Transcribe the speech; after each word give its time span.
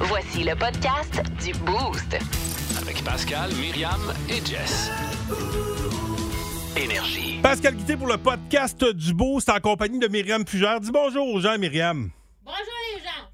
Voici 0.00 0.44
le 0.44 0.54
podcast 0.54 1.22
du 1.44 1.52
Boost. 1.58 2.16
Avec 2.80 3.04
Pascal, 3.04 3.50
Myriam 3.60 4.00
et 4.30 4.44
Jess. 4.44 4.90
Énergie. 6.74 7.38
Pascal 7.42 7.76
Guité 7.76 7.96
pour 7.96 8.06
le 8.06 8.16
podcast 8.16 8.82
du 8.82 9.12
c'est 9.40 9.52
en 9.52 9.60
compagnie 9.60 9.98
de 9.98 10.08
Myriam 10.08 10.46
Fugère. 10.46 10.80
Dis 10.80 10.90
bonjour 10.90 11.28
aux 11.28 11.40
gens, 11.40 11.58
Myriam. 11.58 12.10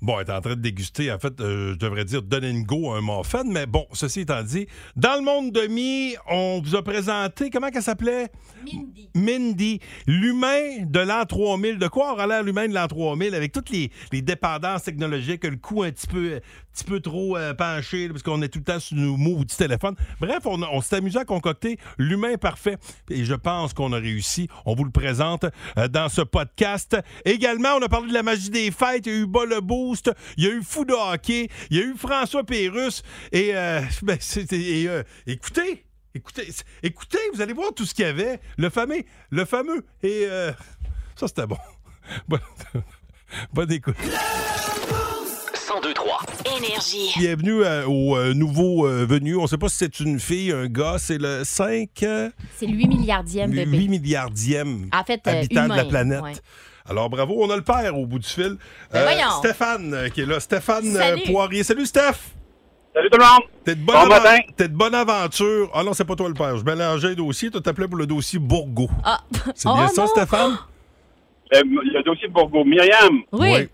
Bon, 0.06 0.20
elle 0.20 0.28
est 0.28 0.32
en 0.32 0.40
train 0.40 0.54
de 0.54 0.60
déguster, 0.60 1.10
en 1.10 1.18
fait, 1.18 1.40
euh, 1.40 1.72
je 1.72 1.78
devrais 1.78 2.04
dire 2.04 2.22
donner 2.22 2.48
une 2.48 2.62
go 2.62 2.92
à 2.92 2.98
un 2.98 3.00
muffin, 3.00 3.42
mais 3.44 3.66
bon, 3.66 3.88
ceci 3.92 4.20
étant 4.20 4.40
dit, 4.44 4.68
dans 4.94 5.16
le 5.16 5.22
monde 5.22 5.50
de 5.50 5.66
mi, 5.66 6.14
on 6.30 6.62
vous 6.64 6.76
a 6.76 6.84
présenté, 6.84 7.50
comment 7.50 7.70
qu'elle 7.70 7.82
s'appelait? 7.82 8.28
Mindy. 8.64 9.08
Mindy, 9.16 9.80
l'humain 10.06 10.84
de 10.84 11.00
l'an 11.00 11.24
3000. 11.24 11.78
De 11.78 11.88
quoi 11.88 12.12
aura 12.12 12.28
l'air 12.28 12.44
l'humain 12.44 12.68
de 12.68 12.74
l'an 12.74 12.86
3000 12.86 13.34
avec 13.34 13.50
toutes 13.50 13.70
les, 13.70 13.90
les 14.12 14.22
dépendances 14.22 14.84
technologiques, 14.84 15.42
le 15.42 15.56
cou 15.56 15.82
un 15.82 15.90
petit 15.90 16.06
peu, 16.06 16.40
petit 16.72 16.84
peu 16.84 17.00
trop 17.00 17.36
euh, 17.36 17.52
penché, 17.54 18.06
là, 18.06 18.12
parce 18.12 18.22
qu'on 18.22 18.42
est 18.42 18.48
tout 18.48 18.60
le 18.60 18.64
temps 18.64 18.78
sur 18.78 18.96
nos 18.96 19.16
maudits 19.16 19.56
téléphones. 19.56 19.96
Bref, 20.20 20.40
on, 20.44 20.62
on 20.62 20.80
s'est 20.82 20.96
amusé 20.96 21.18
à 21.18 21.24
concocter 21.24 21.78
l'humain 21.98 22.36
parfait. 22.36 22.76
Et 23.10 23.24
je 23.24 23.34
pense 23.34 23.74
qu'on 23.74 23.92
a 23.92 23.98
réussi. 23.98 24.46
On 24.66 24.76
vous 24.76 24.84
le 24.84 24.92
présente 24.92 25.46
euh, 25.78 25.88
dans 25.88 26.08
ce 26.08 26.20
podcast. 26.20 26.96
Également, 27.24 27.70
on 27.80 27.82
a 27.82 27.88
parlé 27.88 28.08
de 28.08 28.14
la 28.14 28.22
magie 28.22 28.50
des 28.50 28.70
fêtes. 28.70 29.06
Il 29.06 29.12
y 29.12 29.16
a 29.16 29.18
eu 29.18 29.26
Bas 29.26 29.46
le 29.46 29.60
Il 30.36 30.44
y 30.44 30.46
a 30.46 30.50
eu 30.50 30.62
Fou 30.62 30.84
de 30.84 30.92
hockey. 30.92 31.48
Il 31.70 31.76
y 31.76 31.80
a 31.80 31.84
eu 31.84 31.94
François 31.96 32.44
Pérusse. 32.44 33.02
Et, 33.32 33.54
euh, 33.54 33.80
ben, 34.02 34.18
euh, 34.52 35.02
écoutez, 35.26 35.86
Écoutez, 36.16 36.48
écoutez, 36.82 37.18
vous 37.34 37.42
allez 37.42 37.52
voir 37.52 37.74
tout 37.74 37.84
ce 37.84 37.92
qu'il 37.92 38.06
y 38.06 38.08
avait. 38.08 38.40
Le 38.56 38.70
fameux, 38.70 39.02
le 39.28 39.44
fameux. 39.44 39.84
Et 40.02 40.24
euh, 40.24 40.50
ça, 41.14 41.28
c'était 41.28 41.46
bon. 41.46 41.58
Bonne, 42.28 42.40
bonne 43.52 43.72
écoute. 43.72 43.96
1023. 45.70 46.20
Énergie. 46.58 47.12
Bienvenue 47.18 47.64
euh, 47.64 47.86
au 47.88 48.16
euh, 48.16 48.34
nouveau 48.34 48.86
euh, 48.86 49.04
venu. 49.04 49.36
On 49.36 49.42
ne 49.42 49.46
sait 49.48 49.58
pas 49.58 49.68
si 49.68 49.78
c'est 49.78 49.98
une 49.98 50.20
fille, 50.20 50.52
un 50.52 50.66
gars. 50.68 50.94
C'est 50.98 51.18
le 51.18 51.42
5, 51.42 51.88
euh, 52.04 52.30
C'est 52.54 52.66
le 52.66 52.74
8 52.74 52.86
milliardième 52.86 53.50
8 53.50 53.64
bébé. 53.64 53.88
milliardième 53.88 54.88
En 54.94 55.02
fait, 55.02 55.20
euh, 55.26 55.30
habitant 55.40 55.66
de 55.68 55.74
la 55.74 55.84
planète. 55.84 56.22
ouais. 56.22 56.32
Alors, 56.88 57.10
bravo, 57.10 57.34
on 57.40 57.50
a 57.50 57.56
le 57.56 57.62
père 57.62 57.98
au 57.98 58.06
bout 58.06 58.20
du 58.20 58.28
fil. 58.28 58.56
Ben 58.92 59.02
voyons. 59.02 59.28
Stéphane 59.38 59.92
euh, 59.92 60.08
qui 60.08 60.20
est 60.20 60.26
là. 60.26 60.38
Stéphane 60.38 60.86
euh, 60.86 60.98
Salut. 61.00 61.22
Poirier. 61.26 61.64
Salut, 61.64 61.86
Steph. 61.86 62.14
Salut 62.94 63.10
tout 63.10 63.18
le 63.18 63.24
monde! 63.24 63.42
T'es 63.64 63.74
de, 63.74 63.80
bonne 63.84 63.94
Bon 63.96 64.02
avan- 64.04 64.22
matin. 64.22 64.38
t'es 64.56 64.68
de 64.68 64.74
bonne 64.74 64.94
aventure. 64.94 65.68
Ah 65.74 65.82
non, 65.82 65.92
c'est 65.94 66.04
pas 66.04 66.14
toi 66.14 66.28
le 66.28 66.34
père. 66.34 66.56
Je 66.56 66.64
mélangeais 66.64 67.08
les 67.10 67.16
dossiers. 67.16 67.50
Tu 67.50 67.60
t'appelais 67.60 67.88
pour 67.88 67.96
le 67.98 68.06
dossier 68.06 68.38
Bourgo. 68.38 68.88
Ah. 69.04 69.18
C'est 69.54 69.68
Oh, 69.68 69.74
bien 69.74 69.88
ça, 69.88 70.02
non. 70.02 70.06
Stéphane? 70.08 70.58
Le 71.50 72.02
dossier 72.04 72.28
de 72.28 72.32
Bourgo. 72.32 72.64
Myriam, 72.64 73.18
Oui. 73.32 73.48
Oui. 73.52 73.68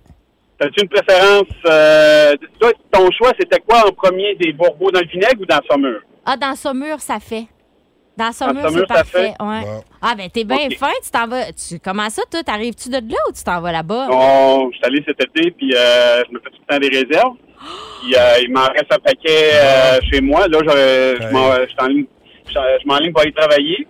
As-tu 0.63 0.83
une 0.83 0.89
préférence? 0.89 1.49
euh, 1.67 2.35
toi, 2.61 2.73
ton 2.91 3.11
choix, 3.11 3.33
c'était 3.39 3.61
quoi 3.61 3.87
en 3.89 3.93
premier, 3.93 4.35
des 4.37 4.53
Bourgos 4.53 4.91
dans 4.91 5.01
le 5.01 5.07
vinaigre 5.07 5.41
ou 5.41 5.47
dans 5.47 5.57
la 5.57 5.63
saumure? 5.71 6.01
Ah, 6.25 6.37
dans 6.37 6.55
Saumur, 6.55 7.01
ça 7.01 7.19
fait. 7.19 7.47
Dans 8.17 8.31
Saumur, 8.31 8.63
Saumur, 8.63 8.85
c'est 8.89 8.95
ça 8.95 9.03
parfait. 9.03 9.35
fait? 9.39 9.43
Ouais. 9.43 9.61
Bon. 9.63 9.85
Ah, 10.01 10.15
ben, 10.17 10.29
t'es 10.31 10.45
bien 10.45 10.69
fin. 10.79 10.93
Tu 11.03 11.11
t'en 11.11 11.27
vas. 11.27 11.53
Tu... 11.53 11.79
Comment 11.83 12.11
ça, 12.11 12.23
toi? 12.31 12.43
T'arrives-tu 12.43 12.89
de 12.91 12.97
là 12.97 13.19
ou 13.29 13.33
tu 13.33 13.43
t'en 13.43 13.61
vas 13.61 13.73
là-bas? 13.73 14.07
Bon, 14.09 14.71
je 14.71 14.77
suis 14.77 14.85
allé 14.85 15.03
cet 15.07 15.21
été, 15.21 15.51
puis 15.51 15.73
euh, 15.75 16.23
je 16.29 16.33
me 16.35 16.41
fais 16.41 16.51
tout 16.51 16.59
le 16.69 16.75
temps 16.75 16.79
des 16.79 16.89
réserves. 16.89 17.37
Puis 18.03 18.15
euh, 18.15 18.39
il 18.43 18.53
m'en 18.53 18.67
reste 18.67 18.93
un 18.93 18.99
paquet 18.99 19.51
euh, 19.55 20.01
chez 20.13 20.21
moi. 20.21 20.47
Là, 20.49 20.59
je, 20.63 21.17
je 21.21 21.27
je 22.49 22.53
je 22.53 22.87
m'enligne 22.87 23.13
pour 23.13 23.23
aller 23.23 23.33
travailler. 23.33 23.87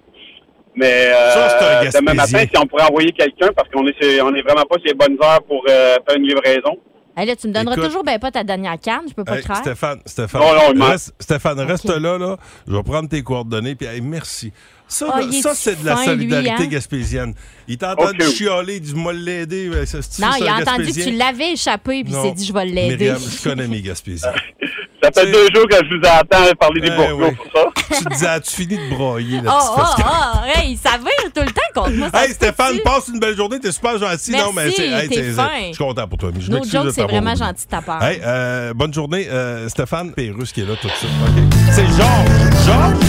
Mais 0.75 1.11
euh, 1.13 1.91
Ça, 1.91 2.01
demain 2.01 2.15
matin, 2.15 2.39
si 2.51 2.59
on 2.59 2.67
pourrait 2.67 2.85
envoyer 2.85 3.13
quelqu'un, 3.13 3.49
parce 3.55 3.69
qu'on 3.69 3.87
est, 3.87 3.95
sur- 4.03 4.25
on 4.25 4.35
est 4.35 4.43
vraiment 4.43 4.65
pas 4.65 4.77
sur 4.77 4.87
les 4.87 4.95
bonnes 4.95 5.19
heures 5.23 5.43
pour 5.43 5.63
euh, 5.69 5.97
faire 6.07 6.17
une 6.17 6.27
livraison. 6.27 6.79
Hey, 7.15 7.27
là, 7.27 7.37
tu 7.37 7.47
me 7.47 7.53
donneras 7.53 7.75
Écoute. 7.75 7.85
toujours 7.89 8.05
ben 8.05 8.19
pas 8.19 8.31
ta 8.31 8.43
dernière 8.43 8.79
canne. 8.83 9.03
Je 9.07 9.13
peux 9.13 9.23
pas 9.25 9.37
Hey, 9.37 9.43
croire. 9.43 9.59
Stéphane, 9.59 10.01
Stéphane, 10.07 10.41
Non, 10.41 10.73
non, 10.75 10.87
reste, 10.87 11.13
Stéphane, 11.21 11.61
reste 11.61 11.85
là, 11.91 12.17
là. 12.17 12.37
Je 12.67 12.75
vais 12.75 12.83
prendre 12.83 13.07
tes 13.07 13.23
coordonnées, 13.23 13.75
puis 13.75 13.87
hey, 13.87 14.01
merci. 14.01 14.51
Ça, 14.89 15.07
Ah, 15.13 15.21
là, 15.21 15.27
ça 15.43 15.55
c'est 15.55 15.79
de 15.83 15.87
la 15.87 15.97
solidarité 15.97 16.51
lui, 16.57 16.65
hein? 16.65 16.67
gaspésienne. 16.69 17.35
Il 17.69 17.77
t'entend 17.77 18.05
Ok. 18.11 18.17
de 18.19 18.25
chialer, 18.25 18.77
il 18.77 18.81
dit, 18.81 18.95
moi 18.95 19.13
l'aider. 19.13 19.71
C'est-tu 19.85 20.23
Non, 20.23 20.33
ça, 20.33 20.39
il 20.39 20.49
a 20.49 20.55
entendu 20.57 20.87
que 20.91 21.03
tu 21.03 21.11
l'avais 21.11 21.53
échappé, 21.53 22.03
puis 22.03 22.15
il 22.15 22.21
s'est 22.23 22.33
dit, 22.33 22.47
je 22.47 22.53
vais 22.53 22.65
l'aider. 22.65 22.97
Myriam, 23.11 23.19
je 23.19 23.43
connais 23.49 23.69
mes 23.69 23.83
Gaspésiens. 23.83 24.33
Ça 25.03 25.11
fait 25.11 25.27
deux 25.33 25.49
jours 25.53 25.67
que 25.69 25.75
je 25.85 25.97
vous 25.97 26.03
entends 26.07 26.55
parler 26.61 26.81
des 26.81 26.87
Eh 26.87 26.91
Bourgos 26.97 27.25
oui. 27.27 27.35
pour 27.35 27.47
ça. 27.53 27.69
Tu 27.99 28.05
te 28.05 28.09
disais, 28.11 28.27
as-tu 28.27 28.51
fini 28.57 28.77
de 28.77 28.95
broyer, 28.95 29.41
Oh, 29.41 29.43
petite 29.51 29.71
oh, 29.73 29.77
Pascal? 29.77 30.07
oh, 30.11 30.39
hey, 30.59 30.77
ça 30.83 30.99
vire 30.99 31.33
tout 31.35 31.43
le 31.43 31.52
ça 31.75 32.25
Hey 32.25 32.33
Stéphane, 32.33 32.79
passe 32.85 33.09
une 33.13 33.19
belle 33.21 33.37
journée, 33.37 33.59
t'es 33.61 33.73
super 33.73 33.99
gentil. 33.99 34.33
non, 34.33 34.53
mais 34.55 34.65
Merci, 34.65 34.77
c'est- 34.77 34.89
hey, 34.89 35.09
t'es 35.09 35.23
fin. 35.33 35.49
Je 35.61 35.75
suis 35.75 35.77
content 35.85 36.07
pour 36.09 36.19
toi. 36.19 36.31
mais 36.35 36.41
Je 36.41 36.51
No 36.51 36.59
joke, 36.65 36.93
c'est 36.95 37.03
vraiment 37.03 37.35
gentil 37.35 37.65
de 37.65 37.71
ta 37.71 37.81
part. 37.81 38.03
Hey, 38.03 38.21
euh, 38.25 38.73
bonne 38.75 38.93
journée, 38.93 39.27
euh, 39.31 39.69
Stéphane 39.69 40.13
Pérusse 40.13 40.53
qui 40.53 40.61
est 40.61 40.65
là 40.65 40.75
tout 40.81 40.89
de 40.89 40.93
suite. 40.93 41.11
OK? 41.27 41.43
C'est 41.73 41.87
Georges. 41.87 42.67
Georges? 42.67 43.03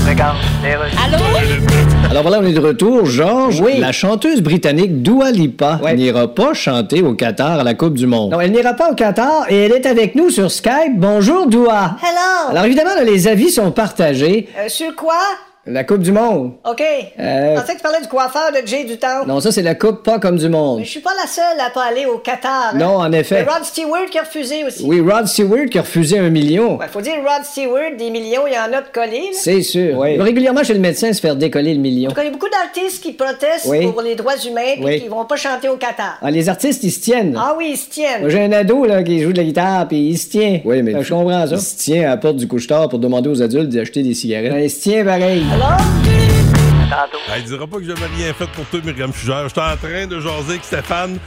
Allô? 1.06 1.18
Alors 2.10 2.22
voilà, 2.24 2.40
on 2.40 2.46
est 2.46 2.54
de 2.54 2.60
retour. 2.60 3.06
Georges, 3.06 3.62
la 3.80 3.92
chanteuse 3.92 4.42
britannique 4.42 5.02
Dua 5.02 5.32
Lipa 5.32 5.80
n'ira 5.96 6.28
pas 6.34 6.54
chanter 6.54 7.02
au 7.02 7.14
Qatar 7.14 7.60
à 7.60 7.64
la 7.64 7.74
Coupe 7.74 7.96
du 7.96 8.08
Monde. 8.08 8.32
Non, 8.32 8.40
elle 8.42 8.52
n'ira 8.52 8.74
pas 8.74 8.92
au 8.92 8.96
Qatar 8.96 9.46
et 9.50 9.66
elle 9.66 9.72
est 9.74 9.86
avec 9.86 10.16
nous 10.16 10.30
sur 10.30 10.52
Skype. 10.52 10.96
Bonjour, 10.98 11.48
Doua. 11.48 11.98
Hello! 12.02 12.50
Alors 12.52 12.66
évidemment, 12.66 12.96
là, 12.96 13.04
les 13.04 13.28
avis 13.28 13.50
sont 13.50 13.72
partagés. 13.72 14.48
Euh, 14.58 14.70
sur 14.70 14.96
quoi? 14.96 15.14
La 15.66 15.86
Coupe 15.86 16.02
du 16.02 16.12
Monde. 16.12 16.52
OK. 16.70 16.82
Euh, 16.82 17.56
Je 17.56 17.60
pensais 17.62 17.72
que 17.72 17.78
tu 17.78 17.84
parlais 17.84 18.02
du 18.02 18.10
coiffeur 18.10 18.52
de 18.52 18.68
Jay 18.68 18.84
du 18.84 18.98
Temple. 18.98 19.28
non, 19.30 19.40
ça 19.40 19.50
c'est 19.50 19.62
la 19.62 19.76
Coupe 19.76 20.04
pas 20.04 20.20
comme 20.20 20.36
du 20.38 20.50
monde. 20.50 20.80
Mais 20.80 20.84
je 20.84 20.90
suis 20.90 21.00
pas 21.00 21.14
la 21.22 21.26
seule 21.26 21.58
à 21.66 21.70
pas 21.70 21.84
aller 21.86 22.06
au 22.06 22.18
Qatar. 22.18 22.72
hein. 22.74 22.78
Non, 22.78 22.98
en 22.98 23.10
C'est 23.10 23.20
effet. 23.20 23.44
Rod 23.44 23.64
Stewart 23.64 24.08
qui 24.12 24.20
a 24.20 24.24
refusé 24.24 24.66
aussi. 24.66 24.84
Oui, 24.84 25.00
Rod 25.00 25.26
Stewart 25.26 25.68
qui 25.72 25.78
a 25.80 25.82
refusé 25.84 26.20
un 26.20 26.30
million. 26.30 26.78
Ouais, 26.78 26.88
faut 26.92 27.00
dire 27.00 27.14
Rod 27.26 27.46
Stewart, 27.46 27.96
des 27.98 28.10
millions, 28.10 28.42
il 28.46 28.54
y 28.54 28.58
en 28.58 28.78
a 28.78 28.82
de 28.82 28.88
collés. 28.94 29.30
là. 29.32 29.38
C'est 29.40 29.62
sûr. 29.62 29.98
Va 30.02 30.24
régulièrement 30.26 30.64
chez 30.66 30.74
le 30.74 30.82
médecin 30.82 31.14
se 31.14 31.22
faire 31.22 31.38
décoller 31.38 31.74
le 31.74 31.80
million. 31.80 32.10
En 32.10 32.12
tout 32.12 32.18
cas, 32.18 32.24
il 32.24 32.26
y 32.26 32.30
a 32.30 32.34
beaucoup 32.34 32.50
d'artistes 32.50 33.02
qui 33.02 33.14
protestent 33.14 33.68
Oui. 33.70 33.88
pour 33.90 34.02
les 34.02 34.16
droits 34.16 34.36
humains 34.46 34.62
et 34.78 34.84
Oui. 34.84 35.02
qui 35.02 35.08
vont 35.08 35.24
pas 35.24 35.38
chanter 35.38 35.70
au 35.70 35.78
Qatar. 35.78 36.18
Ah, 36.22 36.30
les 36.30 36.50
artistes, 36.50 36.84
ils 36.84 36.92
se 36.92 37.00
tiennent. 37.00 37.38
Ah 37.40 37.56
oui, 37.58 37.70
ils 37.76 37.78
se 37.78 37.90
tiennent. 37.90 38.20
Moi, 38.20 38.30
j'ai 38.30 38.42
un 38.44 38.52
ado 38.52 38.84
là, 38.86 39.02
qui 39.02 39.22
joue 39.22 39.32
de 39.32 39.38
la 39.38 39.46
guitare, 39.46 39.88
puis 39.88 40.10
il 40.10 40.18
se 40.18 40.28
tient. 40.28 40.60
Oui, 40.66 40.82
mais 40.84 40.92
je 41.02 41.14
comprends 41.14 41.48
ça. 41.48 41.56
Il 41.56 41.62
se 41.62 41.78
tient 41.78 42.02
à 42.04 42.08
la 42.10 42.18
porte 42.18 42.36
du 42.36 42.50
couche-tard 42.50 42.90
pour 42.90 43.00
demander 43.00 43.30
aux 43.30 43.42
adultes 43.42 43.70
d'acheter 43.70 44.04
des 44.04 44.14
cigarettes. 44.14 44.52
il 44.62 44.70
se 44.70 44.82
tient 44.82 45.06
pareil. 45.06 45.42
Alors? 45.54 45.78
Elle 47.34 47.44
dira 47.44 47.66
pas 47.68 47.78
que 47.78 47.84
j'avais 47.86 48.06
rien 48.18 48.34
fait 48.34 48.48
pour 48.52 48.66
toi, 48.66 48.80
Myriam 48.84 49.12
Fugère. 49.14 49.48
J'étais 49.48 49.62
en 49.62 49.78
train 49.78 50.06
de 50.08 50.20
jaser 50.20 50.50
avec 50.52 50.64
Stéphane. 50.64 51.18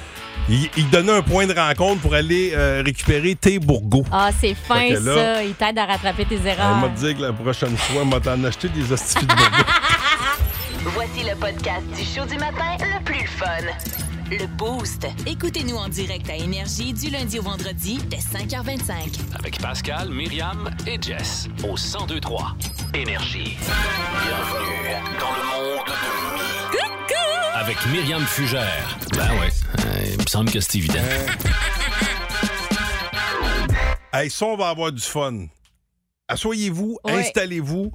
Il, 0.48 0.69
il 0.76 0.88
donnait 0.91 1.12
un 1.16 1.22
point 1.22 1.47
de 1.47 1.54
rencontre 1.54 2.00
pour 2.03 2.14
aller 2.14 2.53
euh, 2.54 2.82
récupérer 2.84 3.34
tes 3.34 3.59
bourgots. 3.59 4.04
Ah, 4.12 4.31
c'est 4.38 4.54
fin, 4.54 4.91
là- 4.91 5.14
ça. 5.14 5.42
Il 5.42 5.54
t'aide 5.54 5.78
à 5.78 5.87
rattraper 5.87 6.25
tes 6.25 6.37
Elle 6.37 6.47
erreurs. 6.48 6.76
m'a 6.76 6.88
dit 6.88 7.14
que 7.16 7.22
la 7.22 7.32
prochaine 7.32 7.76
fois, 7.76 8.03
elle 8.03 8.09
m'a 8.09 8.20
t'en 8.20 8.42
acheté 8.44 8.69
des 8.69 8.92
hosties 8.92 9.26
de 9.26 9.34
bourgots. 9.34 9.70
Voici 10.94 11.25
le 11.28 11.34
podcast 11.37 11.82
du 11.97 12.04
show 12.04 12.25
du 12.26 12.37
matin 12.38 12.76
le 12.81 13.03
plus 13.04 13.26
fun. 13.26 13.47
Le 14.31 14.47
Boost. 14.56 15.06
Écoutez-nous 15.26 15.76
en 15.76 15.88
direct 15.88 16.28
à 16.28 16.34
Énergie 16.37 16.92
du 16.92 17.10
lundi 17.10 17.38
au 17.38 17.42
vendredi 17.42 17.98
dès 18.09 18.16
5h25. 18.19 19.37
Avec 19.38 19.60
Pascal, 19.60 20.10
Myriam 20.10 20.70
et 20.87 21.00
Jess. 21.00 21.48
Au 21.62 21.75
1023. 21.76 22.56
Énergie. 22.94 23.56
Bienvenue 24.25 25.19
dans 25.20 25.31
le 25.31 25.76
monde 25.76 25.87
de 25.87 26.37
Mi. 26.37 27.54
Avec 27.54 27.76
Myriam 27.87 28.25
Fugère. 28.26 28.98
Ben 29.14 29.31
ouais, 29.41 29.48
euh, 29.87 30.04
il 30.12 30.19
me 30.19 30.26
semble 30.26 30.50
que 30.50 30.60
c'est 30.60 30.76
évident. 30.78 30.98
hey, 34.12 34.31
ça, 34.31 34.47
on 34.47 34.56
va 34.56 34.69
avoir 34.70 34.93
du 34.93 35.03
fun. 35.03 35.47
Assoyez-vous, 36.28 36.98
Ouais. 37.04 37.12
installez-vous, 37.20 37.93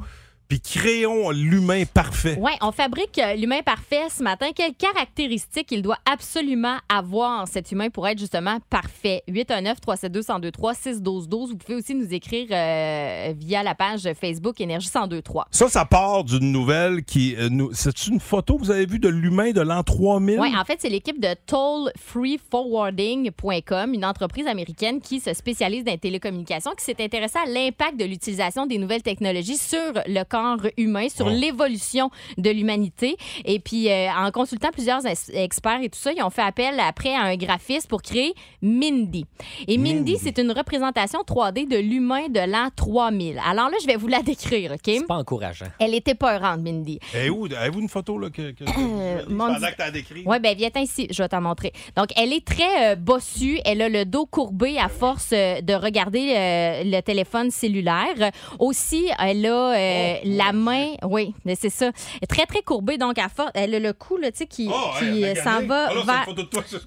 puis 0.52 0.60
créons 0.60 1.32
l'humain 1.32 1.86
parfait. 1.86 2.38
Oui, 2.38 2.52
on 2.60 2.74
fabrique 2.74 3.18
euh, 3.20 3.36
l'humain 3.36 3.62
parfait 3.64 4.10
ce 4.10 4.22
matin. 4.22 4.48
Quelles 4.54 4.74
caractéristiques 4.74 5.72
il 5.72 5.82
doit 5.82 6.00
absolument 6.06 6.76
avoir, 6.90 7.48
cet 7.48 7.72
humain, 7.72 7.90
pour 7.90 8.06
être 8.06 8.20
justement 8.20 8.58
parfait? 8.70 9.24
819-372-1023-612-12. 9.30 11.52
Vous 11.52 11.56
pouvez 11.56 11.76
aussi 11.76 11.96
nous 11.96 12.14
écrire 12.14 12.48
euh, 12.52 13.34
via 13.38 13.64
la 13.64 13.76
page 13.76 14.10
Facebook 14.20 14.60
Énergie 14.60 14.90
1023. 14.94 15.48
Ça, 15.52 15.70
ça 15.70 15.86
part 15.86 16.26
d'une 16.26 16.52
nouvelle 16.52 17.06
qui. 17.06 17.34
euh, 17.38 17.48
nous... 17.50 17.70
C'est 17.72 18.08
une 18.08 18.20
photo 18.20 18.58
que 18.58 18.66
vous 18.66 18.72
avez 18.72 18.86
vue 18.86 19.00
de 19.00 19.08
l'humain 19.08 19.52
de 19.52 19.62
l'an 19.62 19.84
3000? 19.84 20.38
Oui, 20.38 20.54
en 20.54 20.66
fait, 20.66 20.80
c'est 20.82 20.90
l'équipe 20.90 21.22
de 21.22 21.34
tollfreeforwarding.com, 21.46 23.94
une 23.94 24.04
entreprise 24.04 24.48
américaine 24.48 25.00
qui 25.00 25.22
se 25.22 25.34
spécialise 25.34 25.86
dans 25.86 25.94
les 25.94 25.98
télécommunications, 25.98 26.72
qui 26.78 26.84
s'est 26.84 27.02
intéressée 27.02 27.40
à 27.40 27.46
l'impact 27.48 27.98
de 27.98 28.04
l'utilisation 28.04 28.66
des 28.66 28.80
nouvelles 28.80 29.02
technologies 29.02 29.56
sur 29.56 29.94
le 30.08 30.26
corps 30.26 30.41
humain, 30.78 31.08
sur 31.10 31.28
Oh. 31.28 31.30
l'évolution 31.30 32.10
de 32.38 32.50
l'humanité. 32.50 33.16
Et 33.46 33.60
puis, 33.60 33.90
euh, 33.90 34.08
en 34.12 34.32
consultant 34.32 34.70
plusieurs 34.72 35.02
experts 35.34 35.82
et 35.82 35.90
tout 35.90 36.00
ça, 36.00 36.12
ils 36.16 36.22
ont 36.24 36.30
fait 36.30 36.42
appel 36.42 36.80
après 36.80 37.14
à 37.16 37.22
un 37.22 37.36
graphiste 37.36 37.88
pour 37.88 38.02
créer 38.02 38.34
Mindy. 38.62 39.26
Et 39.68 39.78
Mindy, 39.78 39.94
Mindy. 40.14 40.18
c'est 40.22 40.38
une 40.38 40.52
représentation 40.52 41.20
3D 41.26 41.68
de 41.68 41.78
l'humain 41.78 42.28
de 42.30 42.40
l'an 42.40 42.70
3000. 42.76 43.40
Alors 43.46 43.70
là, 43.70 43.78
je 43.82 43.88
vais 43.88 43.96
vous 43.96 44.08
la 44.08 44.22
décrire, 44.22 44.72
OK? 44.72 44.80
C'est 44.86 45.08
pas 45.08 45.16
encourageant. 45.16 45.66
Elle 45.80 45.94
était 45.94 46.16
peurante, 46.16 46.62
Mindy. 46.62 47.00
Et 47.16 47.30
où? 47.30 47.46
Avez-vous 47.46 47.82
une 47.82 47.90
photo 47.90 48.18
là, 48.18 48.30
que, 48.30 48.52
que, 48.52 48.64
Euh, 48.64 49.24
pendant 49.28 49.56
que 49.56 49.76
t'as 49.78 49.92
décrit? 49.92 50.24
Oui, 50.26 50.40
bien, 50.40 50.54
viens 50.54 50.70
ici, 50.82 51.08
je 51.10 51.22
vais 51.22 51.30
t'en 51.30 51.42
montrer. 51.42 51.74
Donc, 51.96 52.08
elle 52.16 52.34
est 52.34 52.46
très 52.46 52.92
euh, 52.92 52.96
bossue. 52.96 53.60
Elle 53.66 53.82
a 53.82 53.90
le 53.90 54.06
dos 54.06 54.26
courbé 54.26 54.78
à 54.78 54.90
force 54.90 55.30
euh, 55.34 55.62
de 55.62 55.74
regarder 55.74 56.34
euh, 56.36 56.84
le 56.86 57.02
téléphone 57.02 57.52
cellulaire. 57.52 58.32
Aussi, 58.60 59.08
elle 59.20 59.46
a 59.46 59.74
euh, 59.74 60.14
la 60.38 60.54
main, 60.54 60.94
oui, 61.04 61.34
mais 61.46 61.56
c'est 61.56 61.70
ça, 61.70 61.88
Elle 61.88 62.20
est 62.24 62.28
très, 62.28 62.46
très 62.46 62.62
courbée. 62.62 62.98
Donc, 62.98 63.18
à 63.18 63.30
force, 63.30 63.52
elle 63.54 63.76
a 63.76 63.80
le 63.80 63.94
cou, 63.94 64.18
là, 64.18 64.32
tu 64.32 64.40
sais, 64.40 64.48
qui, 64.48 64.70
Oh, 64.72 64.90
qui, 65.00 65.24
hey, 65.24 65.36
s'en 65.36 65.66
va 65.66 65.90
Ah, 65.90 66.26
vers... 66.26 66.36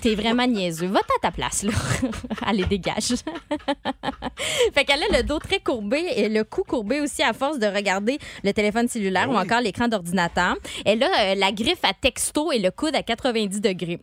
T'es 0.00 0.14
vraiment 0.14 0.46
niaiseux. 0.46 0.86
Va 0.86 1.00
à 1.00 1.20
ta 1.20 1.30
place, 1.30 1.62
là. 1.62 1.72
Allez, 2.46 2.64
dégage. 2.64 3.14
fait 4.74 4.84
qu'elle 4.84 5.02
a 5.02 5.18
le 5.18 5.22
dos 5.22 5.38
très 5.38 5.60
courbé 5.60 6.04
et 6.16 6.28
le 6.28 6.44
cou 6.44 6.62
courbé 6.64 7.00
aussi 7.00 7.22
à 7.22 7.32
force 7.32 7.58
de 7.58 7.66
regarder 7.66 8.18
le 8.42 8.52
téléphone 8.52 8.88
cellulaire 8.88 9.28
Ben 9.28 9.34
ou 9.34 9.38
encore 9.38 9.60
l'écran 9.60 9.88
d'ordinateur. 9.88 10.56
Elle 10.84 11.02
a 11.02 11.06
euh, 11.06 11.34
la 11.34 11.52
griffe 11.52 11.84
à 11.84 11.92
texto 11.92 12.52
et 12.52 12.58
le 12.58 12.70
coude 12.70 12.94
à 12.94 13.02
90 13.02 13.60
degrés. 13.60 14.00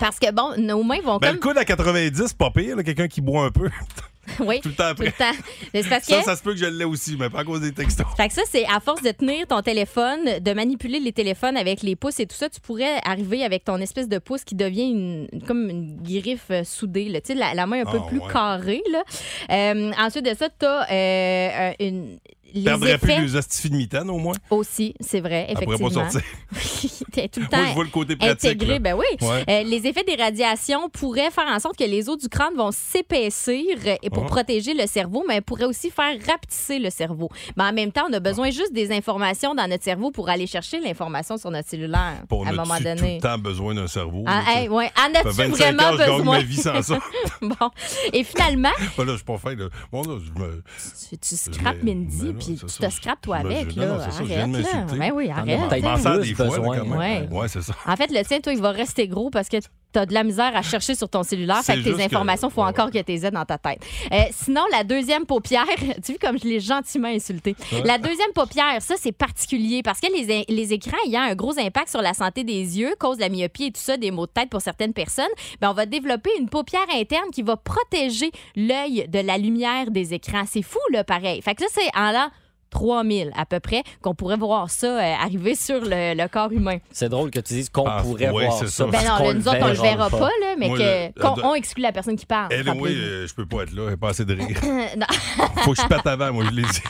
Parce 0.00 0.18
que, 0.18 0.30
bon, 0.32 0.54
nos 0.58 0.82
mains 0.82 1.00
vont 1.00 1.18
Ben, 1.18 1.28
comme... 1.28 1.36
le 1.36 1.40
coude 1.40 1.58
à 1.58 1.64
90, 1.64 2.26
c'est 2.26 2.36
pas 2.36 2.50
pire, 2.50 2.76
quelqu'un 2.84 3.08
qui 3.08 3.20
boit 3.20 3.44
un 3.44 3.50
peu. 3.50 3.70
oui, 4.40 4.60
tout 4.60 4.68
le 4.68 4.74
temps 4.74 4.94
tout 4.94 5.02
le 5.02 5.08
après. 5.08 5.32
temps. 5.32 5.38
Mais 5.74 5.82
c'est 5.82 5.88
parce 5.88 6.06
que... 6.06 6.14
Ça, 6.14 6.22
ça 6.22 6.36
se 6.36 6.42
peut 6.42 6.52
que 6.52 6.58
je 6.58 6.66
l'ai 6.66 6.84
aussi, 6.84 7.16
mais 7.18 7.30
pas 7.30 7.40
à 7.40 7.44
cause 7.44 7.60
des 7.60 7.72
textos. 7.72 8.06
Fait 8.16 8.28
que 8.28 8.34
ça, 8.34 8.42
c'est 8.48 8.64
à 8.66 8.80
force 8.80 9.02
de 9.02 9.10
tenir 9.10 9.46
ton 9.46 9.60
téléphone, 9.62 10.40
de 10.40 10.52
manipuler 10.52 11.00
les 11.00 11.12
téléphones 11.12 11.56
avec 11.56 11.82
les 11.82 11.96
pouces 11.96 12.20
et 12.20 12.26
tout 12.26 12.36
ça, 12.36 12.48
tu 12.48 12.60
pourrais 12.60 13.00
arriver 13.04 13.44
avec 13.44 13.64
ton 13.64 13.76
espèce 13.78 14.08
de 14.08 14.18
pouce 14.18 14.44
qui 14.44 14.54
devient 14.54 14.90
une, 14.90 15.28
comme 15.46 15.68
une 15.70 15.96
griffe 16.02 16.46
euh, 16.50 16.64
soudée, 16.64 17.08
là. 17.08 17.20
Tu 17.20 17.28
sais, 17.32 17.38
la, 17.38 17.54
la 17.54 17.66
main 17.66 17.82
un 17.82 17.90
peu 17.90 17.98
Ah, 18.02 18.06
plus 18.08 18.18
ouais. 18.20 18.32
carrée. 18.32 18.82
Là. 18.90 19.02
Euh, 19.50 19.92
ensuite 19.98 20.24
de 20.24 20.34
ça, 20.34 20.48
tu 20.48 20.66
as 20.66 21.74
une. 21.82 22.18
Les 22.54 22.64
Perdrais 22.64 22.96
plus 22.98 23.10
effets 23.12 23.20
les 23.22 23.36
astifies 23.36 23.70
de 23.70 23.76
mitaine, 23.76 24.08
au 24.10 24.18
moins. 24.18 24.34
aussi, 24.50 24.94
c'est 25.00 25.20
vrai, 25.20 25.46
Elle 25.48 25.54
pourrait 25.56 25.76
effectivement. 25.76 26.02
pas 26.04 26.10
sortir. 26.10 26.22
Tout 27.32 27.40
le 27.40 27.46
temps 27.48 27.56
Moi, 27.58 27.66
je 27.68 27.74
vois 27.74 27.84
le 27.84 27.90
côté 27.90 28.16
pratique. 28.16 28.44
intégré, 28.52 28.78
ben 28.78 28.94
oui. 28.96 29.04
Ouais. 29.26 29.44
Euh, 29.48 29.62
les 29.64 29.86
effets 29.86 30.04
des 30.04 30.14
radiations 30.14 30.88
pourraient 30.88 31.30
faire 31.30 31.46
en 31.48 31.58
sorte 31.58 31.76
que 31.76 31.84
les 31.84 32.08
os 32.08 32.16
du 32.16 32.28
crâne 32.28 32.54
vont 32.56 32.70
s'épaissir 32.72 33.64
et 34.02 34.10
pour 34.10 34.24
Ah. 34.24 34.26
protéger 34.26 34.74
le 34.74 34.86
cerveau, 34.86 35.24
mais 35.26 35.40
pourraient 35.40 35.64
aussi 35.64 35.90
faire 35.90 36.14
rapetisser 36.26 36.78
le 36.78 36.90
cerveau. 36.90 37.28
Mais 37.56 37.64
en 37.64 37.72
même 37.72 37.92
temps, 37.92 38.06
on 38.08 38.12
a 38.12 38.20
besoin 38.20 38.50
juste 38.50 38.72
des 38.72 38.92
informations 38.92 39.54
dans 39.54 39.66
notre 39.68 39.84
cerveau 39.84 40.10
pour 40.10 40.28
aller 40.28 40.46
chercher 40.46 40.80
l'information 40.80 41.36
sur 41.38 41.50
notre 41.50 41.68
cellulaire 41.68 42.22
on 42.30 42.44
à 42.44 42.50
un 42.50 42.52
moment 42.52 42.76
tout 42.76 42.84
donné. 42.84 43.16
le 43.16 43.20
temps 43.20 43.38
besoin 43.38 43.74
d'un 43.74 43.86
cerveau. 43.88 44.24
Ah, 44.26 44.42
hey, 44.48 44.68
ouais. 44.68 44.90
En 44.98 45.12
as-tu 45.14 45.32
fait 45.34 45.48
25 45.48 45.56
vraiment 45.56 45.82
ans, 45.82 45.92
je 45.92 45.96
besoin? 46.12 46.24
ma 46.36 46.40
vie 46.42 46.56
sans 46.56 46.82
ça? 46.82 46.98
bon. 47.42 47.70
Et 48.12 48.24
finalement, 48.24 48.70
là, 48.70 49.04
je 49.06 49.14
suis 49.16 49.24
pas 49.24 49.38
fin. 49.38 49.54
Là. 49.54 49.68
Bon, 49.92 50.02
là, 50.02 50.18
je 50.24 50.40
me... 50.40 50.62
tu, 51.08 51.18
tu 51.18 51.36
scrapes 51.36 51.82
Mindy, 51.82 52.34
puis 52.38 52.56
tu 52.56 52.66
te 52.66 52.90
scrapes 52.90 53.20
toi 53.20 53.36
avec. 53.36 53.74
là. 53.76 53.86
non, 53.86 53.98
ça, 53.98 54.22
Arrête, 54.22 54.48
là. 54.48 54.84
Ben 54.98 55.12
oui, 55.14 55.30
arrête. 55.30 56.00
sers 56.00 56.18
des 56.20 56.34
fois, 56.34 56.46
besoin. 56.46 57.26
Ouais, 57.30 57.48
c'est 57.48 57.62
ça. 57.62 57.74
En 57.86 57.96
fait, 57.96 58.10
le 58.10 58.22
tien, 58.24 58.40
toi, 58.40 58.52
il 58.52 58.60
va 58.60 58.70
rester 58.70 59.08
gros 59.08 59.30
parce 59.30 59.48
que 59.48 59.56
tu 59.98 60.02
as 60.02 60.06
de 60.06 60.14
la 60.14 60.24
misère 60.24 60.54
à 60.54 60.62
chercher 60.62 60.94
sur 60.94 61.08
ton 61.08 61.22
cellulaire. 61.22 61.62
Fait 61.62 61.76
que 61.76 61.82
tes 61.82 62.02
informations, 62.02 62.48
il 62.48 62.54
faut 62.54 62.62
ouais, 62.62 62.68
encore 62.68 62.90
que 62.90 62.98
tu 62.98 63.12
les 63.12 63.26
aies 63.26 63.30
dans 63.30 63.44
ta 63.44 63.58
tête. 63.58 63.80
Euh, 64.12 64.22
sinon, 64.30 64.62
la 64.70 64.84
deuxième 64.84 65.26
paupière, 65.26 65.66
tu 66.04 66.12
vois 66.12 66.18
comme 66.20 66.38
je 66.38 66.44
l'ai 66.44 66.60
gentiment 66.60 67.08
insulté. 67.08 67.56
La 67.84 67.98
deuxième 67.98 68.32
paupière, 68.34 68.80
ça, 68.80 68.94
c'est 68.98 69.12
particulier 69.12 69.82
parce 69.82 70.00
que 70.00 70.06
les, 70.12 70.44
les 70.48 70.72
écrans 70.72 70.96
ayant 71.06 71.22
un 71.22 71.34
gros 71.34 71.58
impact 71.58 71.88
sur 71.88 72.02
la 72.02 72.14
santé 72.14 72.44
des 72.44 72.78
yeux, 72.78 72.94
cause 72.98 73.16
de 73.16 73.22
la 73.22 73.28
myopie 73.28 73.64
et 73.64 73.72
tout 73.72 73.80
ça, 73.80 73.96
des 73.96 74.10
maux 74.10 74.26
de 74.26 74.32
tête 74.32 74.50
pour 74.50 74.60
certaines 74.60 74.92
personnes, 74.92 75.26
ben, 75.60 75.70
on 75.70 75.74
va 75.74 75.86
développer 75.86 76.30
une 76.38 76.48
paupière 76.48 76.86
interne 76.94 77.30
qui 77.32 77.42
va 77.42 77.56
protéger 77.56 78.30
l'œil 78.56 79.06
de 79.08 79.20
la 79.20 79.38
lumière 79.38 79.90
des 79.90 80.14
écrans. 80.14 80.44
C'est 80.46 80.62
fou, 80.62 80.78
là, 80.92 81.04
pareil. 81.04 81.42
Fait 81.42 81.54
que 81.54 81.62
ça, 81.62 81.68
c'est 81.72 81.98
en 81.98 82.12
l'an 82.12 82.28
3000 82.70 83.32
à 83.36 83.46
peu 83.46 83.60
près 83.60 83.82
qu'on 84.02 84.14
pourrait 84.14 84.36
voir 84.36 84.70
ça 84.70 84.86
euh, 84.86 85.14
arriver 85.22 85.54
sur 85.54 85.80
le, 85.80 86.14
le 86.14 86.28
corps 86.28 86.52
humain. 86.52 86.78
C'est 86.92 87.08
drôle 87.08 87.30
que 87.30 87.40
tu 87.40 87.54
dises 87.54 87.70
qu'on 87.70 87.86
Ah, 87.86 88.02
pourrait 88.02 88.30
ouais, 88.30 88.46
voir 88.46 88.58
c'est 88.58 88.66
ça. 88.66 88.84
ça. 88.84 88.86
Ben 88.86 89.02
non, 89.04 89.34
nous 89.34 89.48
autres, 89.48 89.58
on 89.62 89.68
le 89.68 89.74
verra 89.74 90.10
pas, 90.10 90.18
là, 90.40 90.54
mais 90.58 90.68
Moi, 90.68 90.78
que, 90.78 90.82
le- 90.82 91.20
qu'on 91.22 91.48
on 91.48 91.54
exclut 91.54 91.82
la 91.82 91.92
personne 91.92 92.16
qui 92.16 92.26
parle. 92.26 92.48
Eh, 92.52 92.68
oui, 92.70 92.90
euh, 92.94 93.26
je 93.26 93.34
peux 93.34 93.46
pas 93.46 93.62
être 93.62 93.72
là. 93.72 93.82
Il 93.84 93.88
n'y 93.88 93.92
a 93.94 93.96
pas 93.96 94.10
assez 94.10 94.24
de 94.24 94.34
rire. 94.34 94.58
Non. 94.96 95.06
Faut 95.62 95.72
que 95.74 95.82
je 95.82 95.86
pète 95.86 96.06
avant, 96.06 96.32
moi, 96.32 96.44
je 96.46 96.50
l'ai 96.50 96.62
dit. 96.62 96.80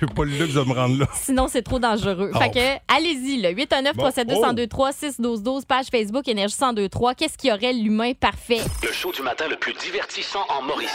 J'ai 0.00 0.06
pas 0.06 0.24
le 0.24 0.30
luxe 0.30 0.54
de 0.54 0.60
me 0.62 0.72
rendre 0.74 0.98
là. 0.98 1.06
Sinon, 1.14 1.46
c'est 1.48 1.62
trop 1.62 1.78
dangereux. 1.78 2.30
Oh. 2.34 2.38
Fait 2.38 2.50
que, 2.50 2.94
allez-y, 2.94 3.40
le 3.40 3.50
819 3.50 3.96
372 3.96 4.34
Bon, 4.34 4.40
oh. 4.42 4.46
1023 4.52 4.92
6 4.92 5.20
12 5.20 5.42
12 5.42 5.64
page 5.64 5.86
Facebook 5.90 6.26
Énergie 6.28 6.54
1023. 6.60 7.14
Qu'est-ce 7.14 7.38
qui 7.38 7.52
aurait 7.52 7.72
l'humain 7.72 8.12
parfait? 8.18 8.60
Le 8.82 8.92
show 8.92 9.12
du 9.12 9.22
matin 9.22 9.44
le 9.48 9.56
plus 9.56 9.74
divertissant 9.74 10.44
en 10.48 10.62
Mauricie. 10.62 10.90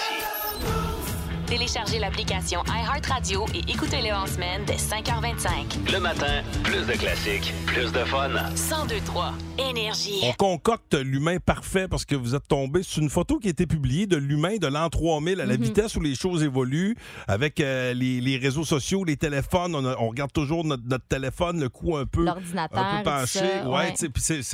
Téléchargez 1.49 1.97
l'application 1.97 2.61
iHeartRadio 2.67 3.45
et 3.55 3.71
écoutez-le 3.71 4.13
en 4.13 4.27
semaine 4.27 4.61
dès 4.67 4.75
5h25. 4.75 5.91
Le 5.91 5.99
matin, 5.99 6.43
plus 6.63 6.85
de 6.85 6.93
classiques, 6.93 7.51
plus 7.65 7.91
de 7.91 7.99
fun. 8.05 8.29
1023 8.29 9.33
Énergie. 9.57 10.19
On 10.23 10.31
concocte 10.33 10.93
l'humain 10.93 11.37
parfait 11.43 11.87
parce 11.87 12.05
que 12.05 12.15
vous 12.15 12.35
êtes 12.35 12.47
tombé 12.47 12.83
sur 12.83 13.01
une 13.01 13.09
photo 13.09 13.39
qui 13.39 13.47
a 13.47 13.49
été 13.51 13.65
publiée 13.65 14.05
de 14.05 14.15
l'humain 14.15 14.57
de 14.57 14.67
l'an 14.67 14.89
3000 14.89 15.41
à 15.41 15.45
la 15.47 15.55
vitesse 15.55 15.95
où 15.95 16.01
les 16.01 16.13
choses 16.13 16.43
évoluent 16.43 16.95
avec 17.27 17.59
euh, 17.59 17.93
les, 17.95 18.21
les 18.21 18.37
réseaux 18.37 18.63
sociaux, 18.63 19.03
les 19.03 19.17
téléphones. 19.17 19.73
On, 19.75 19.83
a- 19.85 19.95
on 19.99 20.09
regarde 20.09 20.31
toujours 20.31 20.63
notre, 20.63 20.83
notre 20.85 21.05
téléphone, 21.07 21.59
le 21.59 21.69
cou 21.69 21.97
un 21.97 22.05
peu, 22.05 22.25
L'ordinateur 22.25 22.77
un 22.79 22.97
peu 22.99 23.03
penché. 23.09 23.39
ouais, 23.65 23.93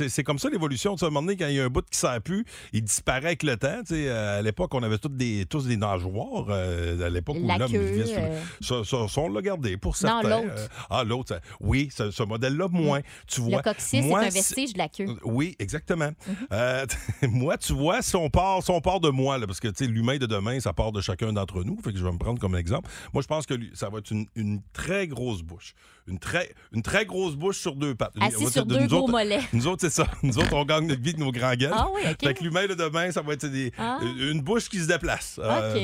c'est- 0.00 0.22
comme 0.24 0.38
ça 0.38 0.48
l'évolution. 0.48 0.94
À 0.94 1.04
un 1.04 1.08
moment 1.10 1.20
donné, 1.22 1.36
quand 1.36 1.46
il 1.48 1.56
y 1.56 1.60
a 1.60 1.64
un 1.64 1.68
bout 1.68 1.82
qui 1.82 1.90
ne 1.92 2.08
sert 2.08 2.22
plus, 2.22 2.44
il 2.72 2.82
disparaît 2.82 3.26
avec 3.26 3.42
le 3.42 3.56
temps. 3.58 3.82
Euh, 3.92 4.38
à 4.38 4.42
l'époque, 4.42 4.72
on 4.74 4.82
avait 4.82 4.98
tous 4.98 5.08
des, 5.10 5.44
tous 5.44 5.66
des 5.66 5.76
nageoires. 5.76 6.46
euh, 6.48 6.84
à 7.04 7.08
l'époque 7.10 7.36
où 7.40 7.46
l'homme 7.46 7.66
vivait 7.66 8.06
sur- 8.06 8.16
euh. 8.18 8.40
ça, 8.60 8.84
ça, 8.84 9.08
ça, 9.08 9.20
on 9.20 9.28
l'a 9.28 9.42
gardé 9.42 9.76
pour 9.76 9.92
Non, 9.92 9.96
certains. 10.22 10.28
l'autre. 10.28 10.54
Euh, 10.56 10.66
ah, 10.90 11.04
l'autre, 11.04 11.40
oui, 11.60 11.88
ce, 11.96 12.10
ce 12.10 12.22
modèle-là, 12.22 12.68
moins. 12.70 13.00
Tu 13.26 13.40
vois, 13.40 13.58
Le 13.58 13.62
coccyx, 13.62 14.04
c'est 14.06 14.14
un 14.14 14.28
vestige 14.28 14.72
de 14.72 14.78
la 14.78 14.88
queue. 14.88 15.06
oui, 15.24 15.54
exactement. 15.58 16.10
Euh, 16.52 16.86
moi, 17.22 17.56
tu 17.58 17.72
vois, 17.72 18.02
si 18.02 18.16
on 18.16 18.30
part, 18.30 18.62
si 18.62 18.70
on 18.70 18.80
part 18.80 19.00
de 19.00 19.08
moi, 19.10 19.38
là, 19.38 19.46
parce 19.46 19.60
que 19.60 19.68
l'humain 19.84 20.16
de 20.18 20.26
demain, 20.26 20.60
ça 20.60 20.72
part 20.72 20.92
de 20.92 21.00
chacun 21.00 21.32
d'entre 21.32 21.62
nous, 21.64 21.78
fait 21.82 21.92
que 21.92 21.98
je 21.98 22.04
vais 22.04 22.12
me 22.12 22.18
prendre 22.18 22.38
comme 22.40 22.56
exemple. 22.56 22.90
Moi, 23.12 23.22
je 23.22 23.26
pense 23.28 23.46
que 23.46 23.54
ça 23.74 23.88
va 23.88 23.98
être 23.98 24.10
une, 24.10 24.26
une 24.36 24.60
très 24.72 25.06
grosse 25.06 25.42
bouche. 25.42 25.74
Une 26.08 26.20
très, 26.20 26.54
une 26.72 26.82
très 26.82 27.04
grosse 27.04 27.34
bouche 27.34 27.58
sur 27.58 27.74
deux 27.74 27.96
pattes. 27.96 28.12
Assis 28.20 28.44
va 28.44 28.50
sur 28.50 28.64
deux 28.64 28.78
nous 28.78 28.86
gros 28.86 28.98
autres- 29.00 29.10
mollets. 29.10 29.40
Nous 29.52 29.66
autres, 29.66 29.80
c'est 29.80 29.90
ça. 29.90 30.06
Nous 30.22 30.38
autres, 30.38 30.52
on 30.54 30.64
gagne 30.64 30.86
notre 30.86 31.02
vie 31.02 31.14
de 31.14 31.18
nos 31.18 31.32
grands 31.32 31.54
gueules. 31.56 31.72
Ah 31.74 31.88
oui, 31.92 32.02
OK. 32.08 32.16
Fait 32.22 32.34
que 32.34 32.44
l'humain 32.44 32.66
de 32.68 32.74
demain, 32.74 33.10
ça 33.10 33.22
va 33.22 33.32
être 33.32 33.46
des, 33.46 33.72
Ah. 33.76 33.98
une 34.20 34.40
bouche 34.40 34.68
qui 34.68 34.78
se 34.78 34.86
déplace. 34.86 35.40
Euh, 35.42 35.74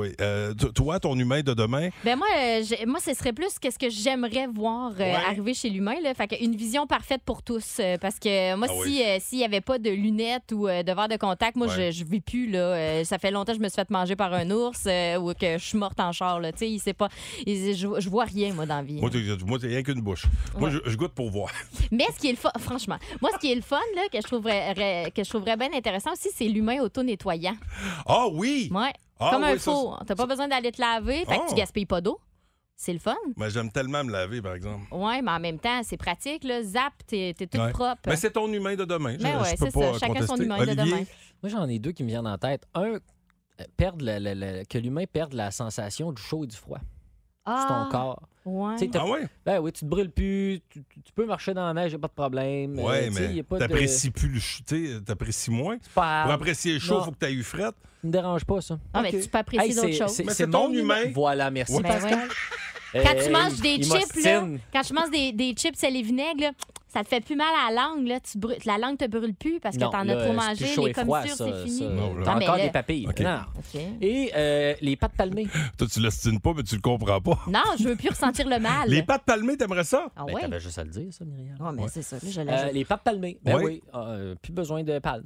oui. 0.00 0.14
Euh, 0.48 0.54
toi, 0.54 1.00
ton 1.00 1.18
humain 1.18 1.40
de 1.42 1.54
demain, 1.54 1.88
Ben 2.04 2.16
moi, 2.16 2.26
euh, 2.36 2.62
j'ai- 2.64 2.84
moi, 2.86 3.00
ce 3.00 3.12
serait 3.14 3.32
plus 3.32 3.58
qu'est-ce 3.58 3.78
que 3.78 3.88
j'aimerais 3.90 4.46
voir 4.46 4.92
euh, 4.92 4.98
Ouais. 4.98 5.14
arriver 5.14 5.54
chez 5.54 5.68
l'humain. 5.70 5.96
Là. 6.02 6.14
Fait 6.14 6.28
que 6.28 6.42
une 6.42 6.54
vision 6.56 6.86
parfaite 6.86 7.22
pour 7.24 7.42
tous. 7.42 7.76
euh, 7.80 7.96
parce 7.98 8.18
que 8.18 8.54
moi, 8.56 8.66
Ah 8.70 8.74
si 8.74 8.88
oui. 8.88 9.02
euh, 9.04 9.16
s'il 9.20 9.38
n'y 9.38 9.44
avait 9.44 9.60
pas 9.60 9.78
de 9.78 9.90
lunettes 9.90 10.52
ou 10.52 10.68
euh, 10.68 10.82
de 10.82 10.92
verre 10.92 11.08
de 11.08 11.16
contact, 11.16 11.56
moi, 11.56 11.66
Ouais. 11.68 11.92
je, 11.92 11.98
je 11.98 12.04
vis 12.04 12.20
plus. 12.20 12.48
Là. 12.50 12.58
Euh, 12.58 13.04
ça 13.04 13.18
fait 13.18 13.30
longtemps 13.30 13.52
que 13.52 13.58
je 13.58 13.62
me 13.62 13.68
suis 13.68 13.76
fait 13.76 13.90
manger 13.90 14.16
par 14.16 14.32
un 14.32 14.50
ours 14.50 14.84
euh, 14.86 15.16
ou 15.18 15.32
que 15.34 15.58
je 15.58 15.64
suis 15.64 15.78
morte 15.78 15.98
en 16.00 16.12
char. 16.12 16.40
Là. 16.40 16.52
Tu 16.52 16.58
sais, 16.58 16.70
il 16.70 16.78
sait 16.78 16.92
pas. 16.94 17.08
il- 17.46 17.74
je, 17.74 17.88
je 17.98 18.08
vois 18.08 18.24
rien, 18.24 18.52
moi, 18.54 18.66
dans 18.66 18.76
la 18.76 18.82
vie. 18.82 19.00
moi, 19.00 19.10
t'es- 19.10 19.18
moi, 19.46 19.58
c'est 19.60 19.66
rien 19.68 19.82
qu'une 19.82 20.00
bouche. 20.00 20.24
Moi, 20.58 20.70
je 20.84 20.96
goûte 20.96 21.12
pour 21.12 21.30
voir. 21.30 21.50
Mais 21.92 22.06
ce 22.14 22.20
qui 22.20 22.28
est 22.28 22.32
le 22.32 22.36
fun, 22.38 22.50
franchement, 22.58 22.96
moi, 23.20 23.30
ce 23.34 23.38
qui 23.38 23.50
est 23.52 23.54
le 23.56 23.62
fun, 23.62 23.80
là, 23.96 24.02
que 24.12 24.18
je 24.18 24.26
trouverais, 24.26 25.10
que 25.14 25.24
je 25.24 25.28
trouverais 25.28 25.56
bien 25.56 25.68
intéressant 25.74 26.12
aussi, 26.12 26.28
c'est 26.34 26.44
l'humain 26.48 26.80
auto-nettoyant. 26.80 27.56
Ah 28.06 28.26
oui! 28.32 28.70
Ouais. 28.72 28.92
Ah 29.20 29.30
Comme 29.32 29.42
oui, 29.42 29.48
un 29.50 29.58
ça, 29.58 29.70
four. 29.72 30.02
T'as 30.06 30.14
pas 30.14 30.26
besoin 30.26 30.48
d'aller 30.48 30.70
te 30.72 30.80
laver, 30.80 31.24
fait 31.26 31.36
que 31.36 31.42
Ah. 31.42 31.46
tu 31.48 31.54
gaspilles 31.54 31.86
pas 31.86 32.00
d'eau. 32.00 32.20
C'est 32.76 32.92
le 32.92 33.00
fun. 33.00 33.16
Mais 33.36 33.50
j'aime 33.50 33.72
tellement 33.72 34.04
me 34.04 34.12
laver, 34.12 34.40
par 34.40 34.54
exemple. 34.54 34.84
Ouais, 34.92 35.20
mais 35.20 35.32
en 35.32 35.40
même 35.40 35.58
temps, 35.58 35.80
c'est 35.82 35.96
pratique, 35.96 36.44
là. 36.44 36.62
Zap, 36.62 36.92
t'es 37.08 37.34
t'es 37.36 37.48
toute 37.48 37.60
Ouais. 37.60 37.72
propre. 37.72 38.02
Mais 38.06 38.14
c'est 38.14 38.30
ton 38.30 38.46
humain 38.52 38.76
de 38.76 38.84
demain. 38.84 39.14
Je- 39.18 39.22
Ben 39.24 39.32
je 39.38 39.42
ouais, 39.42 39.56
peux 39.56 39.64
c'est 39.66 39.72
pas 39.74 39.92
ça. 39.94 39.98
Chacun 39.98 40.20
son 40.20 40.26
contester. 40.34 40.44
humain 40.44 40.56
de 40.58 40.62
Olivier? 40.62 40.84
demain. 40.84 41.04
Moi, 41.42 41.50
j'en 41.50 41.68
ai 41.68 41.78
deux 41.80 41.90
qui 41.90 42.04
me 42.04 42.08
viennent 42.08 42.26
en 42.28 42.38
tête. 42.38 42.68
Un, 42.74 42.84
euh, 42.94 42.98
perdre 43.76 44.04
le- 44.04 44.18
le- 44.20 44.34
le- 44.34 44.64
que 44.64 44.78
l'humain 44.78 45.04
perde 45.12 45.32
la 45.32 45.50
sensation 45.50 46.12
du 46.12 46.22
chaud 46.22 46.44
et 46.44 46.46
du 46.46 46.54
froid 46.56 46.78
Ah, 47.44 47.66
sur 47.66 47.76
ton 47.76 47.90
corps. 47.90 48.22
Ouais. 48.48 48.76
Ah 48.94 49.06
ouais? 49.06 49.26
Ben 49.44 49.58
oui, 49.60 49.72
tu 49.72 49.80
te 49.80 49.84
brûles 49.86 50.10
plus, 50.10 50.60
tu, 50.70 50.82
peux 51.14 51.26
marcher 51.26 51.52
dans 51.54 51.66
la 51.66 51.74
neige, 51.74 51.92
y 51.92 51.94
a 51.94 51.98
pas 51.98 52.08
de 52.08 52.12
problème. 52.12 52.78
Ouais, 52.78 53.08
Euh, 53.08 53.10
mais 53.14 53.42
pas 53.42 53.56
de- 53.56 53.60
t'apprécies 53.60 54.10
plus 54.10 54.28
le 54.28 54.40
t'apprécies 55.00 55.50
moins. 55.50 55.76
pas- 55.94 56.22
Pour 56.24 56.32
apprécier 56.32 56.74
le 56.74 56.78
chaud, 56.78 56.94
il 56.94 56.98
Non. 56.98 57.04
faut 57.04 57.10
que 57.12 57.18
tu 57.18 57.26
aies 57.26 57.32
eu 57.34 57.42
frette. 57.42 57.74
Ça 58.00 58.06
me 58.06 58.12
dérange 58.12 58.44
pas, 58.44 58.60
ça. 58.60 58.78
Ah, 58.94 59.02
mais 59.02 59.10
tu 59.10 59.28
peux 59.28 59.38
apprécier 59.38 59.68
Hey, 59.70 59.74
d'autres 59.74 59.88
c'est- 59.88 59.92
choses. 59.98 60.10
c'est- 60.12 60.22
Mais 60.24 60.32
c'est 60.32 60.44
c'est 60.44 60.50
ton 60.50 60.68
mon 60.68 60.74
humain. 60.74 61.02
Voilà, 61.12 61.50
merci 61.50 61.72
Ouais. 61.74 61.82
Ben 61.82 61.88
Pascal. 62.00 62.28
Quand 62.92 63.14
tu 63.22 63.30
manges 63.30 63.60
des 63.60 63.82
chips, 63.82 64.24
là, 64.24 64.46
quand 64.72 64.82
tu 64.82 64.92
manges 64.94 65.10
des, 65.10 65.32
des 65.32 65.52
chips 65.52 65.82
et 65.84 65.90
les 65.90 66.02
vinaigres, 66.02 66.40
là, 66.40 66.50
ça 66.88 67.02
te 67.04 67.08
fait 67.08 67.20
plus 67.20 67.36
mal 67.36 67.48
à 67.66 67.70
la 67.70 67.82
langue. 67.82 68.06
Là. 68.06 68.18
Tu 68.20 68.38
La 68.66 68.78
langue 68.78 68.96
te 68.96 69.06
brûle 69.06 69.34
plus 69.34 69.60
parce 69.60 69.76
que 69.76 69.82
Non, 69.82 69.90
t'en 69.90 70.04
là, 70.04 70.14
as 70.14 70.24
trop 70.24 70.28
c'est 70.40 70.48
mangé. 70.48 70.64
plus 70.64 70.74
chaud 70.74 70.84
Les 70.86 70.90
et 70.90 70.94
froid, 70.94 71.18
commissures, 71.20 71.36
ça, 71.46 71.52
c'est 71.58 71.64
fini. 71.64 71.78
ça. 71.80 71.84
Non, 71.90 72.14
là. 72.14 72.22
T'as 72.24 72.32
Ah, 72.32 72.36
mais 72.38 72.44
encore 72.46 72.56
là- 72.56 72.64
des 72.64 72.70
papilles. 72.70 73.06
OK. 73.08 73.20
Non. 73.20 73.40
OK. 73.58 73.80
Et 74.00 74.30
euh, 74.34 74.74
les 74.80 74.96
pâtes 74.96 75.12
palmées. 75.16 75.46
Toi, 75.76 75.86
tu 75.92 76.00
l'estimes 76.00 76.40
pas, 76.40 76.52
mais 76.56 76.62
tu 76.62 76.74
le 76.76 76.80
comprends 76.80 77.20
pas. 77.20 77.38
Non, 77.46 77.60
je 77.78 77.88
veux 77.88 77.96
plus 77.96 78.08
ressentir 78.08 78.48
le 78.48 78.58
mal. 78.58 78.88
Les 78.88 79.02
pâtes 79.02 79.24
palmées, 79.24 79.56
t'aimerais 79.58 79.84
ça? 79.84 80.06
Ah 80.16 80.24
Ben, 80.26 80.34
ouais? 80.34 80.40
T'avais 80.40 80.60
juste 80.60 80.78
à 80.78 80.84
le 80.84 80.90
dire, 80.90 81.12
ça, 81.12 81.24
Myriam. 81.26 81.56
Ah, 81.60 81.72
mais 81.72 81.82
c'est 81.88 82.02
ça. 82.02 82.16
je 82.26 82.40
Euh, 82.40 82.72
les 82.72 82.84
pâtes 82.86 83.02
palmées. 83.04 83.38
Ben 83.44 83.56
Ouais. 83.56 83.64
oui. 83.64 83.82
euh, 83.94 84.34
plus 84.40 84.52
besoin 84.52 84.82
de 84.82 84.98
palmes. 84.98 85.24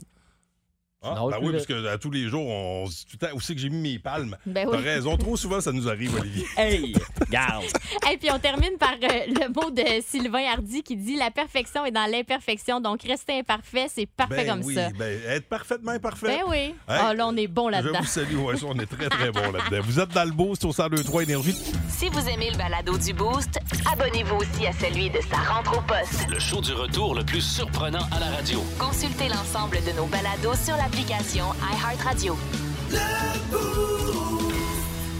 Ah, 1.04 1.14
ben 1.30 1.38
oui, 1.40 1.46
le- 1.48 1.52
parce 1.54 1.66
que 1.66 1.86
à 1.86 1.98
tous 1.98 2.10
les 2.10 2.28
jours, 2.28 2.46
on 2.46 2.86
se 2.86 2.98
dit 2.98 3.06
tout 3.06 3.16
le 3.20 3.26
temps 3.28 3.34
où 3.36 3.40
c'est 3.40 3.54
que 3.54 3.60
j'ai 3.60 3.70
mis 3.70 3.92
mes 3.94 3.98
palmes? 3.98 4.36
Ben 4.46 4.68
T'as 4.70 4.76
oui. 4.78 4.82
raison, 4.84 5.16
trop 5.16 5.36
souvent, 5.36 5.60
ça 5.60 5.72
nous 5.72 5.88
arrive, 5.88 6.14
Olivier. 6.18 6.44
Hey, 6.56 6.94
garde. 7.30 7.64
Et 8.12 8.16
puis 8.18 8.30
on 8.30 8.38
termine 8.38 8.76
par 8.78 8.92
euh, 9.02 9.08
le 9.26 9.48
mot 9.52 9.70
de 9.70 9.82
Sylvain 10.06 10.44
Hardy 10.52 10.82
qui 10.82 10.96
dit 10.96 11.16
La 11.16 11.30
perfection 11.30 11.84
est 11.84 11.90
dans 11.90 12.08
l'imperfection. 12.10 12.80
Donc 12.80 13.02
rester 13.02 13.38
imparfait, 13.40 13.86
c'est 13.92 14.06
parfait 14.06 14.44
Ben 14.44 14.46
comme 14.58 14.64
oui, 14.64 14.74
ça. 14.74 14.90
ben, 14.98 15.18
être 15.28 15.48
parfaitement 15.48 15.92
imparfait. 15.92 16.26
Ben 16.38 16.42
oui. 16.48 16.56
Hey, 16.58 16.74
Ah, 16.86 17.14
là, 17.14 17.26
on 17.26 17.36
est 17.36 17.48
bon 17.48 17.66
Je 17.66 17.72
là-dedans. 17.72 17.98
vous 18.00 18.06
salue, 18.06 18.36
ouais, 18.36 18.54
on 18.64 18.78
est 18.78 18.86
très, 18.86 19.08
très 19.08 19.30
bon 19.32 19.50
là-dedans. 19.50 19.82
Vous 19.84 19.98
êtes 20.00 20.10
dans 20.10 20.24
le 20.24 20.30
boost 20.32 20.64
au 20.64 20.68
1023 20.68 21.22
Énergie. 21.24 21.56
Si 21.88 22.08
vous 22.08 22.28
aimez 22.28 22.50
le 22.50 22.56
balado 22.58 22.96
du 22.98 23.12
Boost, 23.12 23.58
abonnez-vous 23.90 24.36
aussi 24.36 24.66
à 24.66 24.72
celui 24.72 25.10
de 25.10 25.18
sa 25.30 25.36
rentre 25.52 25.78
au 25.78 25.82
poste. 25.82 26.28
Le 26.28 26.38
show 26.38 26.60
du 26.60 26.72
retour 26.72 27.14
le 27.14 27.24
plus 27.24 27.40
surprenant 27.40 28.06
à 28.10 28.20
la 28.20 28.26
radio. 28.36 28.62
Consultez 28.78 29.28
l'ensemble 29.28 29.78
de 29.84 29.92
nos 29.96 30.06
balados 30.06 30.54
sur 30.64 30.76
l'application 30.92 31.46
iHeartRadio. 31.62 32.36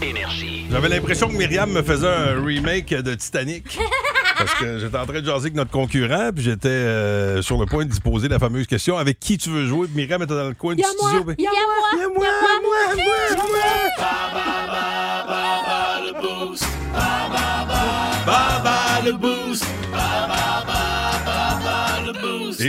Énergie. 0.01 0.65
J'avais 0.69 0.89
l'impression 0.89 1.27
que 1.29 1.33
Myriam 1.33 1.71
me 1.71 1.81
faisait 1.81 2.07
un 2.07 2.43
remake 2.43 2.93
de 2.93 3.15
Titanic. 3.15 3.79
Parce 4.37 4.53
que 4.55 4.79
j'étais 4.79 4.97
en 4.97 5.05
train 5.05 5.21
de 5.21 5.25
jaser 5.25 5.45
avec 5.45 5.55
notre 5.55 5.71
concurrent, 5.71 6.31
puis 6.33 6.43
j'étais 6.43 6.67
euh, 6.67 7.41
sur 7.41 7.57
le 7.59 7.65
point 7.65 7.85
de 7.85 7.91
lui 7.91 7.99
poser 7.99 8.27
la 8.27 8.39
fameuse 8.39 8.67
question 8.67 8.97
avec 8.97 9.19
qui 9.19 9.37
tu 9.37 9.49
veux 9.49 9.67
jouer? 9.67 9.87
Puis 9.87 9.95
Myriam 9.95 10.21
était 10.23 10.33
dans 10.33 10.47
le 10.49 10.53
coin 10.55 10.75
du 10.75 10.83
studio. 10.83 11.23
ben, 11.23 11.35
Il 11.37 11.43
y 11.43 11.47
a 11.47 11.51
moi. 11.51 11.59
Il 11.93 11.99
y 11.99 12.03
a 12.03 12.09
moi, 12.09 12.25
moi, 12.61 12.95
moi, 14.33 14.52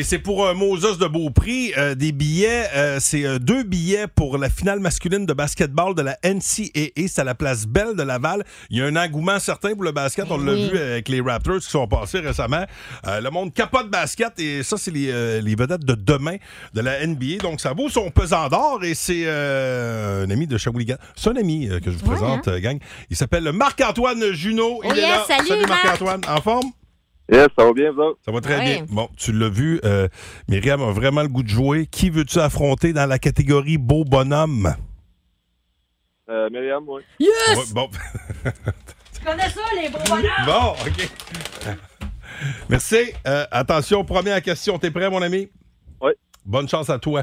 c'est 0.04 0.18
pour 0.18 0.46
un 0.46 0.54
Moses 0.54 0.98
de 0.98 1.06
beau 1.06 1.30
prix. 1.30 1.72
euh, 1.76 1.94
des 1.94 2.12
billets, 2.12 2.66
euh, 2.74 2.98
c'est 3.00 3.24
euh, 3.24 3.38
deux 3.38 3.62
billets 3.62 4.06
pour 4.06 4.38
la 4.38 4.48
finale 4.50 4.78
masculine 4.80 5.26
de 5.26 5.32
basketball 5.32 5.94
de 5.94 6.02
la 6.02 6.18
NCAA. 6.22 7.08
C'est 7.08 7.18
à 7.20 7.24
la 7.24 7.34
place 7.34 7.66
Belle 7.66 7.96
de 7.96 8.02
Laval. 8.02 8.44
Il 8.70 8.78
y 8.78 8.82
a 8.82 8.86
un 8.86 8.96
engouement 8.96 9.38
certain 9.38 9.72
pour 9.74 9.82
le 9.84 9.92
basket. 9.92 10.26
On 10.30 10.38
l'a 10.38 10.52
oui. 10.52 10.70
vu 10.70 10.78
avec 10.78 11.08
les 11.08 11.20
Raptors 11.20 11.58
qui 11.60 11.70
sont 11.70 11.86
passés 11.88 12.20
récemment. 12.20 12.64
Euh, 13.06 13.20
le 13.20 13.30
monde 13.30 13.52
capote 13.54 13.90
basket 13.90 14.38
et 14.38 14.62
ça, 14.62 14.76
c'est 14.76 14.90
les, 14.90 15.10
euh, 15.10 15.40
les 15.40 15.54
vedettes 15.54 15.84
de 15.84 15.94
demain 15.94 16.36
de 16.74 16.80
la 16.80 17.06
NBA. 17.06 17.38
Donc, 17.42 17.60
ça 17.60 17.72
vaut 17.72 17.88
son 17.88 18.10
pesant 18.10 18.48
d'or 18.48 18.84
et 18.84 18.94
c'est 18.94 19.24
euh, 19.26 20.26
un 20.26 20.30
ami 20.30 20.46
de 20.46 20.58
Shawinigan. 20.58 20.96
C'est 21.16 21.30
un 21.30 21.36
ami 21.36 21.68
euh, 21.68 21.80
que 21.80 21.90
je 21.90 21.96
vous 21.96 22.06
présente, 22.06 22.48
euh, 22.48 22.60
gang. 22.60 22.78
Il 23.10 23.16
s'appelle 23.16 23.50
Marc-Antoine 23.52 24.32
Junot. 24.32 24.80
Il 24.84 24.90
Oh 24.90 24.94
est 24.94 24.98
yes, 25.00 25.08
là. 25.08 25.24
salut, 25.46 25.66
Marc. 25.66 25.84
Marc-Antoine. 25.84 26.20
En 26.28 26.40
forme? 26.40 26.70
Yes, 27.32 27.48
ça 27.56 27.64
va 27.64 27.72
bien, 27.72 27.90
vous 27.92 28.00
autres? 28.02 28.18
Ça 28.24 28.32
va 28.32 28.40
très 28.40 28.58
Ouais. 28.58 28.64
bien. 28.64 28.86
Bon, 28.90 29.08
tu 29.16 29.32
l'as 29.32 29.48
vu, 29.48 29.80
euh, 29.84 30.08
Myriam 30.48 30.82
a 30.82 30.92
vraiment 30.92 31.22
le 31.22 31.28
goût 31.28 31.42
de 31.42 31.48
jouer. 31.48 31.86
Qui 31.86 32.10
veux-tu 32.10 32.38
affronter 32.38 32.92
dans 32.92 33.06
la 33.06 33.18
catégorie 33.18 33.78
beau 33.78 34.04
bonhomme? 34.04 34.74
Euh, 36.28 36.50
Myriam, 36.50 36.84
oui. 36.86 37.02
Ouais, 37.20 37.62
bon. 37.72 37.88
Tu 39.14 39.24
connais 39.24 39.48
ça, 39.48 39.60
les 39.80 39.88
beaux 39.88 39.98
bonhommes? 40.06 40.30
bon, 40.46 40.72
OK. 40.86 41.74
Merci. 42.68 42.96
Euh, 43.26 43.46
attention, 43.50 44.04
première 44.04 44.42
question. 44.42 44.78
T'es 44.78 44.90
prêt, 44.90 45.08
mon 45.08 45.22
ami? 45.22 45.48
Oui. 46.02 46.12
Bonne 46.44 46.68
chance 46.68 46.90
à 46.90 46.98
toi. 46.98 47.22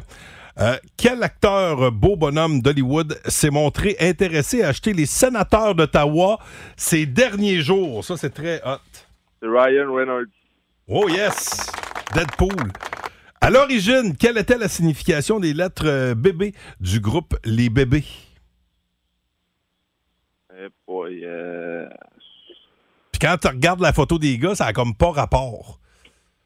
Euh, 0.60 0.78
quel 0.98 1.22
acteur 1.24 1.92
beau 1.92 2.16
bonhomme 2.16 2.62
d'Hollywood 2.62 3.20
s'est 3.26 3.50
montré 3.52 3.96
intéressé 4.00 4.64
à 4.64 4.70
acheter 4.70 4.94
les 4.94 5.06
sénateurs 5.06 5.76
d'Ottawa 5.76 6.40
ces 6.76 7.06
derniers 7.06 7.62
jours? 7.62 8.04
Ça, 8.04 8.18
c'est 8.18 8.34
très 8.34 8.62
hot. 8.66 8.78
C'est 9.42 9.48
Ryan 9.48 9.92
Reynolds. 9.92 10.30
Oh 10.88 11.10
yes! 11.10 11.72
Deadpool. 12.14 12.72
À 13.40 13.50
l'origine, 13.50 14.16
quelle 14.16 14.38
était 14.38 14.58
la 14.58 14.68
signification 14.68 15.40
des 15.40 15.54
lettres 15.54 15.88
euh, 15.88 16.14
bébés 16.14 16.54
du 16.80 17.00
groupe 17.00 17.36
Les 17.44 17.72
Bébés? 17.72 18.04
Eh 20.56 20.68
boy, 20.88 21.26
euh... 21.26 21.90
Puis 23.12 23.20
quand 23.20 23.36
tu 23.42 23.48
regardes 23.48 23.82
la 23.82 23.94
photo 23.94 24.20
des 24.20 24.38
gars, 24.38 24.54
ça 24.54 24.68
a 24.68 24.74
comme 24.74 24.94
pas 24.94 25.10
rapport. 25.12 25.80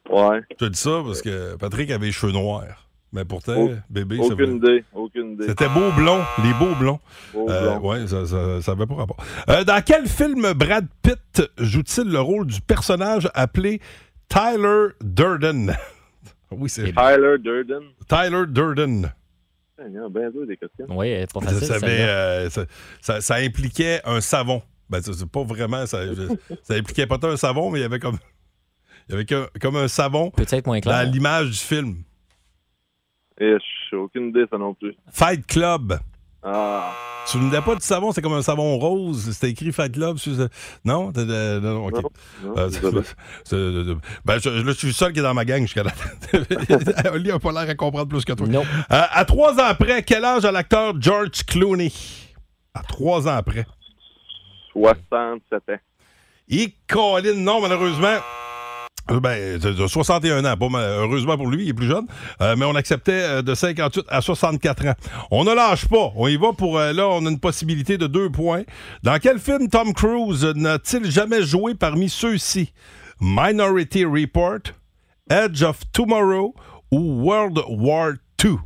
Ouais. 0.09 0.39
Je 0.51 0.55
te 0.55 0.65
dis 0.65 0.79
ça 0.79 1.01
parce 1.05 1.21
que 1.21 1.55
Patrick 1.57 1.91
avait 1.91 2.05
les 2.05 2.11
cheveux 2.13 2.31
noirs. 2.31 2.84
Mais 3.15 3.23
pourtant, 3.25 3.69
bébé, 3.89 4.17
ça 4.17 4.23
Aucune 4.23 4.35
veut- 4.35 4.55
idée. 4.57 4.83
Aucune 4.93 5.31
idée. 5.33 5.47
C'était 5.47 5.69
beau 5.69 5.89
blond, 5.95 6.21
les 6.43 6.53
beaux 6.53 6.75
blonds. 6.75 6.99
Beau 7.33 7.49
Euh, 7.49 7.77
blond. 7.77 7.89
ouais, 7.89 8.07
ça, 8.07 8.25
ça, 8.25 8.61
ça 8.61 8.71
avait 8.73 8.85
pas 8.85 8.95
rapport. 8.95 9.17
Euh, 9.49 9.63
dans 9.63 9.81
quel 9.83 10.05
film 10.07 10.51
Brad 10.53 10.85
Pitt 11.01 11.41
joue-t-il 11.57 12.11
le 12.11 12.19
rôle 12.19 12.45
du 12.47 12.59
personnage 12.59 13.29
appelé 13.33 13.79
Tyler 14.27 14.87
Durden? 15.01 15.73
oui, 16.51 16.69
c'est 16.69 16.83
Tyler 16.93 17.37
Durden. 17.39 17.83
Tyler 18.07 18.43
Durden. 18.47 19.11
Il 19.87 19.93
y 19.93 19.99
en 19.99 20.05
a 20.05 20.09
bien 20.09 20.29
deux 20.31 20.45
des 20.45 20.57
questions. 20.57 20.85
Oui, 20.89 21.25
pas 21.33 21.39
Ça, 21.41 21.47
facile. 21.47 21.67
ça 21.67 21.73
avait, 21.75 21.87
celle-là. 21.87 22.11
euh, 22.11 22.49
ça, 22.49 22.65
ça- 23.01 23.21
ça 23.21 23.35
impliquait 23.35 24.01
un 24.05 24.19
savon. 24.21 24.61
Ben, 24.89 25.01
ça, 25.01 25.11
c'est 25.13 25.27
pas 25.29 25.43
vraiment. 25.43 25.85
Ça, 25.85 25.99
ça 26.63 26.73
impliquait 26.75 27.07
pas 27.07 27.17
tant 27.17 27.29
un 27.29 27.37
savon, 27.37 27.71
mais 27.71 27.79
il 27.79 27.81
y 27.81 27.85
avait 27.85 27.99
comme. 27.99 28.17
Il 29.07 29.11
y 29.11 29.15
avait 29.15 29.25
que- 29.25 29.49
comme 29.59 29.75
un 29.77 29.87
savon 29.87 30.31
Peut-être 30.31 30.53
être 30.53 30.65
moins 30.67 30.79
dans 30.79 30.81
clair. 30.91 31.05
l'image 31.11 31.49
du 31.51 31.57
film. 31.57 32.03
Et 33.39 33.55
j'ai 33.89 33.97
aucune 33.97 34.29
idée, 34.29 34.45
ça 34.49 34.57
non 34.57 34.73
plus. 34.73 34.95
Fight 35.11 35.45
Club. 35.45 35.99
Ah. 36.47 36.93
Tu 37.29 37.37
ne 37.39 37.59
pas 37.59 37.73
du 37.73 37.81
savon, 37.81 38.11
c'est 38.11 38.21
comme 38.21 38.33
un 38.33 38.43
savon 38.43 38.77
rose. 38.77 39.31
C'était 39.31 39.49
écrit 39.49 39.71
Fight 39.71 39.91
Club. 39.91 40.17
sur 40.17 40.35
ce- 40.35 40.47
Non? 40.85 41.11
T'as- 41.11 41.25
non, 41.25 41.73
non, 41.73 41.85
ok. 41.87 41.93
Non, 41.95 42.01
non, 42.43 42.53
Euh, 42.57 42.69
désolé. 42.69 43.01
c'est- 43.03 43.15
c'est- 43.45 43.97
ben, 44.23 44.37
je, 44.39 44.63
je 44.63 44.71
suis 44.71 44.87
le 44.87 44.93
seul 44.93 45.11
qui 45.11 45.19
est 45.19 45.23
dans 45.23 45.33
ma 45.33 45.43
gang 45.43 45.61
jusqu'à 45.63 45.83
là. 45.83 45.91
Oli 47.13 47.31
a 47.31 47.39
pas 47.39 47.51
l'air 47.51 47.67
à 47.69 47.73
comprendre 47.75 48.07
plus 48.07 48.23
que 48.23 48.33
toi. 48.33 48.45
Non. 48.47 48.61
Euh, 48.61 49.01
à 49.11 49.25
trois 49.25 49.53
ans 49.55 49.65
après, 49.65 50.03
quel 50.03 50.23
âge 50.23 50.45
a 50.45 50.51
l'acteur 50.51 50.93
George 51.01 51.43
Clooney? 51.47 51.91
À 52.75 52.83
trois 52.83 53.27
ans 53.27 53.35
après. 53.37 53.65
67 54.73 55.63
ans. 55.71 55.79
Et 56.49 56.75
Colin, 56.87 57.33
non, 57.37 57.59
malheureusement. 57.61 58.17
Euh, 59.11 59.19
Ben, 59.19 59.59
de- 59.59 59.71
de 59.73 59.87
61 59.87 60.43
ans. 60.45 60.69
Mal- 60.69 60.83
heureusement 60.83 61.37
pour 61.37 61.47
lui, 61.47 61.63
il 61.65 61.69
est 61.69 61.73
plus 61.73 61.87
jeune. 61.87 62.07
Euh, 62.41 62.55
mais 62.57 62.65
on 62.65 62.73
acceptait 62.75 63.11
euh, 63.11 63.41
de 63.41 63.53
58 63.53 64.05
à 64.09 64.21
64 64.21 64.87
ans. 64.87 64.93
On 65.31 65.43
ne 65.43 65.53
lâche 65.53 65.87
pas. 65.87 66.11
On 66.15 66.27
y 66.27 66.37
va 66.37 66.53
pour. 66.53 66.79
là, 66.79 67.07
on 67.09 67.25
a 67.25 67.29
une 67.29 67.39
possibilité 67.39 67.97
de 67.97 68.07
deux 68.07 68.29
points. 68.31 68.63
Dans 69.03 69.17
quel 69.19 69.39
film 69.39 69.69
Tom 69.69 69.93
Cruise 69.93 70.43
n'a-t-il 70.55 71.09
jamais 71.11 71.43
joué 71.43 71.75
parmi 71.75 72.09
ceux-ci? 72.09 72.73
Minority 73.21 74.05
Report, 74.05 74.59
Edge 75.29 75.61
of 75.63 75.79
Tomorrow 75.93 76.53
ou 76.91 77.21
World 77.23 77.59
War 77.69 78.13
II 78.43 78.57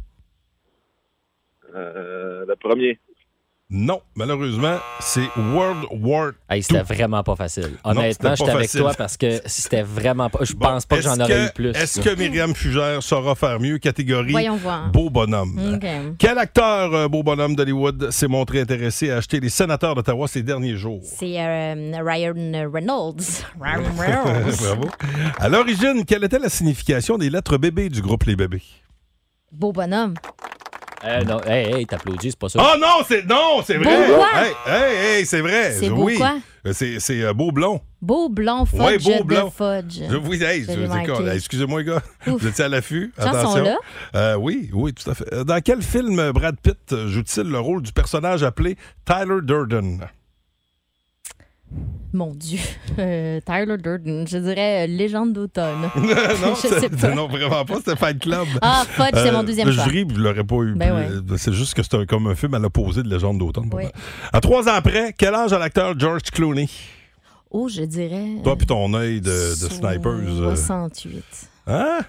le 1.71 2.55
premier. 2.55 2.99
Non, 3.71 4.01
malheureusement, 4.15 4.77
c'est 4.99 5.27
World 5.37 5.85
War 6.01 6.31
Hey, 6.49 6.63
c'était 6.63 6.81
vraiment 6.81 7.21
pas 7.21 7.35
facile. 7.35 7.69
Honnêtement, 7.83 8.31
c'était 8.31 8.35
j'étais 8.35 8.49
avec 8.49 8.65
facile. 8.65 8.79
toi 8.81 8.93
parce 8.97 9.15
que 9.15 9.41
c'était 9.45 9.83
vraiment 9.83 10.27
pas. 10.27 10.39
Je 10.43 10.53
Bon, 10.53 10.65
pense 10.69 10.87
pas 10.87 10.95
que 10.95 11.01
est-ce 11.01 11.09
j'en 11.15 11.23
aurais 11.23 11.45
eu 11.45 11.49
plus. 11.53 11.69
Est-ce 11.69 12.01
que 12.01 12.15
Myriam 12.15 12.55
Fugère 12.55 13.03
saura 13.03 13.35
faire 13.35 13.59
mieux 13.59 13.77
catégorie 13.77 14.31
Voyons 14.31 14.55
voir. 14.55 14.89
beau 14.91 15.11
bonhomme? 15.11 15.79
Quel 16.17 16.39
acteur 16.39 16.91
euh, 16.95 17.07
beau 17.07 17.21
bonhomme 17.21 17.55
d'Hollywood 17.55 18.09
s'est 18.09 18.27
montré 18.27 18.61
intéressé 18.61 19.11
à 19.11 19.17
acheter 19.17 19.39
les 19.39 19.49
sénateurs 19.49 19.93
d'Ottawa 19.93 20.27
ces 20.27 20.41
derniers 20.41 20.75
jours? 20.75 21.01
C'est 21.03 21.39
euh, 21.39 21.91
Ryan 22.03 22.71
Reynolds. 22.73 23.43
Ryan 23.61 23.83
Reynolds. 23.99 24.57
Bravo. 24.63 24.87
À 25.37 25.47
l'origine, 25.47 26.05
quelle 26.05 26.23
était 26.23 26.39
la 26.39 26.49
signification 26.49 27.19
des 27.19 27.29
lettres 27.29 27.57
bébés 27.59 27.89
du 27.89 28.01
groupe 28.01 28.23
Les 28.23 28.35
Bébés? 28.35 28.63
Beau 29.51 29.71
bonhomme. 29.71 30.13
Euh, 31.05 31.23
non, 31.23 31.39
hey, 31.45 31.73
hey, 31.73 31.85
t'applaudis, 31.85 32.31
c'est 32.31 32.39
pas 32.39 32.49
ça. 32.49 32.59
Oh 32.61 32.77
non, 32.79 33.03
c'est 33.07 33.25
non, 33.25 33.61
c'est 33.65 33.77
vrai. 33.77 34.07
Beau 34.07 34.15
quoi? 34.15 34.27
Hey, 34.35 34.51
hey, 34.67 34.95
hey, 35.19 35.25
c'est 35.25 35.39
vrai. 35.41 35.71
C'est 35.71 35.89
beau 35.89 36.03
oui. 36.03 36.17
quoi? 36.17 36.37
Euh, 36.65 36.73
C'est 36.73 36.99
c'est, 36.99 37.21
euh, 37.23 37.33
beau 37.33 37.51
blond. 37.53 37.79
Beau 38.01 38.27
blond 38.27 38.65
fudge 38.65 38.79
Ouais, 38.81 38.97
beau 38.97 39.19
de 39.19 39.23
blond. 39.23 39.49
fudge. 39.49 40.01
Je, 40.09 40.17
oui, 40.17 40.43
hey, 40.43 40.65
Je. 40.65 41.29
Excusez-moi, 41.35 41.83
gars. 41.83 42.01
Ouf. 42.27 42.41
Vous 42.41 42.47
étiez 42.47 42.65
à 42.65 42.67
l'affût. 42.69 43.13
Attention. 43.17 43.63
là. 43.63 43.77
Euh, 44.15 44.35
oui, 44.35 44.69
oui, 44.73 44.93
tout 44.93 45.09
à 45.09 45.13
fait. 45.15 45.43
Dans 45.45 45.61
quel 45.61 45.81
film 45.81 46.31
Brad 46.31 46.57
Pitt 46.61 46.93
joue-t-il 47.07 47.47
le 47.49 47.59
rôle 47.59 47.81
du 47.81 47.93
personnage 47.93 48.43
appelé 48.43 48.75
Tyler 49.05 49.39
Durden? 49.41 50.01
Mon 52.13 52.33
Dieu. 52.33 52.59
Euh, 52.97 53.39
Tyler 53.45 53.77
Durden. 53.77 54.27
Je 54.27 54.37
dirais 54.39 54.83
euh, 54.83 54.87
Légende 54.87 55.31
d'automne. 55.31 55.83
non, 55.95 56.01
Je 56.55 56.67
sais 56.67 56.79
c'est- 56.81 56.89
pas. 57.01 57.13
non, 57.15 57.27
vraiment 57.29 57.63
pas, 57.63 57.75
c'était 57.77 57.95
Fight 57.95 58.19
Club. 58.19 58.45
Ah, 58.61 58.83
Fudge, 58.89 59.11
c'est 59.13 59.29
Euh, 59.29 59.31
mon 59.31 59.43
deuxième 59.43 59.67
le 59.67 59.73
choix. 59.73 59.85
jury, 59.85 60.03
vous 60.03 60.17
l'aurez 60.17 60.43
pas 60.43 60.55
eu. 60.57 60.73
Ben. 60.75 61.23
C'est 61.37 61.53
juste 61.53 61.75
que 61.75 61.81
c'est 61.83 62.05
comme 62.07 62.27
un 62.27 62.35
film 62.35 62.55
à 62.55 62.59
l'opposé 62.59 63.03
de 63.03 63.07
Légende 63.07 63.37
d'automne. 63.37 63.69
Oui. 63.73 63.83
À 64.33 64.41
trois 64.41 64.67
ans 64.67 64.73
après, 64.73 65.13
quel 65.17 65.33
âge 65.33 65.53
a 65.53 65.59
l'acteur 65.59 65.97
George 65.97 66.23
Clooney? 66.33 66.67
Oh, 67.51 67.69
je 67.69 67.83
dirais. 67.83 68.25
Toi 68.43 68.57
puis 68.57 68.67
ton 68.67 68.93
œil 68.95 69.21
de, 69.21 69.29
de 69.29 69.69
snipers. 69.71 70.07
euh, 70.07 70.55
68. 70.55 71.23
Hein? 71.67 71.99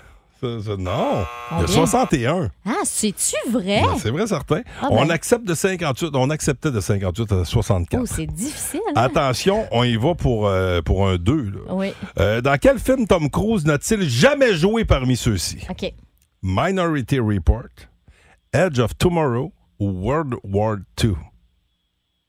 Ça- 0.41 0.63
ça- 0.65 0.77
non. 0.77 1.25
Il 1.51 1.57
y 1.57 1.61
a 1.61 1.61
Combien? 1.61 1.67
61. 1.67 2.51
Ah, 2.65 2.71
c'est-tu 2.85 3.37
vrai? 3.51 3.83
Ben, 3.83 3.99
c'est 3.99 4.11
vrai, 4.11 4.27
certain. 4.27 4.63
Ah 4.81 4.89
On 4.91 5.03
ben. 5.05 5.11
accepte 5.11 5.45
de 5.47 5.55
58. 5.55 6.11
On 6.15 6.31
acceptait 6.31 6.71
de 6.71 6.81
58 6.81 7.33
à 7.33 7.45
64. 7.45 8.01
Oh, 8.03 8.07
c'est 8.07 8.27
difficile. 8.27 8.81
hein? 8.89 9.03
Attention, 9.03 9.67
on 9.71 9.85
y 9.85 9.97
va 9.97 10.15
pour, 10.15 10.47
euh, 10.47 10.81
pour 10.83 11.07
un 11.07 11.17
2. 11.17 11.51
là. 11.51 11.75
Oui. 11.75 11.93
Euh, 12.19 12.41
dans 12.41 12.57
quel 12.59 12.79
film 12.79 13.07
Tom 13.07 13.29
Cruise 13.29 13.65
n'a-t-il 13.67 14.09
jamais 14.09 14.55
joué 14.55 14.85
parmi 14.85 15.17
ceux-ci? 15.17 15.59
OK. 15.69 15.93
Minority 16.43 17.19
Report, 17.19 17.69
Edge 18.53 18.79
of 18.79 18.97
Tomorrow 18.97 19.53
ou 19.79 19.91
World 19.91 20.35
War 20.45 20.77
II? 21.03 21.13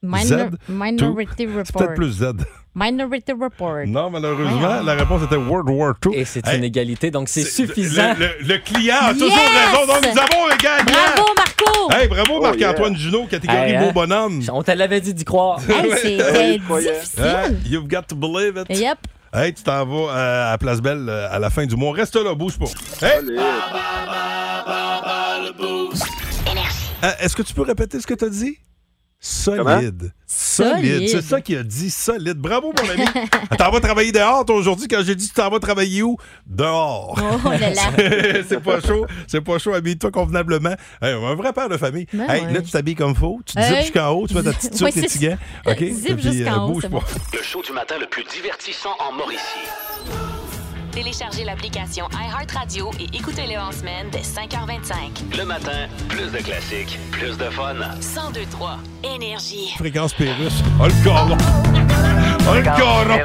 Minor- 0.02 0.50
Z, 0.50 0.56
Minority 0.68 1.46
two. 1.46 1.50
Report. 1.52 1.64
C'est 1.66 1.72
peut-être 1.78 1.94
plus 1.94 2.10
Z. 2.12 2.32
Minority 2.74 3.32
Report. 3.32 3.86
Non, 3.86 4.10
malheureusement, 4.10 4.58
Voyons. 4.58 4.82
la 4.84 4.94
réponse 4.94 5.22
était 5.24 5.36
World 5.36 5.68
War 5.68 5.94
II. 6.06 6.14
Et 6.18 6.24
c'est 6.24 6.46
Hey, 6.46 6.58
une 6.58 6.64
égalité, 6.64 7.10
donc 7.10 7.28
c'est 7.28 7.42
c'est- 7.42 7.66
suffisant. 7.66 8.14
Le, 8.18 8.26
le- 8.40 8.54
le 8.54 8.58
client 8.58 8.96
a 9.00 9.12
toujours 9.12 9.28
raison. 9.30 9.86
Donc, 9.86 10.02
nous 10.02 10.18
avons 10.20 10.50
un 10.50 10.56
gagnant. 10.56 10.84
Bravo, 11.14 11.28
Marco! 11.36 11.90
Hey, 11.92 12.08
bravo, 12.08 12.32
Oh, 12.38 12.42
Marc-Antoine 12.42 12.96
Junot, 12.96 13.26
catégorie 13.26 13.58
Hey, 13.72 13.78
beau 13.78 13.88
hein? 13.88 13.92
bonhomme. 13.94 14.42
On 14.52 14.62
te 14.62 14.70
l'avait 14.72 15.00
dit 15.00 15.12
d'y 15.14 15.24
croire. 15.24 15.60
Hey, 15.68 16.58
croyais. 16.60 16.92
difficile. 16.94 17.22
Hein? 17.24 17.52
You've 17.66 17.86
got 17.88 18.02
to 18.08 18.16
believe 18.16 18.56
it. 18.56 18.76
Yep. 18.76 18.98
Hey, 19.34 19.52
tu 19.54 19.62
t'en 19.62 19.84
vas 19.86 20.12
euh, 20.16 20.52
à 20.54 20.58
Place 20.58 20.80
Belle 20.80 21.06
euh, 21.08 21.28
à 21.30 21.38
la 21.38 21.48
fin 21.50 21.64
du 21.66 21.76
mois. 21.76 21.94
Reste 21.94 22.16
là, 22.16 22.34
bouge 22.34 22.58
pas. 22.58 22.66
Hey! 23.06 23.20
Euh, 27.04 27.10
Est-ce 27.20 27.34
que 27.36 27.42
tu 27.42 27.52
peux 27.54 27.62
répéter 27.62 28.00
ce 28.00 28.06
que 28.06 28.14
tu 28.14 28.24
as 28.24 28.28
dit? 28.28 28.56
Solide. 29.24 30.12
Solide. 30.26 31.08
C'est 31.08 31.22
ça 31.22 31.40
qu'il 31.40 31.56
a 31.56 31.62
dit, 31.62 31.90
solide. 31.90 32.38
Bravo, 32.38 32.72
mon 32.76 32.90
ami. 32.90 33.04
T'en 33.56 33.70
vas 33.70 33.78
travailler 33.78 34.10
dehors, 34.10 34.44
toi, 34.44 34.56
aujourd'hui, 34.56 34.88
quand 34.88 35.00
j'ai 35.04 35.14
dit 35.14 35.28
tu 35.28 35.32
t'en 35.34 35.48
vas 35.48 35.60
travailler 35.60 36.02
où? 36.02 36.16
Dehors. 36.44 37.16
Oh 37.44 37.48
là 37.50 37.70
là. 37.70 37.82
c'est 38.48 38.60
pas 38.60 38.80
chaud. 38.80 39.06
C'est 39.28 39.40
pas 39.40 39.58
chaud. 39.58 39.74
Habille-toi 39.74 40.10
convenablement. 40.10 40.74
Hey, 41.00 41.12
un 41.12 41.34
vrai 41.36 41.52
père 41.52 41.68
de 41.68 41.76
famille. 41.76 42.06
Ben 42.12 42.28
hey, 42.28 42.44
ouais. 42.46 42.52
Là, 42.52 42.62
tu 42.62 42.70
t'habilles 42.72 42.96
comme 42.96 43.14
faut. 43.14 43.40
Tu 43.46 43.54
te 43.54 43.60
zippes 43.60 43.72
Hey. 43.76 43.82
jusqu'en 43.82 44.08
haut. 44.10 44.26
Tu 44.26 44.34
mets 44.34 44.42
ta 44.42 44.52
petite 44.52 44.80
Ouais, 44.80 44.90
tes 44.90 45.00
c'est 45.02 45.06
petits 45.06 45.18
gants. 45.28 45.38
OK? 45.66 45.78
Zip 45.78 46.10
Et 46.10 46.14
puis, 46.16 46.28
euh, 46.28 46.32
jusqu'en 46.32 46.64
haut, 46.66 46.72
bouge 46.72 46.82
c'est 46.82 46.88
pas. 46.90 46.98
bon. 46.98 47.04
Le 47.32 47.42
show 47.44 47.62
du 47.62 47.72
matin 47.72 47.94
le 48.00 48.06
plus 48.06 48.24
divertissant 48.24 48.90
en 48.98 49.12
Mauricie. 49.12 49.38
Téléchargez 50.92 51.44
l'application 51.44 52.04
iHeartRadio 52.12 52.90
et 53.00 53.16
écoutez-le 53.16 53.58
en 53.58 53.72
semaine 53.72 54.08
dès 54.12 54.18
5h25. 54.18 55.38
Le 55.38 55.44
matin, 55.46 55.88
plus 56.06 56.30
de 56.30 56.36
classiques, 56.36 56.98
plus 57.10 57.38
de 57.38 57.44
fun. 57.44 57.72
1023 57.72 58.78
Énergie. 59.02 59.72
Fréquence 59.78 60.12
Pérus. 60.12 60.52
Oh, 60.78 60.86
le. 60.86 60.92
Oh, 62.46 62.54
le 62.54 62.62
coron. 62.62 63.18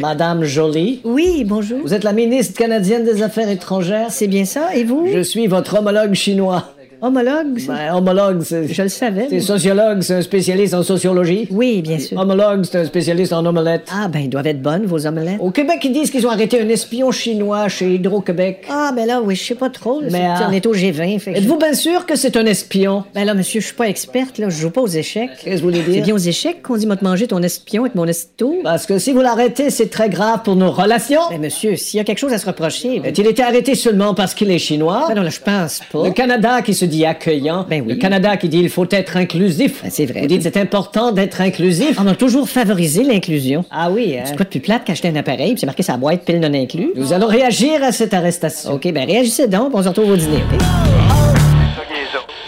Madame 0.00 0.42
Jolie. 0.42 1.00
Oui, 1.04 1.44
bonjour. 1.46 1.78
Vous 1.82 1.94
êtes 1.94 2.02
la 2.02 2.12
ministre 2.12 2.58
canadienne 2.58 3.04
des 3.04 3.22
Affaires 3.22 3.48
étrangères. 3.48 4.10
C'est 4.10 4.26
bien 4.26 4.44
ça? 4.44 4.74
Et 4.74 4.82
vous? 4.82 5.08
Je 5.12 5.20
suis 5.20 5.46
votre 5.46 5.78
homologue 5.78 6.14
chinois. 6.14 6.73
Homologue? 7.08 7.60
Ben, 7.66 7.92
homologue, 7.94 8.42
c'est. 8.44 8.66
Je 8.72 8.82
le 8.82 8.88
savais. 8.88 9.26
C'est 9.28 9.34
mais- 9.36 9.40
sociologue, 9.40 10.00
c'est 10.02 10.14
un 10.14 10.22
spécialiste 10.22 10.72
en 10.74 10.82
sociologie. 10.82 11.46
Oui, 11.50 11.82
bien 11.82 11.98
sûr. 11.98 12.18
Homologue, 12.18 12.64
c'est 12.64 12.78
un 12.78 12.84
spécialiste 12.84 13.32
en 13.32 13.44
omelette. 13.44 13.82
Ah, 13.92 14.08
ben, 14.08 14.20
ils 14.20 14.28
doivent 14.30 14.46
être 14.46 14.62
bonnes, 14.62 14.86
vos 14.86 15.06
omelettes. 15.06 15.36
Au 15.40 15.50
Québec, 15.50 15.80
ils 15.84 15.92
disent 15.92 16.10
qu'ils 16.10 16.26
ont 16.26 16.30
arrêté 16.30 16.60
un 16.62 16.68
espion 16.68 17.10
chinois 17.12 17.68
chez 17.68 17.94
Hydro-Québec. 17.96 18.64
Ah, 18.70 18.92
ben 18.96 19.06
là, 19.06 19.20
oui, 19.22 19.36
je 19.36 19.44
sais 19.44 19.54
pas 19.54 19.68
trop. 19.70 20.00
là. 20.00 20.06
Mais, 20.10 20.18
C'est- 20.18 20.24
ah. 20.44 20.46
On 20.48 20.52
est 20.52 20.66
au 20.66 20.72
G20. 20.74 21.18
fait 21.18 21.32
que- 21.32 21.38
Êtes-vous 21.38 21.58
bien 21.58 21.74
sûr 21.74 22.06
que 22.06 22.16
c'est 22.16 22.36
un 22.36 22.46
espion? 22.46 23.04
Ben 23.14 23.24
là, 23.24 23.34
monsieur, 23.34 23.60
je 23.60 23.66
suis 23.66 23.74
pas 23.76 23.88
experte, 23.88 24.38
là. 24.38 24.48
Je 24.48 24.56
joue 24.60 24.70
pas 24.70 24.80
aux 24.80 24.86
échecs. 24.86 25.30
Qu'est-ce 25.42 25.56
que 25.56 25.60
vous 25.60 25.68
voulez 25.70 25.82
C'est 25.84 25.92
dire? 25.92 26.04
bien 26.04 26.14
aux 26.14 26.18
échecs 26.18 26.62
qu'on 26.62 26.76
dit, 26.76 26.86
moi, 26.86 26.96
te 26.96 27.04
manger 27.04 27.26
ton 27.26 27.42
espion 27.42 27.82
avec 27.82 27.94
mon 27.94 28.06
esto. 28.06 28.56
Parce 28.62 28.86
que 28.86 28.98
si 28.98 29.12
vous 29.12 29.20
l'arrêtez, 29.20 29.68
c'est 29.70 29.88
très 29.90 30.08
grave 30.08 30.40
pour 30.42 30.56
nos 30.56 30.70
relations. 30.70 31.20
Ben, 31.30 31.40
monsieur, 31.40 31.76
s'il 31.76 31.98
y 31.98 32.00
a 32.00 32.04
quelque 32.04 32.18
chose 32.18 32.32
à 32.32 32.38
se 32.38 32.46
reprocher. 32.46 33.00
Ben, 33.00 33.08
A-t-il 33.10 33.26
été 33.26 33.42
arrêté 33.42 33.74
seulement 33.74 34.14
parce 34.14 34.34
qu'il 34.34 34.50
est 34.50 34.58
chinois? 34.58 35.04
ben 35.08 35.14
non, 35.16 35.22
là, 35.22 35.30
je 35.30 35.40
pense 35.40 35.80
pas. 35.92 36.04
Le 36.04 36.10
Canada 36.12 36.62
qui 36.62 36.72
se 36.74 36.84
dit 36.96 37.04
accueillant. 37.06 37.66
Ben 37.68 37.82
oui. 37.82 37.94
Le 37.94 37.98
Canada 37.98 38.36
qui 38.36 38.48
dit 38.48 38.58
il 38.58 38.68
faut 38.70 38.86
être 38.90 39.16
inclusif. 39.16 39.82
Ben, 39.82 39.90
c'est 39.90 40.06
vrai. 40.06 40.20
Vous 40.22 40.26
dites 40.26 40.42
c'est 40.42 40.56
important 40.56 41.12
d'être 41.12 41.40
inclusif. 41.40 41.98
On 42.00 42.06
a 42.06 42.14
toujours 42.14 42.48
favorisé 42.48 43.02
l'inclusion. 43.04 43.64
Ah 43.70 43.90
oui, 43.90 44.16
hein? 44.18 44.22
C'est 44.26 44.36
quoi 44.36 44.44
de 44.44 44.50
plus 44.50 44.60
plate 44.60 44.84
qu'acheter 44.84 45.08
un 45.08 45.16
appareil 45.16 45.52
puis 45.52 45.60
c'est 45.60 45.66
marqué 45.66 45.82
sa 45.82 45.96
boîte 45.96 46.24
pile 46.24 46.40
non 46.40 46.52
inclus? 46.54 46.90
Nous 46.96 47.12
allons 47.12 47.26
réagir 47.26 47.82
à 47.82 47.92
cette 47.92 48.14
arrestation. 48.14 48.72
OK, 48.74 48.92
ben 48.92 49.06
réagissez 49.06 49.48
donc, 49.48 49.74
on 49.74 49.82
se 49.82 49.88
retrouve 49.88 50.10
au 50.10 50.16
dîner, 50.16 50.38
OK? 50.52 50.60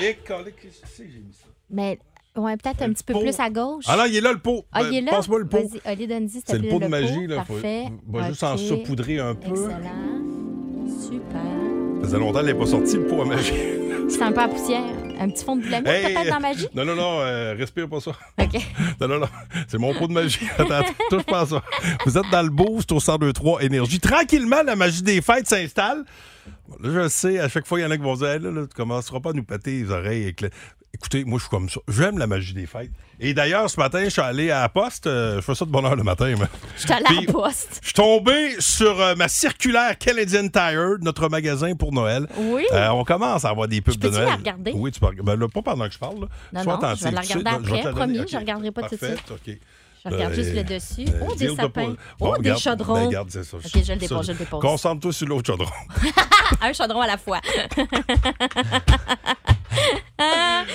Et 0.03 0.15
calé, 0.27 0.53
qu'est-ce 0.61 0.81
que 0.83 0.87
c'est 0.95 1.03
que 1.05 1.09
j'ai 1.11 1.19
mis 1.21 1.33
ça? 1.33 1.47
Mais, 1.71 1.99
ouais, 2.37 2.57
peut-être 2.59 2.83
un 2.83 2.91
petit 2.93 3.03
peu 3.03 3.15
pot. 3.15 3.21
plus 3.21 3.41
à 3.41 3.49
gauche. 3.49 3.85
Ah 3.89 3.97
non, 3.97 4.05
il 4.07 4.17
est 4.17 4.21
là, 4.21 4.33
le 4.33 4.39
pot. 4.39 4.65
Ah, 4.71 4.83
il 4.83 4.91
Ben, 4.91 4.95
est 4.97 5.01
là? 5.01 5.11
Passe-moi 5.13 5.39
le 5.39 5.47
pot. 5.49 5.57
Vas-y, 5.85 6.07
Dundee, 6.07 6.43
C'est 6.47 6.59
le 6.59 6.69
pot 6.69 6.79
de 6.79 6.87
magie, 6.87 7.27
là. 7.27 7.43
Faut- 7.47 7.55
Parfait. 7.55 7.85
Va 8.07 8.29
juste 8.29 8.43
en 8.45 8.57
saupoudrer 8.59 9.19
un 9.21 9.35
peu. 9.35 9.49
Excellent. 9.51 11.01
Super. 11.03 11.76
Ça 12.07 12.11
faisait 12.13 12.19
longtemps 12.21 12.39
qu'elle 12.39 12.47
n'est 12.47 12.55
pas 12.55 12.67
sortie, 12.67 12.97
le 12.99 13.07
pot 13.09 13.21
à 13.23 13.25
magie. 13.25 13.53
C'est 14.09 14.23
un 14.23 14.31
peu 14.31 14.41
à 14.41 14.47
poussière. 14.47 14.85
Un 15.19 15.29
petit 15.29 15.45
fond 15.45 15.57
de 15.57 15.65
Hey! 15.65 16.15
peut-être, 16.15 16.31
dans 16.31 16.39
magie? 16.39 16.69
Non, 16.73 16.85
non, 16.85 16.95
non, 16.95 17.21
euh, 17.21 17.55
respire 17.59 17.89
pas 17.89 17.99
ça. 17.99 18.13
OK. 18.41 18.61
Non, 19.01 19.09
non, 19.09 19.19
non. 19.19 19.27
C'est 19.67 19.79
mon 19.79 19.93
pot 19.93 20.07
de 20.07 20.13
magie. 20.13 20.39
Attends, 20.59 20.71
attends, 20.71 20.93
touche 21.11 21.25
pas 21.25 21.41
à 21.41 21.47
ça. 21.47 21.63
Vous 22.05 22.17
êtes 22.17 22.31
dans 22.31 22.43
le 22.43 22.51
boost 22.51 22.93
au 22.93 23.01
1023 23.01 23.63
Énergie. 23.65 23.99
Tranquillement, 23.99 24.63
la 24.65 24.77
magie 24.77 25.03
des 25.03 25.21
fêtes 25.21 25.49
s'installe. 25.49 26.05
Bon, 26.69 26.77
Là, 26.81 27.03
je 27.05 27.09
sais, 27.09 27.41
à 27.41 27.49
chaque 27.49 27.67
fois, 27.67 27.81
il 27.81 27.83
y 27.83 27.85
en 27.85 27.91
a 27.91 27.97
qui 27.97 28.05
vont 28.05 28.15
dire, 28.15 28.29
Hey, 28.29 28.39
là, 28.39 28.53
là, 28.53 28.63
tu 28.69 28.75
commenceras 28.77 29.19
pas 29.19 29.31
à 29.31 29.33
nous 29.33 29.43
péter 29.43 29.73
les 29.83 29.91
oreilles. 29.91 30.23
avec 30.23 30.43
le- 30.43 30.51
Écoutez, 30.99 31.25
moi, 31.27 31.39
je 31.39 31.43
suis 31.43 31.51
comme 31.51 31.69
ça. 31.69 31.79
J'aime 31.89 32.17
la 32.19 32.27
magie 32.27 32.55
des 32.55 32.65
fêtes. 32.65 32.91
Et 33.21 33.35
d'ailleurs, 33.35 33.69
ce 33.69 33.79
matin, 33.79 34.03
je 34.05 34.09
suis 34.09 34.23
allé 34.23 34.51
à 34.51 34.63
la 34.63 34.69
poste. 34.71 35.07
euh, 35.07 35.37
je 35.37 35.41
fais 35.43 35.55
ça 35.55 35.67
de 35.67 35.71
bonne 35.71 35.85
heure 35.85 35.95
le 35.95 36.03
matin. 36.03 36.35
Mais... 36.39 36.47
Je 36.77 36.81
suis 36.83 36.93
allée 36.93 37.05
à 37.07 37.21
la 37.27 37.33
poste. 37.33 37.81
Je 37.83 37.89
suis 37.89 37.95
tombé 37.95 38.57
sur 38.61 38.99
euh, 38.99 39.15
ma 39.15 39.29
circulaire 39.29 39.99
Canadian 39.99 40.49
Tire, 40.49 40.97
notre 41.03 41.29
magasin 41.29 41.75
pour 41.75 41.93
Noël. 41.93 42.27
Oui. 42.39 42.65
Euh, 42.73 42.89
on 42.89 43.05
commence 43.05 43.45
à 43.45 43.51
avoir 43.51 43.69
des 43.69 43.83
pubs 43.83 43.93
Je 43.95 43.99
de 43.99 44.09
Noël. 44.09 44.25
la 44.29 44.37
regarder? 44.37 44.73
Oui, 44.75 44.91
tu 44.91 44.99
peux 45.01 45.07
regarder. 45.07 45.31
Ben 45.33 45.39
là, 45.39 45.49
pas 45.49 45.61
pendant 45.63 45.87
que 45.87 45.93
je 45.93 45.99
parle. 45.99 46.21
là. 46.23 46.27
Non, 46.55 46.63
Sois 46.63 46.79
non, 46.83 46.95
je 46.95 47.05
vais 47.05 47.11
la 47.11 47.21
Tu 47.21 47.27
sais, 47.29 47.35
regarder 47.35 47.65
je 47.67 47.69
après, 47.75 47.77
la 47.77 47.83
donner. 47.93 47.97
promis, 48.15 48.29
je 48.33 48.37
regarderai 48.39 48.71
pas 48.71 48.89
tout 48.89 48.97
de 48.97 49.05
suite. 49.07 49.31
OK. 49.31 49.59
Je 50.05 50.11
regarde 50.15 50.33
juste 50.35 50.55
le 50.55 50.63
dessus. 50.65 51.05
oh, 51.29 51.35
des 51.35 51.47
de 51.49 51.55
sapins. 51.57 51.69
pas- 51.95 52.01
Oh, 52.21 52.33
Bon, 52.37 52.41
des 52.41 52.57
chaudrons. 52.57 53.11
ben, 53.11 53.29
ça. 53.29 53.57
OK, 53.57 53.63
je 53.85 53.93
le 53.93 53.99
dépose, 53.99 54.27
je 54.27 54.33
le 54.33 54.39
dépose. 54.39 54.61
Concentre-toi 54.63 55.13
sur 55.13 55.27
l'autre 55.27 55.47
chaudron. 55.47 55.71
Un 56.63 56.73
chaudron 56.73 57.01
à 57.03 57.07
la 57.09 57.19
fois. 57.19 57.41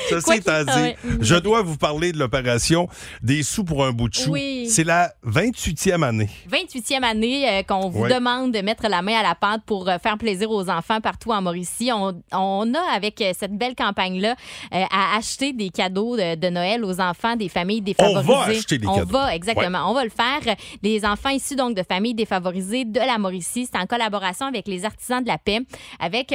Ceci 0.09 0.33
étant 0.37 0.63
dit, 0.63 0.71
ouais. 0.71 0.97
je 1.21 1.35
dois 1.35 1.61
vous 1.61 1.77
parler 1.77 2.11
de 2.11 2.17
l'opération 2.19 2.87
Des 3.21 3.43
sous 3.43 3.63
pour 3.63 3.85
un 3.85 3.91
bout 3.91 4.09
de 4.09 4.13
chou. 4.13 4.31
Oui. 4.31 4.67
C'est 4.69 4.83
la 4.83 5.13
28e 5.25 6.03
année. 6.03 6.29
28e 6.49 7.03
année 7.03 7.49
euh, 7.49 7.63
qu'on 7.63 7.89
vous 7.89 8.01
Ouais. 8.01 8.13
demande 8.13 8.51
de 8.51 8.59
mettre 8.61 8.87
la 8.89 9.01
main 9.01 9.19
à 9.19 9.23
la 9.23 9.35
pâte 9.35 9.61
pour 9.65 9.87
euh, 9.89 9.97
faire 9.99 10.17
plaisir 10.17 10.49
aux 10.51 10.69
enfants 10.69 11.01
partout 11.01 11.31
en 11.31 11.41
Mauricie. 11.41 11.91
On, 11.93 12.21
on 12.33 12.73
a, 12.73 12.79
avec 12.95 13.21
euh, 13.21 13.31
cette 13.37 13.55
belle 13.57 13.75
campagne-là, 13.75 14.35
à 14.71 15.17
acheter 15.17 15.53
des 15.53 15.69
cadeaux 15.69 16.15
de, 16.17 16.35
de 16.35 16.49
Noël 16.49 16.83
aux 16.83 16.99
enfants 16.99 17.35
des 17.35 17.49
familles 17.49 17.81
défavorisées. 17.81 18.29
On 18.31 18.35
va 18.39 18.43
acheter 18.45 18.77
des 18.77 18.87
On 18.87 18.95
cadeaux. 18.95 19.11
va, 19.11 19.35
exactement. 19.35 19.89
On 19.89 19.93
va 19.93 20.03
le 20.03 20.09
faire. 20.09 20.55
Les 20.83 21.05
enfants 21.05 21.29
issus 21.29 21.55
donc 21.55 21.75
de 21.75 21.83
familles 21.83 22.15
défavorisées 22.15 22.85
de 22.85 22.99
la 22.99 23.17
Mauricie, 23.17 23.67
c'est 23.71 23.77
en 23.79 23.85
collaboration 23.85 24.45
avec 24.47 24.67
les 24.67 24.85
artisans 24.85 25.21
de 25.23 25.27
la 25.27 25.37
paix, 25.37 25.59
avec... 25.99 26.33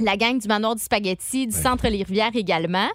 la 0.00 0.16
gang 0.16 0.38
du 0.38 0.48
manoir 0.48 0.74
du 0.74 0.82
spaghetti, 0.82 1.46
du 1.46 1.56
centre 1.56 1.88
Les 1.88 2.02
Rivières 2.02 2.34
également. 2.34 2.88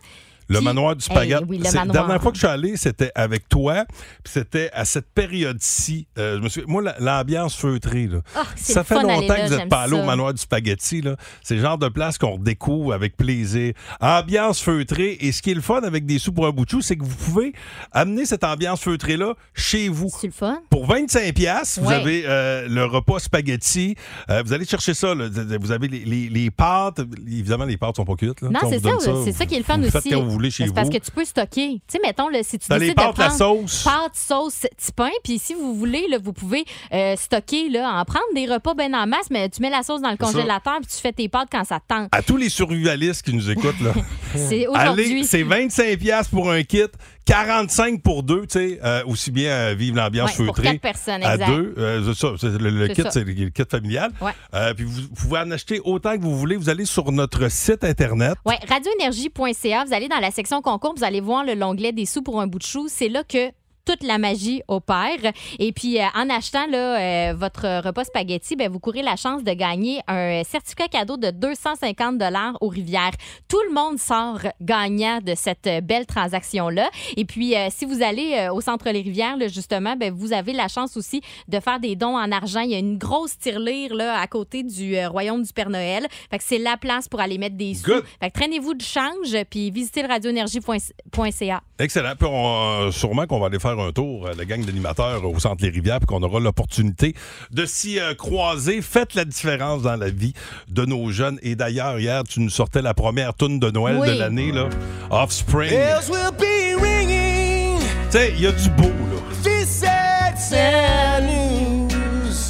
Le 0.49 0.61
manoir 0.61 0.95
du 0.95 1.03
spaghetti. 1.03 1.33
Hey, 1.43 1.49
oui, 1.49 1.59
La 1.59 1.71
dernière 1.85 2.21
fois 2.21 2.31
que 2.31 2.37
je 2.37 2.45
suis 2.45 2.47
allé, 2.47 2.77
c'était 2.77 3.11
avec 3.15 3.47
toi. 3.49 3.85
Puis 4.23 4.33
c'était 4.33 4.69
à 4.73 4.85
cette 4.85 5.07
période-ci. 5.13 6.07
Euh, 6.17 6.37
je 6.37 6.41
me 6.43 6.49
suis... 6.49 6.63
Moi, 6.67 6.81
la- 6.81 6.95
l'ambiance 6.99 7.55
feutrée, 7.55 8.07
là. 8.07 8.19
Ah, 8.35 8.43
ça 8.55 8.83
fait 8.83 8.95
longtemps 8.95 9.27
là, 9.27 9.39
que 9.41 9.49
vous 9.49 9.55
n'êtes 9.57 9.69
pas 9.69 9.81
allé 9.81 9.93
au 9.93 9.99
ça. 9.99 10.05
manoir 10.05 10.33
du 10.33 10.41
spaghetti. 10.41 11.03
C'est 11.41 11.55
le 11.55 11.61
genre 11.61 11.77
de 11.77 11.87
place 11.89 12.17
qu'on 12.17 12.37
découvre 12.37 12.93
avec 12.93 13.15
plaisir. 13.17 13.73
Ambiance 14.01 14.61
feutrée. 14.61 15.17
Et 15.21 15.31
ce 15.31 15.41
qui 15.41 15.51
est 15.51 15.55
le 15.55 15.61
fun 15.61 15.81
avec 15.83 16.05
des 16.05 16.19
sous 16.19 16.31
pour 16.31 16.45
un 16.47 16.51
bout 16.51 16.65
de 16.65 16.69
chou, 16.69 16.81
c'est 16.81 16.95
que 16.95 17.03
vous 17.03 17.15
pouvez 17.15 17.53
amener 17.91 18.25
cette 18.25 18.43
ambiance 18.43 18.81
feutrée-là 18.81 19.33
chez 19.53 19.89
vous. 19.89 20.09
C'est 20.19 20.27
le 20.27 20.33
fun. 20.33 20.59
Pour 20.69 20.85
25 20.87 21.33
pièces, 21.33 21.79
vous 21.79 21.87
Ouais. 21.89 21.95
avez 21.95 22.23
euh, 22.25 22.67
le 22.69 22.85
repas 22.85 23.19
spaghetti. 23.19 23.95
Euh, 24.29 24.43
vous 24.45 24.53
allez 24.53 24.65
chercher 24.65 24.93
ça. 24.93 25.13
là. 25.15 25.27
Vous 25.59 25.71
avez 25.71 25.87
les, 25.87 25.99
les- 26.05 26.29
les 26.29 26.51
pâtes. 26.51 27.01
Évidemment, 27.27 27.65
les 27.65 27.77
pâtes 27.77 27.95
sont 27.95 28.05
pas 28.05 28.15
cuites. 28.15 28.41
là. 28.41 28.49
Non, 28.49 28.59
On 28.63 28.69
c'est 28.69 28.79
ça, 28.79 28.89
c'est 29.25 29.31
ça 29.31 29.45
qui 29.45 29.55
est 29.55 29.59
le 29.59 29.63
fun 29.63 29.81
aussi. 29.81 30.09
Voulez 30.33 30.51
chez 30.51 30.65
vous. 30.65 30.73
Parce 30.73 30.89
que 30.89 30.97
tu 30.97 31.11
peux 31.11 31.25
stocker. 31.25 31.73
Tu 31.75 31.81
sais, 31.87 31.99
mettons, 32.03 32.29
là, 32.29 32.43
si 32.43 32.59
tu 32.59 32.67
Dans 32.69 32.75
les 32.75 32.87
décides 32.93 32.97
de 32.97 33.01
pâtes, 33.03 33.17
la 33.17 33.25
prendre 33.27 33.37
sauce. 33.37 33.83
pâtes, 33.83 34.15
sauce, 34.15 34.65
petit 34.77 34.91
pain, 34.91 35.09
puis 35.23 35.39
si 35.39 35.53
vous 35.53 35.75
voulez, 35.75 36.07
là, 36.09 36.17
vous 36.21 36.33
pouvez 36.33 36.65
euh, 36.93 37.15
stocker, 37.15 37.69
là, 37.69 37.99
en 37.99 38.05
prendre 38.05 38.25
des 38.35 38.45
repas 38.45 38.73
bien 38.73 38.93
en 38.93 39.07
masse, 39.07 39.29
mais 39.29 39.49
tu 39.49 39.61
mets 39.61 39.69
la 39.69 39.83
sauce 39.83 40.01
dans 40.01 40.11
le 40.11 40.17
congélateur, 40.17 40.79
puis 40.79 40.89
tu 40.93 41.01
fais 41.01 41.13
tes 41.13 41.29
pâtes 41.29 41.49
quand 41.51 41.63
ça 41.63 41.79
te 41.79 41.93
tente. 41.93 42.09
À 42.11 42.21
tous 42.21 42.37
les 42.37 42.49
survivalistes 42.49 43.23
qui 43.23 43.33
nous 43.33 43.49
écoutent, 43.49 43.79
là. 43.81 43.93
C'est 44.35 44.65
Allez, 44.73 45.23
c'est 45.23 45.43
25 45.43 45.97
pièces 45.99 46.27
pour 46.27 46.51
un 46.51 46.63
kit, 46.63 46.81
45 47.25 48.01
pour 48.01 48.23
deux, 48.23 48.41
tu 48.41 48.59
sais, 48.59 48.79
euh, 48.83 49.03
aussi 49.05 49.31
bien 49.31 49.51
euh, 49.51 49.73
vivre 49.73 49.95
l'ambiance 49.97 50.37
Ouais, 50.37 50.45
pour 50.45 50.55
feutrée. 50.55 50.73
quatre 50.73 50.81
personnes, 50.81 51.23
à 51.23 51.35
exact. 51.35 51.47
deux, 51.47 51.73
euh, 51.77 52.13
ça, 52.13 52.27
le, 52.43 52.87
kit, 52.89 53.03
c'est 53.09 53.23
le, 53.23 53.49
kit 53.49 53.63
familial. 53.69 54.11
Ouais. 54.21 54.31
Puis 54.75 54.83
vous, 54.85 55.01
vous 55.01 55.15
pouvez 55.15 55.39
en 55.39 55.51
acheter 55.51 55.79
autant 55.83 56.17
que 56.17 56.21
vous 56.21 56.37
voulez. 56.37 56.55
Vous 56.55 56.69
allez 56.69 56.85
sur 56.85 57.11
notre 57.11 57.49
site 57.49 57.83
internet. 57.83 58.35
Ouais, 58.45 58.59
radioénergie.ca, 58.67 59.85
vous 59.85 59.93
allez 59.93 60.09
dans 60.09 60.19
la 60.19 60.31
section 60.31 60.61
concours, 60.61 60.95
vous 60.97 61.03
allez 61.03 61.21
voir 61.21 61.43
le 61.45 61.53
l'onglet 61.53 61.91
des 61.91 62.05
sous 62.05 62.21
pour 62.21 62.41
un 62.41 62.47
bout 62.47 62.59
de 62.59 62.63
chou. 62.63 62.87
C'est 62.89 63.09
là 63.09 63.23
que 63.23 63.51
toute 63.85 64.03
la 64.03 64.17
magie 64.17 64.61
opère. 64.67 65.19
Et 65.59 65.71
puis, 65.71 65.99
euh, 65.99 66.05
en 66.15 66.29
achetant 66.29 66.67
là, 66.67 67.31
euh, 67.31 67.33
votre 67.33 67.85
repas 67.85 68.03
spaghetti, 68.05 68.55
ben, 68.55 68.71
vous 68.71 68.79
courez 68.79 69.01
la 69.01 69.15
chance 69.15 69.43
de 69.43 69.51
gagner 69.51 69.99
un 70.07 70.43
certificat 70.43 70.87
cadeau 70.87 71.17
de 71.17 71.31
250 71.31 72.21
aux 72.61 72.67
Rivières. 72.67 73.11
Tout 73.47 73.61
le 73.67 73.73
monde 73.73 73.99
sort 73.99 74.39
gagnant 74.61 75.19
de 75.21 75.35
cette 75.35 75.69
belle 75.83 76.05
transaction-là. 76.05 76.89
Et 77.17 77.25
puis, 77.25 77.55
euh, 77.55 77.67
si 77.69 77.85
vous 77.85 78.01
allez 78.01 78.49
au 78.51 78.61
Centre 78.61 78.89
Les 78.89 79.01
Rivières, 79.01 79.37
là, 79.37 79.47
justement, 79.47 79.95
ben, 79.95 80.13
vous 80.13 80.33
avez 80.33 80.53
la 80.53 80.67
chance 80.67 80.97
aussi 80.97 81.21
de 81.47 81.59
faire 81.59 81.79
des 81.79 81.95
dons 81.95 82.17
en 82.17 82.31
argent. 82.31 82.61
Il 82.61 82.71
y 82.71 82.75
a 82.75 82.79
une 82.79 82.97
grosse 82.97 83.37
tirelire 83.37 83.93
là, 83.93 84.19
à 84.19 84.27
côté 84.27 84.63
du 84.63 84.95
Royaume 85.07 85.43
du 85.43 85.51
Père 85.53 85.69
Noël. 85.69 86.07
Fait 86.29 86.37
que 86.37 86.43
c'est 86.43 86.57
la 86.57 86.77
place 86.77 87.07
pour 87.07 87.19
aller 87.19 87.37
mettre 87.37 87.57
des 87.57 87.73
sous. 87.73 87.85
Good. 87.85 88.03
Fait 88.19 88.29
que 88.29 88.33
traînez-vous 88.33 88.73
du 88.73 88.85
change, 88.85 89.35
puis 89.49 89.71
visitez 89.71 90.03
le 90.03 90.07
radioénergie.ca. 90.07 91.61
Excellent. 91.79 92.13
Puis 92.17 92.27
on, 92.29 92.91
sûrement 92.91 93.25
qu'on 93.25 93.39
va 93.39 93.47
aller 93.47 93.59
faire 93.59 93.72
un 93.79 93.91
tour, 93.91 94.27
euh, 94.27 94.33
la 94.37 94.45
gang 94.45 94.63
d'animateurs 94.65 95.23
au 95.25 95.39
Centre 95.39 95.63
Les 95.63 95.69
Rivières, 95.69 95.99
puis 95.99 96.07
qu'on 96.07 96.23
aura 96.23 96.39
l'opportunité 96.39 97.15
de 97.51 97.65
s'y 97.65 97.99
euh, 97.99 98.13
croiser. 98.15 98.81
Faites 98.81 99.13
la 99.15 99.25
différence 99.25 99.81
dans 99.81 99.95
la 99.95 100.09
vie 100.09 100.33
de 100.69 100.85
nos 100.85 101.11
jeunes. 101.11 101.39
Et 101.41 101.55
d'ailleurs, 101.55 101.99
hier, 101.99 102.23
tu 102.23 102.39
nous 102.39 102.49
sortais 102.49 102.81
la 102.81 102.93
première 102.93 103.33
toune 103.33 103.59
de 103.59 103.69
Noël 103.71 103.97
Oui. 103.99 104.07
de 104.09 104.13
l'année, 104.13 104.51
là. 104.51 104.69
Offspring. 105.09 105.69
Tu 105.69 105.75
Bells 105.75 106.09
will 106.09 106.31
be 106.37 106.81
ringing. 106.81 107.79
sais, 108.09 108.33
il 108.35 108.41
y 108.41 108.47
a 108.47 108.51
du 108.51 108.69
beau, 108.71 108.83
là. 108.83 109.19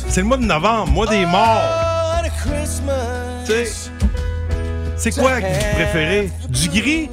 C'est 0.09 0.21
le 0.21 0.27
mois 0.27 0.37
de 0.37 0.43
novembre, 0.45 0.91
mois 0.91 1.07
des 1.07 1.25
morts. 1.25 2.21
Sais, 3.45 3.65
c'est 4.95 5.11
quoi 5.11 5.41
que 5.41 5.45
vous 5.47 5.75
préférez? 5.75 6.31
Du 6.49 6.69
gris? 6.69 7.09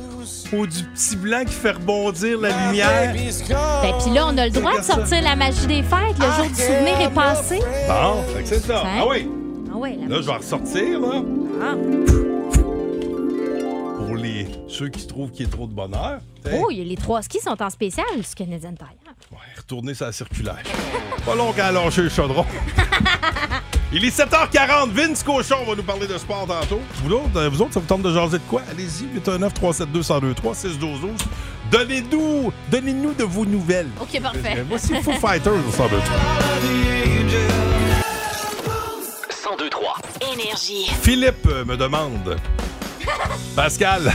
Ou 0.52 0.66
du 0.66 0.82
petit 0.84 1.16
blanc 1.16 1.44
qui 1.44 1.52
fait 1.52 1.72
rebondir 1.72 2.40
la 2.40 2.48
lumière? 2.66 3.12
Ben, 3.12 3.94
puis 4.02 4.12
là, 4.12 4.26
on 4.28 4.38
a 4.38 4.46
le 4.46 4.50
droit 4.50 4.78
de 4.78 4.82
ça. 4.82 4.94
sortir 4.96 5.22
la 5.22 5.36
magie 5.36 5.66
des 5.66 5.82
fêtes. 5.82 6.18
Le 6.18 6.24
jour 6.24 6.46
du 6.48 6.54
souvenir 6.54 7.00
est 7.00 7.14
passé. 7.14 7.60
Bon, 7.88 8.22
fait 8.34 8.42
que 8.42 8.48
c'est 8.48 8.60
ça. 8.60 8.82
Hein? 8.84 9.00
Ah 9.00 9.06
oui. 9.08 9.28
Ah 9.72 9.78
la 9.78 10.16
Là, 10.16 10.22
je 10.22 10.26
vais 10.26 10.32
ressortir, 10.32 11.00
là. 11.00 11.22
Ah. 11.62 11.74
Pour 13.98 14.16
les, 14.16 14.48
ceux 14.68 14.88
qui 14.88 15.06
trouvent 15.06 15.30
qu'il 15.30 15.46
y 15.46 15.48
a 15.48 15.52
trop 15.52 15.66
de 15.66 15.72
bonheur. 15.72 16.20
tu 16.44 16.50
sais. 16.50 16.60
Oh, 16.60 16.70
il 16.70 16.78
y 16.78 16.80
a 16.80 16.84
les 16.84 16.96
trois 16.96 17.22
skis 17.22 17.40
sont 17.40 17.62
en 17.62 17.70
spécial 17.70 18.06
du 18.16 18.34
Canadian 18.34 18.74
Tire. 18.74 18.88
Ouais, 19.30 19.38
retourner 19.56 19.94
sa 19.94 20.10
circulaire. 20.10 20.62
Pas 21.24 21.34
long 21.36 21.52
qu'à 21.52 21.70
lâcher 21.70 22.02
le 22.02 22.08
chaudron. 22.08 22.44
Il 23.92 24.05
est 24.05 24.16
7h40. 24.16 24.90
Vince 24.92 25.22
Cochon 25.24 25.64
va 25.66 25.74
nous 25.74 25.83
parler 25.83 26.07
de 26.07 26.16
sport 26.16 26.46
tantôt. 26.46 26.81
Vous 27.03 27.12
autres, 27.12 27.37
euh, 27.37 27.48
vous 27.48 27.61
autres 27.62 27.74
ça 27.74 27.81
vous 27.81 27.87
tente 27.87 28.03
de 28.03 28.12
jaser 28.14 28.38
de 28.38 28.42
quoi? 28.48 28.62
Allez-y, 28.70 29.07
819 29.14 29.53
372 29.55 30.11
1023 30.11 30.55
6 30.55 30.79
12 30.79 31.00
12 31.00 31.11
Donnez-nous, 31.72 32.53
donnez-nous 32.70 33.14
de 33.14 33.24
vos 33.24 33.44
nouvelles. 33.44 33.88
OK, 34.00 34.20
parfait. 34.20 34.59
Euh, 34.59 34.64
Voici 34.68 34.94
Foo 35.03 35.12
Fighters 35.12 35.53
au 35.53 35.57
1023. 35.57 36.00
1023. 39.59 39.96
Énergie. 40.35 40.87
Philippe 41.03 41.46
euh, 41.46 41.64
me 41.64 41.76
demande, 41.76 42.37
Pascal, 43.57 44.12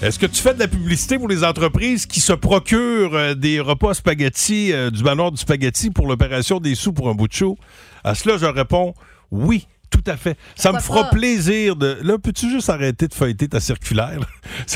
est-ce 0.00 0.18
que 0.18 0.26
tu 0.26 0.40
fais 0.40 0.54
de 0.54 0.60
la 0.60 0.68
publicité 0.68 1.18
pour 1.18 1.28
les 1.28 1.42
entreprises 1.44 2.06
qui 2.06 2.20
se 2.20 2.32
procurent 2.32 3.14
euh, 3.14 3.34
des 3.34 3.58
repas 3.58 3.94
spaghetti, 3.94 4.72
euh, 4.72 4.90
du 4.90 5.02
manoir 5.02 5.32
du 5.32 5.38
spaghetti 5.38 5.90
pour 5.90 6.06
l'opération 6.06 6.60
des 6.60 6.74
sous 6.74 6.92
pour 6.92 7.08
un 7.08 7.14
bout 7.14 7.26
de 7.26 7.32
chou? 7.32 7.56
À 8.04 8.14
cela, 8.14 8.38
je 8.38 8.46
réponds 8.46 8.94
oui. 9.30 9.66
Tout 9.90 10.04
à 10.06 10.16
fait. 10.18 10.36
Ça 10.54 10.70
me 10.72 10.80
fera 10.80 11.04
pas? 11.04 11.16
plaisir 11.16 11.74
de. 11.74 11.98
Là, 12.02 12.18
peux-tu 12.18 12.50
juste 12.50 12.68
arrêter 12.68 13.08
de 13.08 13.14
feuilleter 13.14 13.48
ta 13.48 13.58
circulaire? 13.58 14.20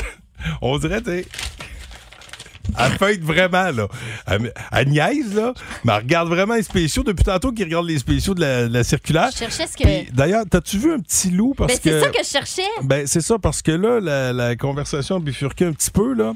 On 0.61 0.77
dirait, 0.79 1.01
Elle 2.79 2.91
feuille 2.93 3.19
vraiment, 3.19 3.71
là. 3.71 3.87
Elle, 4.25 4.53
elle 4.71 4.87
niaise, 4.89 5.35
là, 5.35 5.53
mais 5.83 5.93
elle 5.93 5.99
regarde 6.03 6.29
vraiment 6.29 6.55
les 6.55 6.63
spéciaux. 6.63 7.03
Depuis 7.03 7.23
tantôt 7.23 7.51
qu'il 7.51 7.65
regarde 7.65 7.85
les 7.85 7.99
spéciaux 7.99 8.33
de 8.33 8.41
la, 8.41 8.67
de 8.67 8.73
la 8.73 8.83
circulaire. 8.83 9.29
Je 9.33 9.37
cherchais 9.39 9.67
ce 9.67 9.77
que. 9.77 9.83
Puis, 9.83 10.11
D'ailleurs, 10.13 10.45
t'as-tu 10.49 10.77
vu 10.79 10.93
un 10.93 10.99
petit 10.99 11.29
loup? 11.29 11.53
Parce 11.55 11.73
Ben, 11.73 11.79
c'est 11.83 11.89
que... 11.89 11.99
ça 12.01 12.07
que 12.09 12.23
je 12.23 12.29
cherchais. 12.29 12.69
Ben, 12.83 13.05
c'est 13.05 13.21
ça, 13.21 13.37
parce 13.37 13.61
que 13.61 13.71
là, 13.71 13.99
la, 13.99 14.33
la 14.33 14.55
conversation 14.55 15.17
a 15.17 15.19
bifurqué 15.19 15.65
un 15.65 15.73
petit 15.73 15.91
peu, 15.91 16.13
là. 16.13 16.33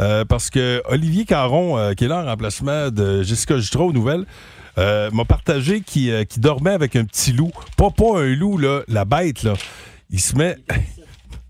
euh, 0.00 0.24
parce 0.24 0.50
que 0.50 0.82
Olivier 0.86 1.24
Caron, 1.24 1.78
euh, 1.78 1.94
qui 1.94 2.04
est 2.04 2.08
là 2.08 2.22
en 2.22 2.24
remplacement 2.26 2.90
de 2.90 3.22
Jessica 3.22 3.56
Jutro 3.58 3.86
aux 3.88 3.92
nouvelles, 3.92 4.26
euh, 4.78 5.10
m'a 5.12 5.24
partagé 5.24 5.80
qu'il 5.80 6.10
euh, 6.10 6.24
qu'il 6.24 6.42
dormait 6.42 6.70
avec 6.72 6.96
un 6.96 7.04
petit 7.04 7.32
loup. 7.32 7.50
Pas, 7.76 7.90
pas 7.90 8.20
un 8.20 8.34
loup, 8.34 8.58
là, 8.58 8.82
la 8.88 9.04
bête, 9.04 9.42
là. 9.42 9.54
Il 10.10 10.20
se 10.20 10.36
met. 10.36 10.56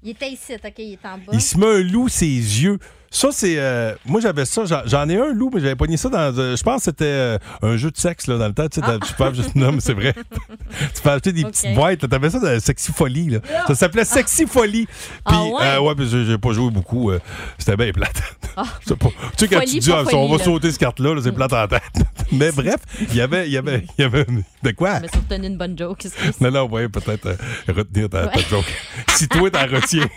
Il 0.03 0.11
était 0.11 0.31
ici, 0.31 0.55
OK, 0.55 0.73
il 0.79 0.93
est 0.93 1.07
en 1.07 1.19
bas. 1.19 1.33
Il 1.33 1.41
se 1.41 1.59
met 1.59 1.67
un 1.67 1.83
loup 1.83 2.09
ses 2.09 2.27
yeux. 2.27 2.79
Ça, 3.11 3.29
c'est. 3.33 3.55
euh, 3.59 3.95
moi, 4.05 4.21
j'avais 4.21 4.45
ça. 4.45 4.65
J'en- 4.85 5.09
ai 5.09 5.17
un 5.17 5.33
loup, 5.33 5.51
mais 5.55 5.61
j'avais 5.61 5.77
pogné 5.77 5.97
ça 5.97 6.09
dans. 6.11 6.19
euh, 6.39 6.57
je 6.57 6.63
pense 6.63 6.79
que 6.81 6.85
c'était 6.85 7.05
euh, 7.07 7.39
un 7.63 7.77
jeu 7.77 7.91
de 7.91 7.97
sexe, 7.97 8.27
là, 8.27 8.37
dans 8.37 8.47
le 8.49 8.53
temps. 8.53 8.69
Tu 8.69 8.81
sais, 8.81 8.87
tu 9.07 9.15
peux 9.15 9.25
acheter- 9.25 9.51
Non, 9.55 9.73
mais 9.73 9.81
c'est 9.81 9.95
vrai. 9.95 10.15
tu 10.95 11.03
peux 11.03 11.11
acheter 11.11 11.33
des 11.33 11.45
petites 11.45 11.75
boîtes. 11.75 12.07
T'avais 12.09 12.29
ça 12.31 12.39
dans 12.39 12.61
Sexy 12.61 12.93
Folie, 12.93 13.31
là. 13.31 13.39
Ça 13.67 13.75
s'appelait 13.75 14.05
Sexy 14.05 14.47
Folie. 14.47 14.87
Puis, 14.87 15.23
Ah 15.25 15.43
ouais? 15.45 15.63
euh, 15.63 15.81
ouais, 15.81 15.95
puis 15.95 16.09
j'ai 16.09 16.39
pas 16.39 16.53
joué 16.53 16.71
beaucoup. 16.71 17.11
c'était 17.57 17.77
bien 17.77 17.93
plate. 17.93 18.23
Pas. 18.55 18.65
Tu 18.85 18.95
sais, 19.37 19.49
quand 19.49 19.59
Folie, 19.61 19.73
tu 19.73 19.79
dis, 19.79 19.93
ah, 19.93 20.03
on 20.15 20.29
va 20.29 20.37
là. 20.39 20.45
sauter 20.45 20.71
cette 20.71 20.81
carte-là, 20.81 21.15
là, 21.15 21.21
c'est 21.23 21.33
plate 21.33 21.53
en 21.53 21.69
tête. 21.69 21.83
mais 22.33 22.51
bref, 22.53 22.77
il 23.01 23.15
y 23.17 23.21
avait. 23.21 23.47
Il 23.47 23.53
y 23.53 23.57
avait. 23.57 23.85
Y 23.99 24.03
avait. 24.03 24.27
De 24.63 24.71
quoi? 24.73 25.01
Une 25.31 25.57
bonne 25.57 25.79
joke. 25.79 26.05
Non, 26.41 26.51
non, 26.51 26.65
ouais, 26.69 26.89
peut-être 26.89 27.37
retenir 27.69 28.09
ta, 28.11 28.27
ta 28.27 28.41
joke. 28.41 28.65
si 29.15 29.29
toi, 29.29 29.51
t'en 29.51 29.67
retiens. 29.67 30.09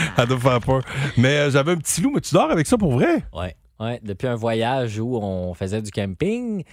Ça 0.16 0.26
doit 0.26 0.38
faire 0.38 0.60
peur. 0.60 0.80
Mais 1.16 1.36
euh, 1.36 1.50
j'avais 1.50 1.72
un 1.72 1.76
petit 1.76 2.00
loup, 2.00 2.12
mais 2.14 2.20
tu 2.20 2.34
dors 2.34 2.50
avec 2.50 2.66
ça 2.66 2.76
pour 2.78 2.92
vrai? 2.92 3.24
Ouais. 3.32 3.54
Ouais, 3.78 4.00
depuis 4.02 4.26
un 4.26 4.34
voyage 4.36 4.98
où 4.98 5.16
on 5.16 5.52
faisait 5.54 5.82
du 5.82 5.90
camping. 5.90 6.64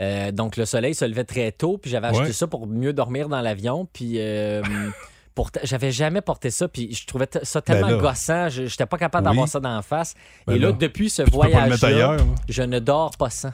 euh, 0.00 0.30
donc, 0.30 0.56
le 0.56 0.64
soleil 0.64 0.94
se 0.94 1.04
levait 1.04 1.24
très 1.24 1.50
tôt, 1.52 1.76
puis 1.78 1.90
j'avais 1.90 2.06
acheté 2.08 2.22
Ouais. 2.26 2.32
ça 2.32 2.46
pour 2.46 2.66
mieux 2.68 2.92
dormir 2.92 3.28
dans 3.28 3.40
l'avion. 3.40 3.88
Puis, 3.92 4.14
euh, 4.18 4.62
j'avais 5.64 5.90
jamais 5.90 6.20
porté 6.20 6.50
ça, 6.50 6.68
puis 6.68 6.92
je 6.94 7.04
trouvais 7.06 7.26
ça 7.42 7.60
tellement 7.62 7.88
Ben 7.88 7.98
gossant. 7.98 8.48
Je 8.48 8.62
n'étais 8.62 8.86
pas 8.86 8.98
capable 8.98 9.26
Oui. 9.26 9.32
d'avoir 9.32 9.48
ça 9.48 9.58
d'en 9.60 9.82
face. 9.82 10.14
Ben 10.46 10.54
Et 10.54 10.58
là, 10.58 10.68
là. 10.68 10.72
depuis 10.78 11.10
ce 11.10 11.22
voyage-là, 11.28 12.16
je 12.48 12.62
ne 12.62 12.78
dors 12.78 13.10
pas 13.16 13.30
sans. 13.30 13.52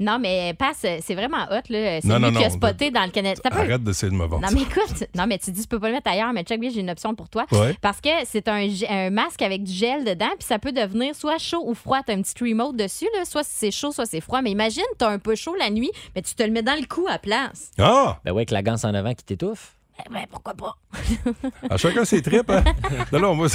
Non, 0.00 0.18
mais 0.18 0.54
passe, 0.54 0.84
c'est 1.00 1.14
vraiment 1.14 1.44
hot, 1.50 1.62
là. 1.70 2.00
C'est 2.00 2.04
Non, 2.04 2.16
lui 2.16 2.24
non, 2.24 2.38
qui 2.40 2.44
a 2.44 2.48
non, 2.48 2.54
spoté 2.54 2.90
dans 2.90 3.04
le 3.04 3.10
Canada. 3.10 3.40
T'as 3.42 3.50
pas- 3.50 3.56
Arrête 3.60 3.82
d'essayer 3.82 4.10
de 4.10 4.16
me 4.16 4.26
vendre. 4.26 4.42
Non, 4.46 4.48
mais 4.54 4.62
écoute, 4.62 5.04
non, 5.14 5.26
mais 5.26 5.38
tu 5.38 5.50
dis, 5.50 5.62
tu 5.62 5.68
peux 5.68 5.78
pas 5.80 5.88
le 5.88 5.94
mettre 5.94 6.10
ailleurs, 6.10 6.32
mais 6.32 6.42
check 6.42 6.60
bien, 6.60 6.70
j'ai 6.70 6.80
une 6.80 6.90
option 6.90 7.14
pour 7.14 7.28
toi. 7.28 7.46
Ouais. 7.52 7.76
Parce 7.80 8.00
que 8.00 8.08
c'est 8.24 8.48
un, 8.48 8.66
un 8.88 9.10
masque 9.10 9.42
avec 9.42 9.62
du 9.64 9.72
gel 9.72 10.04
dedans, 10.04 10.30
puis 10.38 10.46
ça 10.46 10.58
peut 10.58 10.72
devenir 10.72 11.14
soit 11.14 11.38
chaud 11.38 11.62
ou 11.66 11.74
froid. 11.74 12.00
T'as 12.06 12.14
un 12.14 12.22
petit 12.22 12.34
remote 12.42 12.76
dessus, 12.76 13.08
là. 13.16 13.24
Soit 13.24 13.44
c'est 13.44 13.70
chaud, 13.70 13.92
soit 13.92 14.06
c'est 14.06 14.20
froid. 14.20 14.42
Mais 14.42 14.50
imagine, 14.50 14.82
t'as 14.98 15.08
un 15.10 15.18
peu 15.18 15.34
chaud 15.34 15.54
la 15.58 15.70
nuit, 15.70 15.90
mais 16.14 16.22
tu 16.22 16.34
te 16.34 16.42
le 16.42 16.50
mets 16.50 16.62
dans 16.62 16.78
le 16.78 16.86
cou 16.86 17.06
à 17.08 17.18
place. 17.18 17.70
Ah! 17.78 18.18
Ben 18.24 18.32
ouais, 18.32 18.38
avec 18.40 18.50
la 18.50 18.62
ganse 18.62 18.84
en 18.84 18.94
avant 18.94 19.14
qui 19.14 19.24
t'étouffe. 19.24 19.72
Ben, 20.10 20.26
pourquoi 20.30 20.52
pas? 20.52 20.74
À 21.70 21.76
chacun 21.76 22.04
ses 22.04 22.22
tripes, 22.22 22.50
hein? 22.50 22.62
Non, 23.12 23.20
non, 23.20 23.34
moi, 23.34 23.48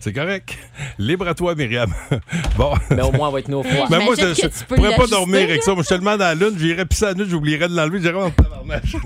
c'est- 0.00 0.12
correct. 0.12 0.56
Libre 0.98 1.28
à 1.28 1.34
toi, 1.34 1.54
Myriam. 1.54 1.92
Bon. 2.56 2.72
Mais 2.90 3.02
au 3.02 3.12
moins, 3.12 3.28
on 3.28 3.32
va 3.32 3.38
être 3.40 3.48
nos 3.48 3.62
froids. 3.62 3.86
Mais 3.90 4.04
moi, 4.04 4.14
je 4.18 4.46
peux 4.66 4.76
pourrais 4.76 4.96
pas 4.96 5.06
dormir 5.06 5.42
avec 5.44 5.62
ça. 5.62 5.72
Moi, 5.74 5.82
je 5.82 5.86
suis 5.86 5.94
tellement 5.96 6.16
dans 6.16 6.24
la 6.24 6.34
lune, 6.34 6.54
j'irais 6.58 6.84
pisser 6.86 7.04
la 7.06 7.14
nuit, 7.14 7.26
j'oublierais 7.28 7.68
de 7.68 7.76
l'enlever, 7.76 8.00
j'irais 8.00 8.20
en 8.22 8.30
tabarnache. 8.30 8.96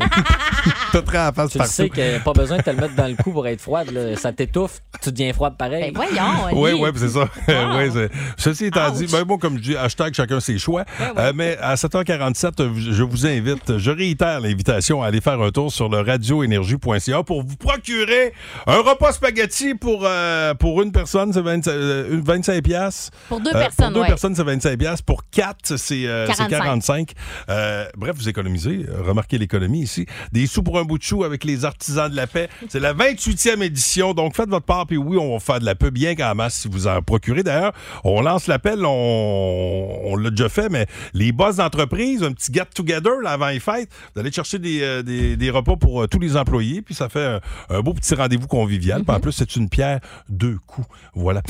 À 0.95 1.13
la 1.13 1.33
face 1.33 1.51
Tu 1.53 1.59
le 1.59 1.65
sais 1.65 1.89
partout. 1.89 2.01
que 2.01 2.19
pas 2.25 2.33
besoin 2.33 2.57
de 2.59 2.63
te 2.63 2.71
le 2.71 2.77
mettre 2.77 2.95
dans 2.95 3.07
le 3.09 3.15
cou 3.17 3.33
pour 3.33 3.47
être 3.47 3.61
froide. 3.61 3.91
là. 3.91 4.17
Ça 4.17 4.33
t'étouffe, 4.33 4.81
tu 5.03 5.11
deviens 5.13 5.33
froide 5.33 5.57
pareil. 5.59 5.93
Ben 5.93 6.03
voyons, 6.51 6.61
Oui, 6.63 6.73
oui, 6.81 6.91
c'est 6.97 7.09
ça. 7.09 7.29
Ouais, 7.77 7.91
c'est- 7.93 8.11
Ceci 8.37 8.67
étant 8.67 8.89
Ouch. 8.91 8.95
dit, 8.99 9.07
ben, 9.07 9.23
bon, 9.25 9.39
comme 9.39 9.57
je 9.57 9.63
dis, 9.63 9.77
hashtag 9.77 10.15
chacun 10.15 10.41
ses 10.41 10.59
choix. 10.59 10.85
Euh, 11.19 11.33
mais 11.35 11.57
à 11.61 11.75
7h47, 11.75 12.61
euh, 12.61 12.71
je 12.77 13.03
vous 13.03 13.27
invite, 13.27 13.79
je 13.79 13.91
réitère 13.91 14.41
l'invitation 14.41 15.03
à 15.03 15.07
aller 15.09 15.21
faire 15.21 15.41
un 15.41 15.51
tour 15.51 15.73
sur 15.73 15.89
le 15.89 16.01
radioénergie.ca 16.01 17.23
pour 17.23 17.45
vous 17.53 17.57
procurer 17.57 18.33
un 18.67 18.79
repas 18.81 19.13
spaghetti 19.13 19.75
pour, 19.75 20.03
euh, 20.05 20.55
pour 20.55 20.83
une 20.83 20.93
personne, 20.93 21.33
c'est 21.33 21.41
25, 21.43 21.71
euh, 21.71 22.13
une 22.15 22.21
25 22.23 22.63
piastres. 22.63 23.11
Pour 23.29 23.41
deux 23.41 23.51
Euh, 23.51 23.53
personnes, 23.53 23.87
Pour 23.87 23.95
deux 23.95 24.01
ouais. 24.01 24.07
personnes, 24.09 24.35
c'est 24.35 24.43
25 24.45 24.79
piastres. 24.79 25.05
Pour 25.05 25.23
quatre, 25.31 25.77
c'est 25.77 26.07
euh, 26.07 26.27
c'est 26.29 26.49
45. 26.49 26.59
45. 26.63 27.13
Euh, 27.49 27.87
bref, 27.97 28.17
vous 28.17 28.29
économisez. 28.29 28.87
Remarquez 29.05 29.39
l'économie 29.39 29.83
ici. 29.83 30.07
Des 30.33 30.47
sous 30.47 30.63
pour 30.63 30.79
un 30.79 30.85
bout 30.85 30.99
de 30.99 31.03
chou 31.03 31.25
avec 31.25 31.45
les 31.45 31.65
artisans 31.65 32.11
de 32.11 32.17
la 32.17 32.27
paix. 32.27 32.49
C'est 32.69 32.81
la 32.81 32.93
28e 32.95 33.63
édition. 33.63 34.15
Donc, 34.15 34.35
faites 34.37 34.49
votre 34.49 34.67
part. 34.67 34.87
Puis 34.87 34.97
oui, 34.97 35.17
on 35.21 35.33
va 35.35 35.41
faire 35.41 35.61
de 35.61 35.65
la 35.65 35.75
pub 35.75 35.95
bien 35.95 36.15
qu'en 36.15 36.35
masse 36.35 36.55
si 36.55 36.69
vous 36.69 36.87
en 36.87 37.03
procurez. 37.03 37.43
D'ailleurs, 37.43 37.73
on 38.05 38.21
lance 38.23 38.47
l'appel. 38.47 38.85
On, 38.87 40.01
on 40.05 40.17
l'a 40.17 40.31
déjà 40.31 40.49
fait, 40.49 40.69
mais 40.69 40.87
les 41.15 41.33
boss 41.33 41.57
d'entreprise, 41.57 42.23
un 42.23 42.33
petit 42.33 42.53
get-together 42.53 43.21
là, 43.23 43.31
avant 43.33 43.49
les 43.49 43.61
fêtes, 43.61 43.89
vous 44.15 44.21
allez 44.21 44.33
chercher 44.33 44.59
des, 44.59 45.03
des- 45.03 45.37
des 45.37 45.51
repas 45.51 45.77
pour 45.77 46.03
euh, 46.03 46.07
tous 46.07 46.19
les 46.19 46.37
employés. 46.37 46.83
Puis 46.83 46.95
ça 46.95 47.09
fait 47.09 47.25
un, 47.25 47.41
un 47.69 47.81
beau 47.81 47.95
petit 47.95 48.15
rendez-vous 48.15 48.47
convivial. 48.47 49.03
En 49.07 49.21
plus, 49.21 49.33
c'est 49.33 49.57
une 49.57 49.69
pierre 49.69 50.01
deux 50.29 50.59
coups. 50.67 50.87
Voilà. 51.15 51.43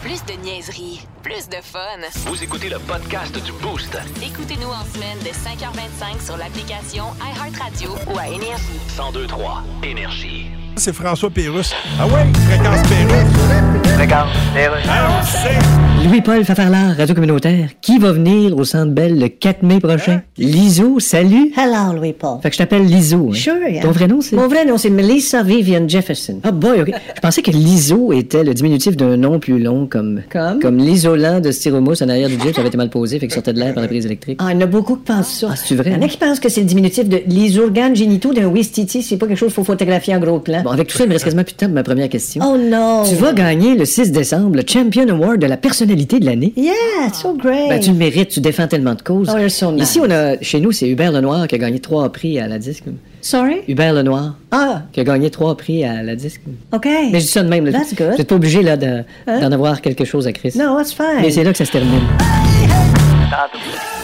Plus 0.00 0.24
de 0.24 0.32
niaiserie, 0.42 1.06
plus 1.22 1.48
de 1.48 1.56
fun. 1.62 1.80
Vous 2.26 2.42
écoutez 2.42 2.68
le 2.68 2.78
podcast 2.80 3.34
du 3.44 3.52
Boost. 3.62 3.96
Écoutez-nous 4.22 4.68
en 4.68 4.84
semaine 4.84 5.18
de 5.20 5.28
5h25 5.28 6.24
sur 6.24 6.36
l'application 6.36 7.04
iHeartRadio 7.20 7.90
ou 8.12 8.18
à 8.18 8.28
Énergie. 8.28 8.80
1023. 8.96 9.62
Énergie. 9.82 10.63
C'est 10.76 10.92
François 10.92 11.30
Pérusse. 11.30 11.72
Ah 12.00 12.06
ouais, 12.06 12.26
fréquence 12.48 12.82
Pérusse. 12.88 13.94
Fréquence, 13.94 14.28
Pérusse. 14.54 14.86
Ah. 14.88 16.04
Louis-Paul 16.04 16.44
Fafarlard, 16.44 16.96
Radio 16.98 17.14
Communautaire. 17.14 17.70
Qui 17.80 17.98
va 17.98 18.12
venir 18.12 18.54
au 18.58 18.64
Centre 18.64 18.92
Bell 18.92 19.18
le 19.18 19.28
4 19.28 19.62
mai 19.62 19.78
prochain? 19.80 20.20
Liso, 20.36 20.98
salut. 21.00 21.52
Hello, 21.56 21.96
Louis-Paul. 21.96 22.40
Fait 22.42 22.50
que 22.50 22.54
je 22.54 22.58
t'appelle 22.58 22.84
Liso. 22.84 23.30
hein. 23.30 23.34
Sure, 23.34 23.54
yeah. 23.66 23.82
Ton 23.82 23.92
vrai 23.92 24.08
nom, 24.08 24.20
c'est? 24.20 24.36
Mon 24.36 24.48
vrai 24.48 24.66
nom, 24.66 24.76
c'est 24.76 24.90
Melissa 24.90 25.42
Vivian 25.42 25.88
Jefferson. 25.88 26.40
Ah 26.42 26.50
boy, 26.50 26.82
OK. 26.82 26.90
Je 27.16 27.20
pensais 27.20 27.40
que 27.40 27.52
l'ISO 27.52 28.12
était 28.12 28.44
le 28.44 28.52
diminutif 28.52 28.96
d'un 28.96 29.16
nom 29.16 29.38
plus 29.38 29.58
long 29.60 29.86
comme... 29.86 30.22
Comme? 30.30 30.58
Comme 30.60 30.76
l'isolant 30.78 31.40
de 31.40 31.52
styromousse 31.52 32.02
en 32.02 32.08
arrière 32.10 32.28
du 32.28 32.38
Jeep. 32.38 32.54
Ça 32.54 32.60
avait 32.60 32.68
été 32.68 32.76
mal 32.76 32.90
posé, 32.90 33.18
fait 33.18 33.28
que 33.28 33.32
sortait 33.32 33.52
de 33.54 33.60
l'air 33.60 33.72
par 33.72 33.82
la 33.82 33.88
prise 33.88 34.04
électrique. 34.04 34.38
Ah, 34.42 34.48
il 34.50 34.56
y 34.56 34.58
en 34.58 34.62
a 34.62 34.66
beaucoup 34.66 34.96
qui 34.96 35.04
pensent 35.04 35.38
ça. 35.40 35.48
Ah, 35.52 35.56
c'est 35.56 35.76
vrai? 35.76 35.90
Il 35.90 35.96
y 35.96 35.96
en 35.96 36.02
a 36.02 36.08
qui 36.08 36.18
pensent 36.18 36.40
que 36.40 36.48
c'est 36.50 36.60
le 36.60 36.66
diminutif 36.66 37.08
de 37.08 37.22
les 37.26 37.58
organes 37.58 37.96
génitaux 37.96 38.34
d'un 38.34 38.48
Wistiti. 38.48 39.02
C'est 39.02 39.16
pas 39.16 39.26
quelque 39.26 39.38
chose 39.38 39.48
qu'il 39.48 39.54
faut 39.54 39.64
photographier 39.64 40.14
en 40.14 40.18
gros 40.18 40.40
plan. 40.40 40.62
Bon, 40.64 40.70
avec 40.70 40.88
tout 40.88 40.96
ça, 40.96 41.04
il 41.04 41.08
me 41.08 41.12
reste 41.12 41.24
quasiment 41.24 41.44
plus 41.44 41.52
de 41.52 41.58
temps 41.58 41.66
pour 41.66 41.74
ma 41.74 41.82
première 41.82 42.08
question. 42.08 42.42
Oh 42.44 42.56
non! 42.56 43.04
Tu 43.06 43.14
vas 43.16 43.32
gagner 43.34 43.74
le 43.74 43.84
6 43.84 44.12
décembre 44.12 44.56
le 44.56 44.62
Champion 44.66 45.06
Award 45.08 45.38
de 45.38 45.46
la 45.46 45.58
personnalité 45.58 46.18
de 46.20 46.24
l'année. 46.24 46.52
Yeah, 46.56 46.72
so 47.12 47.34
great. 47.34 47.68
Ben, 47.68 47.80
tu 47.80 47.90
le 47.90 47.96
mérites, 47.96 48.30
tu 48.30 48.40
défends 48.40 48.66
tellement 48.66 48.94
de 48.94 49.02
causes. 49.02 49.30
Oh, 49.32 49.36
you're 49.38 49.50
so 49.50 49.70
nice. 49.70 49.90
Ici, 49.90 50.00
on 50.02 50.10
a, 50.10 50.40
chez 50.40 50.60
nous, 50.60 50.72
c'est 50.72 50.88
Hubert 50.88 51.12
Lenoir 51.12 51.46
qui 51.46 51.54
a 51.54 51.58
gagné 51.58 51.80
trois 51.80 52.10
prix 52.10 52.40
à 52.40 52.48
la 52.48 52.58
disque. 52.58 52.84
Sorry? 53.20 53.56
Hubert 53.68 53.92
Lenoir, 53.92 54.34
Ah, 54.50 54.82
qui 54.92 55.00
a 55.00 55.04
gagné 55.04 55.30
trois 55.30 55.56
prix 55.56 55.84
à 55.84 56.02
la 56.02 56.16
disque. 56.16 56.40
OK. 56.72 56.84
Mais 56.86 57.20
je 57.20 57.26
dis 57.26 57.30
ça 57.30 57.42
de 57.42 57.48
même. 57.48 57.66
Là. 57.66 57.72
That's 57.72 57.94
good. 57.94 58.18
N'êtes 58.18 58.28
pas 58.28 58.34
obligé 58.34 58.62
là, 58.62 58.76
de- 58.76 59.04
Hein? 59.26 59.40
d'en 59.40 59.52
avoir 59.52 59.80
quelque 59.80 60.04
chose 60.04 60.26
à 60.26 60.32
Chris. 60.32 60.52
No, 60.56 60.76
that's 60.78 60.92
fine. 60.92 61.20
Mais 61.20 61.30
c'est 61.30 61.44
là 61.44 61.52
que 61.52 61.58
ça 61.58 61.64
se 61.66 61.72
termine. 61.72 61.92
1023. 61.92 64.03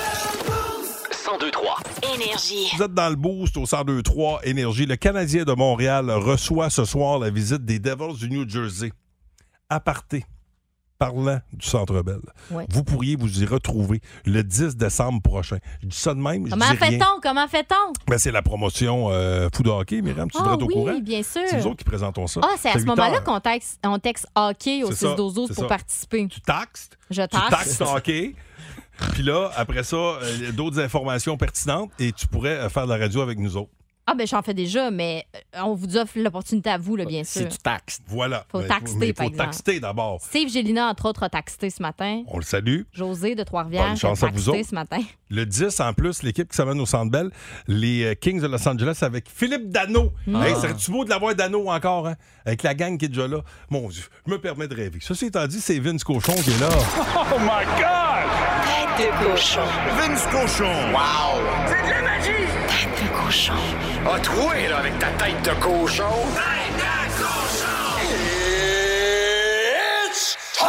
Énergie. 2.31 2.77
Vous 2.77 2.83
êtes 2.83 2.95
dans 2.95 3.09
le 3.09 3.17
boost 3.17 3.57
au 3.57 3.61
1023 3.61 4.41
Énergie. 4.45 4.87
Le 4.87 4.97
Canadien 4.97 5.45
de 5.45 5.53
Montréal 5.53 6.11
reçoit 6.11 6.71
ce 6.71 6.85
soir 6.85 7.19
la 7.19 7.31
visite 7.31 7.65
des 7.65 7.79
Devils 7.79 8.19
du 8.19 8.31
New 8.31 8.49
Jersey. 8.49 8.93
Aparté. 9.69 10.25
Parlant 10.99 11.39
du 11.55 11.67
Centre 11.67 12.03
Bell. 12.03 12.21
Ouais. 12.51 12.67
Vous 12.69 12.85
pourriez 12.85 13.17
vous 13.17 13.43
y 13.43 13.47
retrouver 13.47 14.03
le 14.27 14.43
10 14.45 14.77
décembre 14.77 15.23
prochain. 15.23 15.57
Je 15.83 15.87
dis 15.87 15.97
ça 15.97 16.13
de 16.13 16.21
même, 16.21 16.45
je 16.45 16.51
Comment 16.51 16.67
dis 16.71 16.77
rien. 16.77 16.91
fait-on? 16.99 17.21
Comment 17.23 17.49
fait-on? 17.49 17.93
Ben, 18.07 18.19
c'est 18.19 18.31
la 18.31 18.43
promotion 18.43 19.09
euh, 19.11 19.49
Food 19.55 19.69
Hockey, 19.69 20.03
Myriam, 20.03 20.31
tu 20.31 20.37
Ah 20.39 20.41
devrais 20.43 20.57
être 20.57 20.63
au 20.63 20.67
oui, 20.67 20.75
courant? 20.75 20.99
bien 21.01 21.23
sûr. 21.23 21.41
C'est 21.49 21.57
nous 21.57 21.69
autres 21.69 21.77
qui 21.79 21.85
présentons 21.85 22.27
ça. 22.27 22.43
Ah, 22.45 22.55
c'est 22.59 22.69
à 22.69 22.79
ce 22.79 22.85
moment-là 22.85 23.15
heures. 23.15 23.25
qu'on 23.25 23.41
texte, 23.41 23.79
on 23.83 23.99
texte 23.99 24.27
hockey 24.35 24.83
au 24.85 24.89
C'est 24.93 25.07
ça, 25.07 25.15
6-12-12 25.15 25.47
c'est 25.49 25.55
pour 25.55 25.63
ça. 25.65 25.69
participer. 25.69 26.29
Tu 26.29 26.41
taxes, 26.43 26.91
Je 27.09 27.23
tu 27.23 27.29
taxe. 27.29 27.49
taxes 27.49 27.81
hockey? 27.81 28.35
Puis 29.13 29.23
là, 29.23 29.51
après 29.57 29.83
ça, 29.83 29.97
euh, 29.97 30.53
d'autres 30.53 30.81
informations 30.81 31.37
pertinentes 31.37 31.91
et 31.99 32.13
tu 32.13 32.27
pourrais 32.27 32.57
euh, 32.57 32.69
faire 32.69 32.87
de 32.87 32.93
la 32.93 32.99
radio 32.99 33.21
avec 33.21 33.39
nous 33.39 33.57
autres. 33.57 33.71
Ah, 34.11 34.15
ben 34.17 34.27
j'en 34.27 34.43
fais 34.43 34.55
déjà, 34.55 34.91
mais 34.91 35.25
euh, 35.37 35.61
on 35.63 35.75
vous 35.75 35.97
offre 35.97 36.15
l'opportunité 36.19 36.69
à 36.71 36.79
vous, 36.79 36.97
là, 36.97 37.05
bien 37.05 37.23
sûr. 37.23 37.43
Si 37.43 37.49
tu 37.49 37.59
taxes. 37.59 38.01
Voilà. 38.09 38.45
Faut 38.51 38.59
Mais- 38.61 38.67
taxer, 38.67 38.97
mais 38.99 39.13
par 39.13 39.27
faut 39.27 39.31
exemple. 39.33 39.51
taxer 39.55 39.79
d'abord. 39.81 40.21
Steve 40.21 40.49
Gélina, 40.49 40.89
entre 40.89 41.09
autres, 41.09 41.23
a 41.23 41.29
taxé 41.29 41.71
ce 41.71 41.81
matin. 41.81 42.23
On 42.27 42.39
le 42.39 42.43
salue. 42.43 42.83
José 42.93 43.35
de 43.37 43.45
Trois-Rivières 43.45 43.85
Bonne 43.85 43.93
a 43.93 43.97
chance 43.97 44.23
à 44.23 44.27
vous 44.27 44.33
taxé 44.33 44.51
autres. 44.51 44.69
ce 44.71 44.75
matin. 44.75 44.99
Le 45.29 45.47
10, 45.47 45.79
en 45.81 45.93
plus, 45.93 46.23
l'équipe 46.25 46.49
qui 46.51 46.57
s'amène 46.57 46.81
au 46.81 46.87
Centre 46.87 47.11
Bell, 47.11 47.31
les 47.69 48.03
euh, 48.05 48.15
Kings 48.15 48.41
de 48.41 48.49
Los 48.49 48.69
Angeles 48.69 48.99
avec 49.03 49.29
Philippe 49.29 49.71
Dano. 49.71 50.13
Ah. 50.35 50.49
Hey, 50.49 50.55
Serait-tu 50.57 50.91
beau 50.91 51.05
de 51.05 51.11
l'avoir 51.11 51.35
Dano 51.37 51.71
encore, 51.71 52.09
hein? 52.09 52.17
Avec 52.45 52.65
la 52.65 52.75
gang 52.75 52.99
qui 52.99 53.05
est 53.05 53.09
déjà 53.09 53.29
là. 53.29 53.43
Mon 53.71 53.89
Dieu, 53.89 54.03
je 54.27 54.33
me 54.33 54.41
permets 54.41 54.67
de 54.67 54.75
rêver. 54.75 54.99
Ceci 55.01 55.27
étant 55.27 55.47
dit, 55.47 55.61
c'est 55.61 55.79
Vince 55.79 56.03
Cochon 56.03 56.35
qui 56.35 56.51
est 56.51 56.59
là. 56.61 56.69
Oh 57.33 57.39
my 57.39 57.65
God! 57.79 58.97
Tête 58.97 59.13
de 59.21 59.31
cochon. 59.31 59.61
Vince 59.97 60.27
Cochon! 60.27 60.65
Wow! 60.93 61.41
C'est 61.67 61.87
de 61.87 61.91
la 61.91 62.03
magie! 62.03 62.31
Tête 62.67 63.05
de 63.05 63.09
cochon. 63.09 63.20
A 63.31 64.19
troué, 64.19 64.67
là, 64.69 64.79
avec 64.79 64.99
ta 64.99 65.07
tête 65.11 65.41
de 65.45 65.51
cochon! 65.63 66.03
Tête 66.35 66.75
de 66.77 67.17
cochon! 67.17 68.11
It's 70.09 70.37
time! 70.53 70.67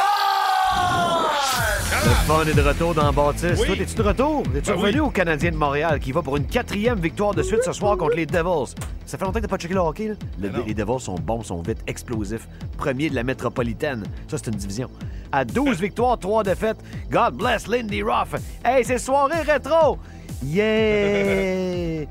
Le 2.04 2.12
fun 2.28 2.46
est 2.46 2.54
de 2.54 2.62
retour 2.62 2.94
dans 2.94 3.12
Baptiste. 3.12 3.56
Oui. 3.62 3.66
Toi, 3.66 3.76
es-tu 3.78 3.96
de 3.96 4.02
retour? 4.04 4.44
Es-tu 4.56 4.70
Ben 4.70 4.78
revenu 4.78 5.00
oui. 5.02 5.08
au 5.08 5.10
Canadien 5.10 5.50
de 5.50 5.56
Montréal 5.56 6.00
qui 6.00 6.12
va 6.12 6.22
pour 6.22 6.38
une 6.38 6.46
quatrième 6.46 7.00
victoire 7.00 7.34
de 7.34 7.42
suite 7.42 7.64
ce 7.64 7.74
soir 7.74 7.98
contre 7.98 8.16
les 8.16 8.28
Devils? 8.28 8.76
Ça 9.08 9.18
fait 9.18 9.26
longtemps 9.26 9.40
que 9.40 9.46
t'as 9.46 9.50
pas 9.50 9.58
checké 9.58 9.74
le 9.74 9.80
hockey, 9.80 10.10
là? 10.10 10.14
Le- 10.40 10.50
Ben 10.50 10.62
les 10.68 10.76
Devils 10.76 11.00
sont 11.00 11.16
bons, 11.16 11.42
sont 11.42 11.64
vite, 11.64 11.80
explosifs. 11.88 12.48
Premier 12.78 13.10
de 13.10 13.16
la 13.16 13.24
métropolitaine. 13.24 14.04
Ça, 14.28 14.38
c'est 14.38 14.52
une 14.52 14.58
division. 14.58 14.88
À 15.32 15.46
12 15.46 15.80
victoires, 15.82 16.20
3 16.20 16.44
défaites. 16.44 16.78
God 17.10 17.34
bless 17.38 17.66
Lindy 17.66 18.04
Ruff. 18.04 18.36
Hey, 18.64 18.86
c'est 18.86 19.00
soirée 19.00 19.42
rétro! 19.42 19.98
Yeah! 20.44 22.06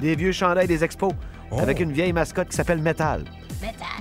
Des 0.00 0.14
vieux 0.16 0.32
chandails 0.32 0.66
des 0.66 0.82
expos. 0.84 1.12
Oh. 1.50 1.60
Avec 1.60 1.80
une 1.80 1.92
vieille 1.92 2.12
mascotte 2.12 2.48
qui 2.48 2.56
s'appelle 2.56 2.80
Metal. 2.82 3.22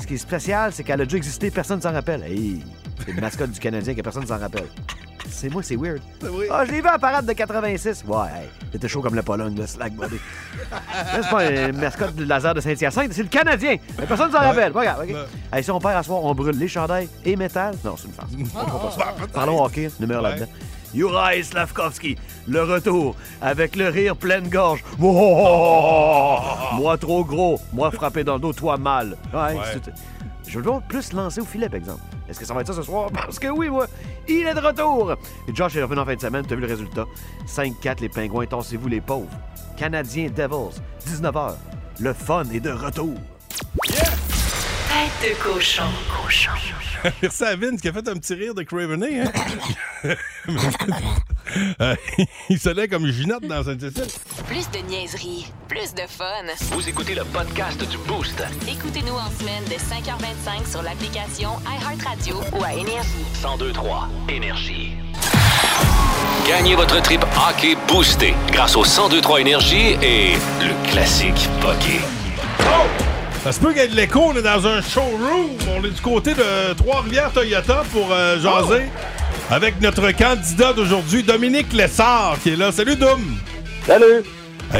Ce 0.02 0.08
qui 0.08 0.16
est 0.16 0.18
spécial, 0.18 0.72
c'est 0.74 0.84
qu'elle 0.84 1.02
a 1.02 1.06
déjà 1.06 1.18
existé, 1.18 1.52
personne 1.52 1.78
ne 1.78 1.82
s'en 1.84 1.94
rappelle. 1.94 2.24
Hey, 2.24 2.64
c'est 3.06 3.12
une 3.12 3.22
mascotte 3.22 3.52
du 3.52 3.60
Canadien 3.60 3.94
que 3.94 4.02
personne 4.02 4.24
ne 4.24 4.28
s'en 4.28 4.38
rappelle. 4.40 4.68
C'est 5.30 5.50
moi, 5.50 5.62
c'est 5.64 5.76
weird. 5.76 6.02
Ah, 6.52 6.66
je 6.66 6.72
l'ai 6.72 6.82
vu 6.82 6.88
à 6.88 6.98
parade 7.00 7.26
de 7.26 7.34
86. 7.34 8.04
Ouais, 8.08 8.18
hey, 8.28 8.48
c'était 8.72 8.88
chaud 8.88 9.02
comme 9.02 9.16
la 9.16 9.24
Pologne, 9.24 9.56
le 9.58 9.66
slack 9.66 9.94
body. 9.94 10.18
C'est 11.14 11.30
pas 11.30 11.46
une 11.52 11.78
mascotte 11.78 12.16
du 12.16 12.26
laser 12.26 12.54
de 12.54 12.62
Saint-Hyacinthe, 12.62 13.12
c'est 13.14 13.24
le 13.24 13.30
Canadien. 13.30 13.78
Mais 14.00 14.06
personne 14.06 14.28
ne 14.28 14.34
s'en 14.34 14.40
rappelle. 14.40 14.72
Pas 14.72 14.84
grave, 14.84 15.00
OK? 15.04 15.10
Ouais. 15.16 15.26
Hey, 15.58 15.64
si 15.64 15.72
on 15.72 15.80
perd 15.80 15.96
à 15.98 16.04
soir, 16.04 16.24
on 16.24 16.34
brûle 16.36 16.58
les 16.58 16.68
chandails 16.68 17.10
et 17.24 17.36
métal. 17.36 17.76
Non, 17.84 17.96
c'est 17.98 18.08
une 18.08 18.14
farce. 18.14 18.32
Pas 18.54 18.92
ça. 18.98 19.16
Parlons 19.34 19.64
hockey, 19.64 19.90
numéro 20.00 20.22
Ouais. 20.24 20.30
là-dedans. 20.32 20.52
Juraj 20.96 21.44
Slavkovski, 21.44 22.18
le 22.48 22.64
retour, 22.64 23.16
avec 23.42 23.76
le 23.76 23.90
rire 23.90 24.16
pleine 24.16 24.48
gorge. 24.50 24.84
Moi 25.00 26.98
trop 26.98 27.24
gros, 27.26 27.60
moi 27.74 27.92
frappé 27.92 28.24
dans 28.24 28.36
le 28.36 28.40
dos, 28.40 28.54
toi 28.54 28.78
mal. 28.78 29.18
Ouais, 29.34 29.56
Ouais. 29.56 29.82
Je 30.48 30.60
veux 30.60 30.72
plus 30.88 31.12
lancer 31.12 31.42
au 31.42 31.46
filet, 31.46 31.68
par 31.68 31.78
exemple. 31.78 32.02
Est-ce 32.30 32.40
que 32.40 32.46
ça 32.46 32.54
va 32.54 32.62
être 32.62 32.68
ça 32.68 32.74
ce 32.74 32.84
soir? 32.84 33.10
Parce 33.12 33.40
que 33.40 33.48
oui, 33.48 33.68
moi, 33.68 33.88
il 34.28 34.46
est 34.46 34.54
de 34.54 34.60
retour! 34.60 35.14
Et 35.48 35.56
Josh 35.56 35.76
est 35.76 35.82
revenu 35.82 36.02
en 36.02 36.06
fin 36.06 36.16
de 36.16 36.22
semaine, 36.22 36.46
t'as 36.48 36.56
vu 36.56 36.62
le 36.62 36.68
résultat. 36.68 37.06
5-4, 37.48 38.02
les 38.02 38.10
pingouins, 38.10 38.46
tassez-vous 38.46 38.88
les 38.88 39.02
pauvres. 39.02 39.28
Canadiens 39.76 40.28
Devils, 40.30 40.80
19h. 41.08 41.56
Le 42.00 42.14
fun 42.14 42.44
est 42.54 42.60
de 42.60 42.72
retour. 42.72 43.16
Tête 44.96 45.30
de 45.30 45.44
cochon. 45.44 45.84
Cochon. 46.10 46.52
Merci 47.22 47.44
à 47.44 47.56
Vince 47.58 47.82
qui 47.82 47.90
a 47.90 47.92
fait 47.92 48.08
un 48.08 48.16
petit 48.16 48.34
rire 48.34 48.56
de 48.56 48.64
Craveney. 48.64 49.20
Hein? 49.20 49.32
Euh, 51.80 51.96
Il 52.50 52.60
sonnait 52.60 52.88
comme 52.88 53.06
Ginette 53.06 53.48
dans 53.48 53.64
Saint-Cécile. 53.64 54.08
Plus 54.48 54.70
de 54.72 54.80
niaiserie, 54.90 55.46
plus 55.68 55.94
de 55.94 56.02
fun. 56.08 56.26
Vous 56.72 56.90
écoutez 56.90 57.14
le 57.14 57.24
podcast 57.24 57.88
du 57.88 57.98
Boost. 58.00 58.44
Écoutez-nous 58.68 59.14
en 59.14 59.30
semaine 59.40 59.64
de 59.66 59.76
5h25 59.76 60.70
sur 60.70 60.82
l'application 60.82 61.52
iHeartRadio 61.66 62.42
ou 62.52 62.64
à 62.64 62.74
Énergie. 62.74 63.26
1023 63.44 64.10
Énergie. 64.28 64.94
Gagnez 66.48 66.76
votre 66.76 67.00
trip 67.02 67.24
hockey 67.48 67.78
boosté 67.88 68.34
grâce 68.52 68.76
au 68.76 68.84
1023 68.84 69.42
Énergie 69.42 69.96
et 70.02 70.34
le 70.62 70.90
classique 70.92 71.48
hockey. 71.64 72.02
Ça 73.46 73.52
se 73.52 73.60
peut 73.60 73.74
qu'il 73.74 73.84
y 73.84 73.86
ait 73.86 73.88
de 73.88 73.96
l'écho, 73.96 74.22
on 74.22 74.36
est 74.36 74.42
dans 74.42 74.66
un 74.66 74.82
showroom. 74.82 75.52
On 75.78 75.84
est 75.84 75.92
du 75.92 76.02
côté 76.02 76.34
de 76.34 76.74
Trois-Rivières 76.74 77.32
Toyota 77.32 77.84
pour 77.92 78.12
euh, 78.12 78.40
jaser 78.40 78.86
avec 79.52 79.80
notre 79.82 80.10
candidat 80.14 80.74
d'aujourd'hui, 80.74 81.22
Dominique 81.22 81.72
Lessard, 81.72 82.38
qui 82.42 82.54
est 82.54 82.56
là. 82.56 82.72
Salut, 82.72 82.96
Dom! 82.96 83.22
Salut! 83.86 84.24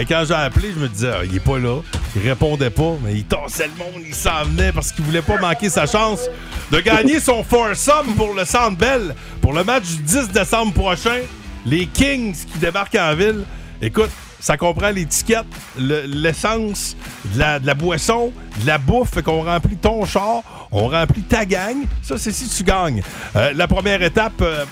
Quand 0.10 0.24
j'ai 0.28 0.34
appelé, 0.34 0.72
je 0.74 0.80
me 0.80 0.88
disais, 0.88 1.12
ah, 1.14 1.24
il 1.24 1.36
est 1.36 1.40
pas 1.40 1.60
là. 1.60 1.80
Il 2.16 2.28
répondait 2.28 2.72
pas, 2.72 2.96
mais 3.04 3.14
il 3.14 3.26
tassait 3.26 3.68
le 3.68 3.78
monde, 3.78 4.02
il 4.04 4.16
s'en 4.16 4.44
venait 4.46 4.72
parce 4.72 4.92
qu'il 4.92 5.06
voulait 5.06 5.22
pas 5.22 5.38
manquer 5.38 5.70
sa 5.70 5.86
chance 5.86 6.28
de 6.72 6.80
gagner 6.80 7.20
son 7.20 7.44
foursome 7.44 8.16
pour 8.18 8.34
le 8.34 8.46
Centre 8.46 8.78
Bell 8.78 9.14
pour 9.42 9.54
le 9.54 9.64
match 9.64 9.84
du 9.84 10.02
10 10.02 10.30
décembre 10.30 10.74
prochain. 10.74 11.20
Les 11.68 11.86
Kings 11.86 12.36
qui 12.52 12.58
débarquent 12.58 12.98
en 13.00 13.14
ville. 13.14 13.44
Écoute, 13.80 14.10
ça 14.46 14.58
comprend 14.58 14.92
l'étiquette, 14.92 15.48
le- 15.76 16.04
l'essence, 16.06 16.96
de 17.34 17.40
la, 17.40 17.58
de 17.58 17.66
la 17.66 17.74
boisson, 17.74 18.32
de 18.62 18.68
la 18.68 18.78
bouffe. 18.78 19.10
Fait 19.16 19.24
qu'on 19.24 19.44
remplit 19.44 19.76
ton 19.76 20.06
char, 20.06 20.44
on 20.72 20.88
remplit 20.88 21.24
ta 21.24 21.46
gang. 21.46 21.78
Ça, 22.04 22.20
c'est 22.20 22.32
si 22.32 22.48
tu 22.48 22.64
gagnes. 22.64 23.02
Euh, 23.36 23.54
la 23.56 23.68
première 23.68 24.04
étape, 24.04 24.34
euh, 24.42 24.64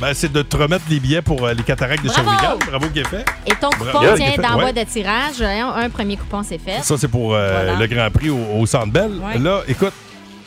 ben, 0.00 0.12
c'est 0.14 0.32
de 0.32 0.42
te 0.42 0.56
remettre 0.56 0.84
les 0.90 0.98
billets 0.98 1.22
pour 1.22 1.44
euh, 1.46 1.54
les 1.54 1.62
cataractes 1.62 2.02
de 2.02 2.08
Bravo! 2.08 2.28
Shawinigan. 2.28 2.58
Bravo, 2.68 2.88
qui 2.88 2.98
est 2.98 3.06
fait. 3.06 3.24
Et 3.46 3.52
ton 3.54 3.68
Bravo. 3.70 3.84
coupon 3.84 4.00
Bien, 4.00 4.14
tient 4.16 4.56
ouais. 4.56 4.72
de 4.72 4.82
tirage. 4.90 5.36
Voyons, 5.38 5.68
Un 5.72 5.90
premier 5.90 6.16
coupon, 6.16 6.42
c'est 6.42 6.58
fait. 6.58 6.82
Ça, 6.82 6.96
c'est 6.98 7.06
pour 7.06 7.34
euh, 7.34 7.52
Voilà. 7.52 7.78
le 7.78 7.86
Grand 7.86 8.10
Prix 8.10 8.30
au, 8.30 8.40
au 8.58 8.66
Centre 8.66 8.88
Bell. 8.90 9.12
Ouais. 9.22 9.38
Là, 9.38 9.60
écoute, 9.68 9.92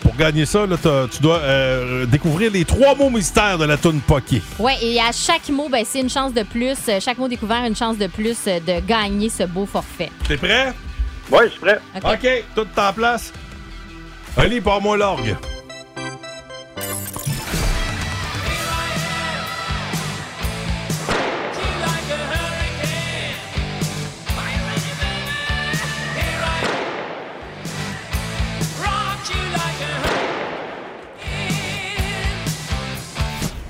pour 0.02 0.16
gagner 0.16 0.46
ça, 0.46 0.66
là, 0.66 0.78
tu 1.12 1.22
dois 1.22 1.40
euh, 1.40 2.06
découvrir 2.06 2.52
les 2.52 2.66
trois 2.66 2.96
mots 2.96 3.10
mystères 3.10 3.58
de 3.58 3.66
la 3.66 3.78
toune 3.78 4.00
Poké. 4.00 4.42
Oui, 4.60 4.74
et 4.82 5.00
à 5.00 5.12
chaque 5.12 5.50
mot, 5.50 5.70
ben, 5.70 5.84
c'est 5.86 6.00
une 6.02 6.10
chance 6.10 6.34
de 6.34 6.44
plus. 6.44 6.78
Euh, 6.90 7.00
Chaque 7.00 7.18
mot 7.18 7.28
découvert, 7.28 7.64
une 7.66 7.76
chance 7.76 7.98
de 7.98 8.08
plus 8.08 8.38
euh, 8.48 8.60
de 8.60 8.86
gagner 8.86 9.30
ce 9.30 9.44
beau 9.44 9.66
forfait. 9.66 10.12
T'es 10.28 10.38
prêt? 10.38 10.74
Oui, 11.32 11.40
je 11.46 11.50
suis 11.52 11.60
prêt. 11.60 11.80
OK. 11.96 12.04
OK, 12.14 12.44
tout 12.56 12.68
en 12.80 12.94
place. 12.94 13.34
Allez, 14.38 14.62
pars-moi 14.62 14.98
l'orgue. 14.98 15.36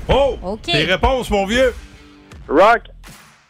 Oh! 0.10 0.38
OK. 0.44 0.62
Tes 0.64 0.86
réponses, 0.86 1.30
mon 1.30 1.46
vieux. 1.46 1.74
Rock 2.48 2.84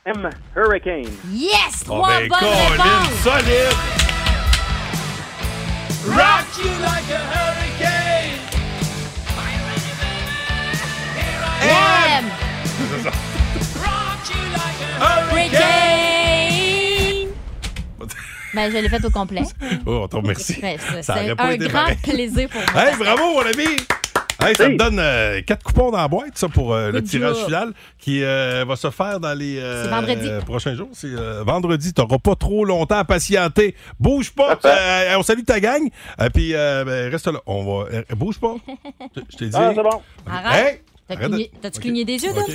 M. 0.06 0.30
Hurricane. 0.56 1.06
Yes! 1.32 1.84
Oh, 1.84 1.96
Trois 1.96 2.08
ben, 2.20 2.28
bonnes 2.30 2.40
Colin, 2.40 2.70
réponses! 2.72 3.20
solide! 3.24 3.76
Rock 6.08 6.46
you 6.58 6.72
like 6.82 7.10
a 7.12 7.20
hurricane. 7.34 8.40
M. 11.62 12.26
Ça. 13.04 13.12
Rock 13.82 14.30
you 14.30 14.42
like 14.54 14.80
a 14.82 15.30
Hurricane! 15.30 17.28
Ben, 18.54 18.72
je 18.72 18.78
l'ai 18.78 18.90
fait 18.90 19.04
au 19.06 19.10
complet. 19.12 19.44
Oh, 19.86 20.02
on 20.04 20.08
te 20.08 20.16
remercie. 20.16 20.60
Ouais, 20.64 20.78
c'est- 20.80 21.04
Ça 21.04 21.14
aurait 21.16 21.36
pas 21.36 21.44
un 21.48 21.52
été 21.52 21.68
grand 21.68 21.80
pareil. 21.82 21.98
plaisir 21.98 22.50
pour 22.50 22.62
moi. 22.74 22.84
Hey, 22.90 22.96
bravo, 22.98 23.34
mon 23.34 23.42
ami! 23.42 23.76
Hey, 24.40 24.56
ça 24.56 24.70
me 24.70 24.78
donne 24.78 25.00
euh, 25.00 25.42
quatre 25.42 25.64
coupons 25.64 25.90
dans 25.92 25.98
la 25.98 26.08
boîte, 26.08 26.38
ça, 26.38 26.48
pour 26.48 26.74
euh, 26.74 26.92
le 26.92 27.04
tirage 27.04 27.38
final 27.46 27.74
qui 27.98 28.24
euh, 28.24 28.66
va 28.68 28.76
se 28.76 28.90
faire 28.92 29.20
dans 29.20 29.34
les 29.34 29.58
euh, 29.60 29.88
euh, 29.92 30.42
prochains 30.42 30.76
jours. 30.76 30.90
C'est 30.94 31.08
euh, 31.08 31.44
vendredi. 31.44 31.92
Tu 31.94 32.02
n'auras 32.02 32.20
pas 32.20 32.36
trop 32.36 32.64
longtemps 32.64 32.98
à 33.00 33.04
patienter. 33.04 33.76
Bouge 34.00 34.32
pas. 34.32 34.60
Euh, 34.64 35.16
on 35.18 35.24
salue 35.24 35.44
ta 35.44 35.60
gang. 35.60 35.82
Et 36.24 36.30
puis, 36.30 36.54
euh, 36.54 36.84
ben, 36.86 37.12
reste 37.12 37.28
là. 37.28 37.40
On 37.48 37.64
va. 37.64 37.86
euh, 37.92 38.04
bouge 38.16 38.38
pas. 38.40 38.56
Je- 39.16 39.38
t'ai 39.38 39.46
dit. 39.50 39.56
Ah, 39.56 39.72
c'est 39.76 39.82
bon. 39.84 40.02
Arrête. 40.30 40.66
Hey! 41.10 41.18
Cligné- 41.18 41.52
T'as-tu 41.62 41.80
cligné 41.80 42.04
des 42.04 42.22
yeux, 42.22 42.34
toi? 42.34 42.44
OK. 42.46 42.54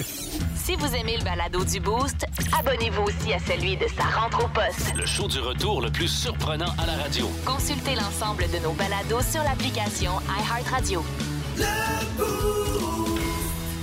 Si 0.54 0.76
vous 0.76 0.94
aimez 0.94 1.16
le 1.16 1.24
balado 1.24 1.64
du 1.64 1.80
Boost, 1.80 2.26
abonnez-vous 2.58 3.02
aussi 3.04 3.32
à 3.32 3.38
celui 3.38 3.76
de 3.78 3.86
sa 3.96 4.04
rentre 4.20 4.44
au 4.44 4.48
poste. 4.48 4.92
Le 4.94 5.06
show 5.06 5.26
du 5.26 5.38
retour 5.40 5.80
le 5.80 5.90
plus 5.90 6.06
surprenant 6.08 6.72
à 6.78 6.86
la 6.86 7.02
radio. 7.02 7.30
Consultez 7.46 7.94
l'ensemble 7.94 8.44
de 8.52 8.62
nos 8.62 8.72
balados 8.72 9.22
sur 9.22 9.42
l'application 9.42 10.12
iHeartRadio. 10.28 11.02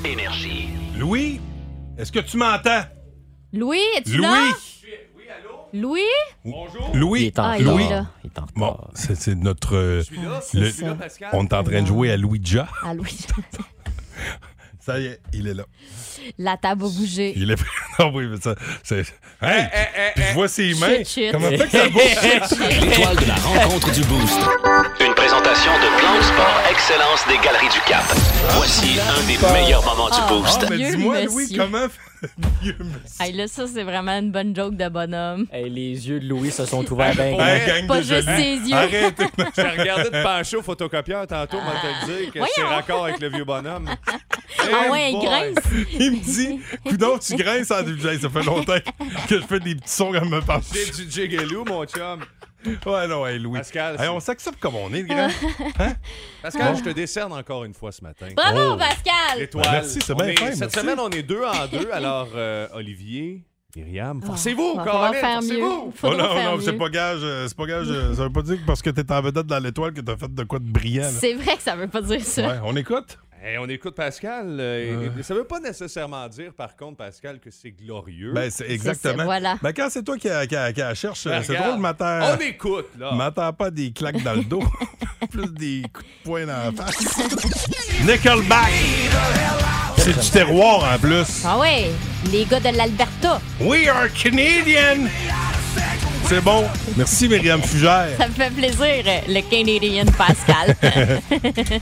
Énergie. 0.06 0.70
Louis, 0.98 1.40
est-ce 1.98 2.12
que 2.12 2.20
tu 2.20 2.38
m'entends? 2.38 2.82
Louis, 3.54 3.80
es-tu 3.98 4.18
Louis! 4.18 4.24
là? 4.24 4.54
Louis? 5.72 6.02
Louis, 6.96 7.22
Il 7.22 7.26
est 7.28 7.40
en 7.40 7.44
Ah, 7.44 7.58
il 7.60 7.62
est 7.68 7.72
Louis. 7.72 7.90
là. 7.90 8.08
Il 8.24 8.28
est 8.32 8.40
en 8.40 8.46
Bon, 8.56 8.78
c'est 8.96 9.16
c'est 9.16 9.36
notre. 9.36 9.76
euh, 9.76 10.02
là, 10.24 10.40
le- 10.54 10.86
là, 10.88 10.98
on 11.34 11.44
est 11.46 11.54
en 11.54 11.64
train 11.64 11.82
de 11.84 11.88
jouer 11.88 12.12
à 12.12 12.18
Louis-Ja. 12.18 12.68
Ah, 12.84 12.94
Louis. 12.96 13.18
Ça 14.90 15.00
y 15.00 15.06
est, 15.06 15.20
il 15.34 15.48
est 15.48 15.54
là. 15.54 15.66
La 16.40 16.58
table 16.58 16.84
a 16.86 16.88
bougé. 16.88 17.34
Il 17.36 17.52
est 17.52 17.56
prêt. 17.56 17.68
Non, 18.00 18.12
oui, 18.14 18.28
mais 18.28 18.38
ça. 18.42 18.56
C'est. 18.82 19.04
Hey! 19.42 19.68
puis 20.16 20.24
je 20.30 20.34
vois 20.34 20.48
ses 20.48 20.74
mains. 20.76 20.98
Shit, 21.00 21.08
shit. 21.10 21.32
Comment 21.34 21.50
fait 21.50 21.58
que 21.58 21.70
ça 21.70 21.90
bouge? 21.90 22.02
L'étoile 22.82 23.16
de 23.18 23.26
la 23.28 23.36
rencontre 23.36 23.92
du 23.92 24.02
Boost. 24.06 24.40
Une 25.06 25.14
présentation 25.16 25.72
de 25.74 26.00
Plan 26.00 26.16
de 26.18 26.22
Sport 26.24 26.62
Excellence 26.72 27.28
des 27.28 27.38
Galeries 27.46 27.68
du 27.74 27.82
Cap. 27.82 28.04
Voici 28.52 28.98
un 29.02 29.28
des 29.28 29.38
meilleurs 29.62 29.84
moments 29.84 30.08
du 30.10 30.16
Ah. 30.18 30.28
Boost. 30.30 30.60
Ah, 30.64 30.68
mais 30.70 30.78
dis-moi. 30.78 31.24
Louis, 31.26 31.54
comment. 31.56 31.88
Hey, 33.22 33.32
là, 33.32 33.48
ça, 33.48 33.66
c'est 33.66 33.84
vraiment 33.84 34.12
une 34.20 34.32
bonne 34.32 34.54
joke 34.54 34.76
de 34.76 34.90
bonhomme. 34.90 35.46
Hey, 35.54 35.70
les 35.70 36.08
yeux 36.10 36.20
de 36.20 36.28
Louis 36.28 36.52
se 36.52 36.66
sont 36.66 36.84
ouverts 36.92 37.16
bien 37.16 37.38
Hey, 37.40 37.88
Pas 37.88 38.02
juste 38.02 38.26
ses 38.36 38.56
yeux. 38.58 38.76
Arrêtez. 38.76 39.24
J'ai 39.56 39.62
regardé 39.80 40.04
de 40.10 40.22
pencher 40.24 40.58
au 40.58 40.62
photocopieur 40.62 41.26
tantôt, 41.28 41.58
va 41.58 41.80
te 41.80 42.12
le 42.12 42.18
dire 42.24 42.34
que 42.34 42.40
c'est 42.54 42.62
raccord 42.64 43.06
avec 43.06 43.20
le 43.22 43.30
vieux 43.30 43.46
bonhomme. 43.46 43.90
Ah 44.88 44.92
ouais, 44.92 45.12
il 45.12 45.20
grince. 45.20 45.88
Il 46.00 46.12
me 46.12 46.18
dit, 46.24 46.60
coudon, 46.86 47.18
tu 47.18 47.36
grinces 47.36 47.72
en 47.72 47.82
DJ. 47.86 48.20
Ça 48.22 48.30
fait 48.30 48.44
longtemps 48.44 48.78
que 49.28 49.40
je 49.40 49.46
fais 49.46 49.60
des 49.60 49.76
petits 49.76 49.94
sons 49.94 50.12
comme 50.12 50.30
me 50.30 50.42
penche. 50.42 50.64
C'est 50.72 51.06
du 51.06 51.10
jigaloo, 51.12 51.66
mon 51.66 51.86
chum. 51.86 52.20
Ouais, 52.86 53.08
non, 53.08 53.26
hey, 53.26 53.40
Louis. 53.40 53.58
Pascal, 53.60 53.94
Hey, 53.94 54.00
c'est- 54.02 54.08
on 54.10 54.20
s'accepte 54.20 54.60
comme 54.60 54.76
on 54.76 54.94
est, 54.94 55.02
le 55.04 55.08
grand. 55.08 55.30
Hein? 55.80 55.94
Pascal, 56.42 56.76
je 56.78 56.84
te 56.84 56.90
décerne 56.90 57.32
encore 57.32 57.64
une 57.64 57.74
fois 57.74 57.92
ce 57.94 58.04
matin. 58.04 58.28
Bravo, 58.36 58.74
Oh. 58.74 58.78
Pascal! 58.78 59.40
L'étoile. 59.40 59.64
Ben, 59.66 59.72
merci, 59.72 60.00
c'est 60.06 60.14
bien 60.14 60.26
est- 60.26 60.36
fin, 60.38 60.52
Cette 60.52 60.60
merci. 60.60 60.80
semaine, 60.80 61.00
on 61.00 61.10
est 61.10 61.24
deux 61.24 61.42
en 61.44 61.68
deux. 61.72 61.90
Alors, 61.94 62.28
euh, 62.36 62.68
Olivier, 62.74 63.44
Myriam, 63.78 64.22
forcez-vous, 64.22 64.62
On 64.74 64.78
va 64.78 64.84
falloir 64.84 65.08
Colin, 65.12 65.20
faire 65.22 65.42
mieux. 65.42 65.48
forcez-vous. 65.48 65.84
Oh 65.88 65.94
Faudra 65.96 66.18
non, 66.28 66.34
faire 66.36 66.52
non, 66.52 66.60
c'est 66.62 66.72
mieux. 66.74 66.78
pas 66.80 66.90
gage. 66.90 67.20
euh, 67.24 67.48
C'est 67.48 67.56
pas 67.58 67.66
gage. 67.68 67.88
euh, 67.90 68.14
Ça 68.16 68.24
veut 68.24 68.32
pas 68.32 68.42
dire 68.42 68.56
que 68.60 68.66
parce 68.66 68.82
que 68.82 68.90
t'es 68.90 69.10
en 69.10 69.22
vedette 69.22 69.46
dans 69.46 69.60
l'étoile 69.60 69.94
que 69.94 70.02
t'as 70.02 70.18
fait 70.18 70.34
de 70.34 70.44
quoi 70.44 70.60
de 70.60 70.70
brillant. 70.70 71.08
C'est 71.18 71.36
vrai 71.36 71.56
que 71.56 71.62
ça 71.64 71.76
veut 71.78 71.88
pas 71.88 72.02
dire 72.02 72.22
ça. 72.26 72.42
Ouais, 72.46 72.60
on 72.66 72.76
écoute? 72.76 73.18
Hey, 73.42 73.58
on 73.58 73.68
écoute 73.70 73.96
Pascal. 73.96 74.58
euh, 74.60 75.10
et 75.18 75.24
ça 75.24 75.34
veut 75.34 75.46
pas 75.46 75.62
nécessairement 75.62 76.28
dire, 76.28 76.52
par 76.54 76.76
contre, 76.76 76.98
Pascal, 76.98 77.40
que 77.40 77.50
c'est 77.50 77.72
glorieux. 77.72 78.34
Ben, 78.34 78.52
c'est 78.52 78.70
exactement. 78.70 79.24
voilà. 79.24 79.58
Ben, 79.62 79.72
quand 79.72 79.88
c'est 79.90 80.04
toi 80.04 80.18
qui, 80.18 80.28
a- 80.30 80.46
qui, 80.46 80.58
a- 80.58 80.74
qui 80.74 80.82
a 80.82 80.94
cherche, 80.94 81.24
Ben, 81.26 81.42
c'est 81.42 81.54
regarde, 81.54 81.70
drôle, 81.70 81.80
m'attends. 81.82 82.36
On 82.36 82.38
écoute, 82.42 82.88
là. 83.00 83.14
M'attends 83.14 83.54
pas 83.54 83.72
des 83.72 83.92
claques 83.94 84.22
dans 84.24 84.34
le 84.34 84.44
dos, 84.44 84.64
plus 85.32 85.48
des 85.54 85.84
coups 85.94 86.06
de 86.06 86.24
poing 86.26 86.46
dans 86.46 86.66
la 86.66 86.72
face. 86.74 87.18
Nickelback! 88.06 88.72
C'est 89.98 90.20
du 90.20 90.30
terroir 90.30 90.94
en 90.94 90.98
plus. 91.00 91.44
Ah 91.46 91.58
ouais, 91.60 91.92
les 92.32 92.44
gars 92.44 92.60
de 92.60 92.76
l'Alberta. 92.76 93.40
We 93.62 93.88
are 93.88 94.08
Canadian! 94.22 95.08
C'est 96.26 96.42
bon. 96.44 96.66
Merci, 96.98 97.28
Myriam 97.30 97.62
Fugère. 97.64 98.10
Ça 98.18 98.28
me 98.28 98.34
fait 98.34 98.52
plaisir, 98.52 99.04
le 99.28 99.42
Canadien 99.50 100.06
Pascal. 100.18 100.76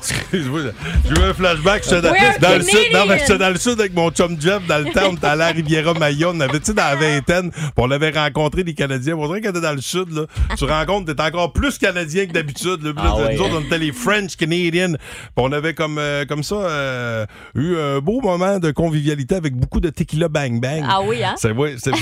Excuse-moi, 0.00 0.60
j'ai 1.08 1.20
eu 1.20 1.24
un 1.24 1.34
flashback. 1.34 1.82
J'étais 1.84 2.00
dans, 2.02 2.12
dans 2.40 2.56
le 2.56 2.62
sud. 2.62 2.74
Non, 2.92 3.00
mais 3.06 3.18
Canadian. 3.18 3.18
j'étais 3.18 3.38
dans 3.38 3.48
le 3.50 3.58
sud 3.58 3.80
avec 3.80 3.94
mon 3.94 4.10
chum 4.10 4.36
Jeff. 4.40 4.66
Dans 4.66 4.78
le 4.78 4.92
temps, 4.92 5.10
on 5.10 5.14
était 5.16 5.26
allé 5.26 5.42
à 5.42 5.48
Riviera 5.48 5.94
Maya. 5.94 6.28
On 6.30 6.40
avait, 6.40 6.58
tu 6.60 6.66
sais, 6.66 6.74
dans 6.74 6.84
la 6.84 6.96
vingtaine, 6.96 7.50
puis 7.50 7.60
on 7.76 7.90
avait 7.90 8.10
rencontré 8.10 8.64
des 8.64 8.74
Canadiens. 8.74 9.16
On 9.16 9.26
dirait 9.26 9.40
qu'on 9.42 9.50
était 9.50 9.60
dans 9.60 9.72
le 9.74 9.80
sud, 9.80 10.10
là. 10.12 10.22
Tu 10.56 10.64
rencontres, 10.64 11.12
t'es 11.12 11.22
encore 11.22 11.52
plus 11.52 11.78
Canadien 11.78 12.26
que 12.26 12.32
d'habitude. 12.32 12.82
là. 12.82 12.92
Puis 12.94 13.04
là, 13.04 13.14
Ah 13.14 13.16
ouais. 13.22 13.34
Nous 13.34 13.42
autres, 13.42 13.54
on 13.58 13.60
était 13.64 13.78
les 13.78 13.92
French 13.92 14.36
Canadians. 14.36 14.94
Puis 14.96 15.30
on 15.36 15.52
avait 15.52 15.74
comme, 15.74 15.98
euh, 15.98 16.24
comme 16.24 16.42
ça 16.42 16.54
euh, 16.56 17.26
eu 17.54 17.76
un 17.76 17.98
beau 18.00 18.20
moment 18.20 18.58
de 18.58 18.70
convivialité 18.70 19.34
avec 19.34 19.54
beaucoup 19.54 19.80
de 19.80 19.90
tequila 19.90 20.28
bang 20.28 20.60
bang. 20.60 20.84
Ah 20.88 21.00
oui, 21.02 21.22
hein? 21.22 21.34
C'est, 21.36 21.52
ouais, 21.52 21.76
c'est, 21.78 21.92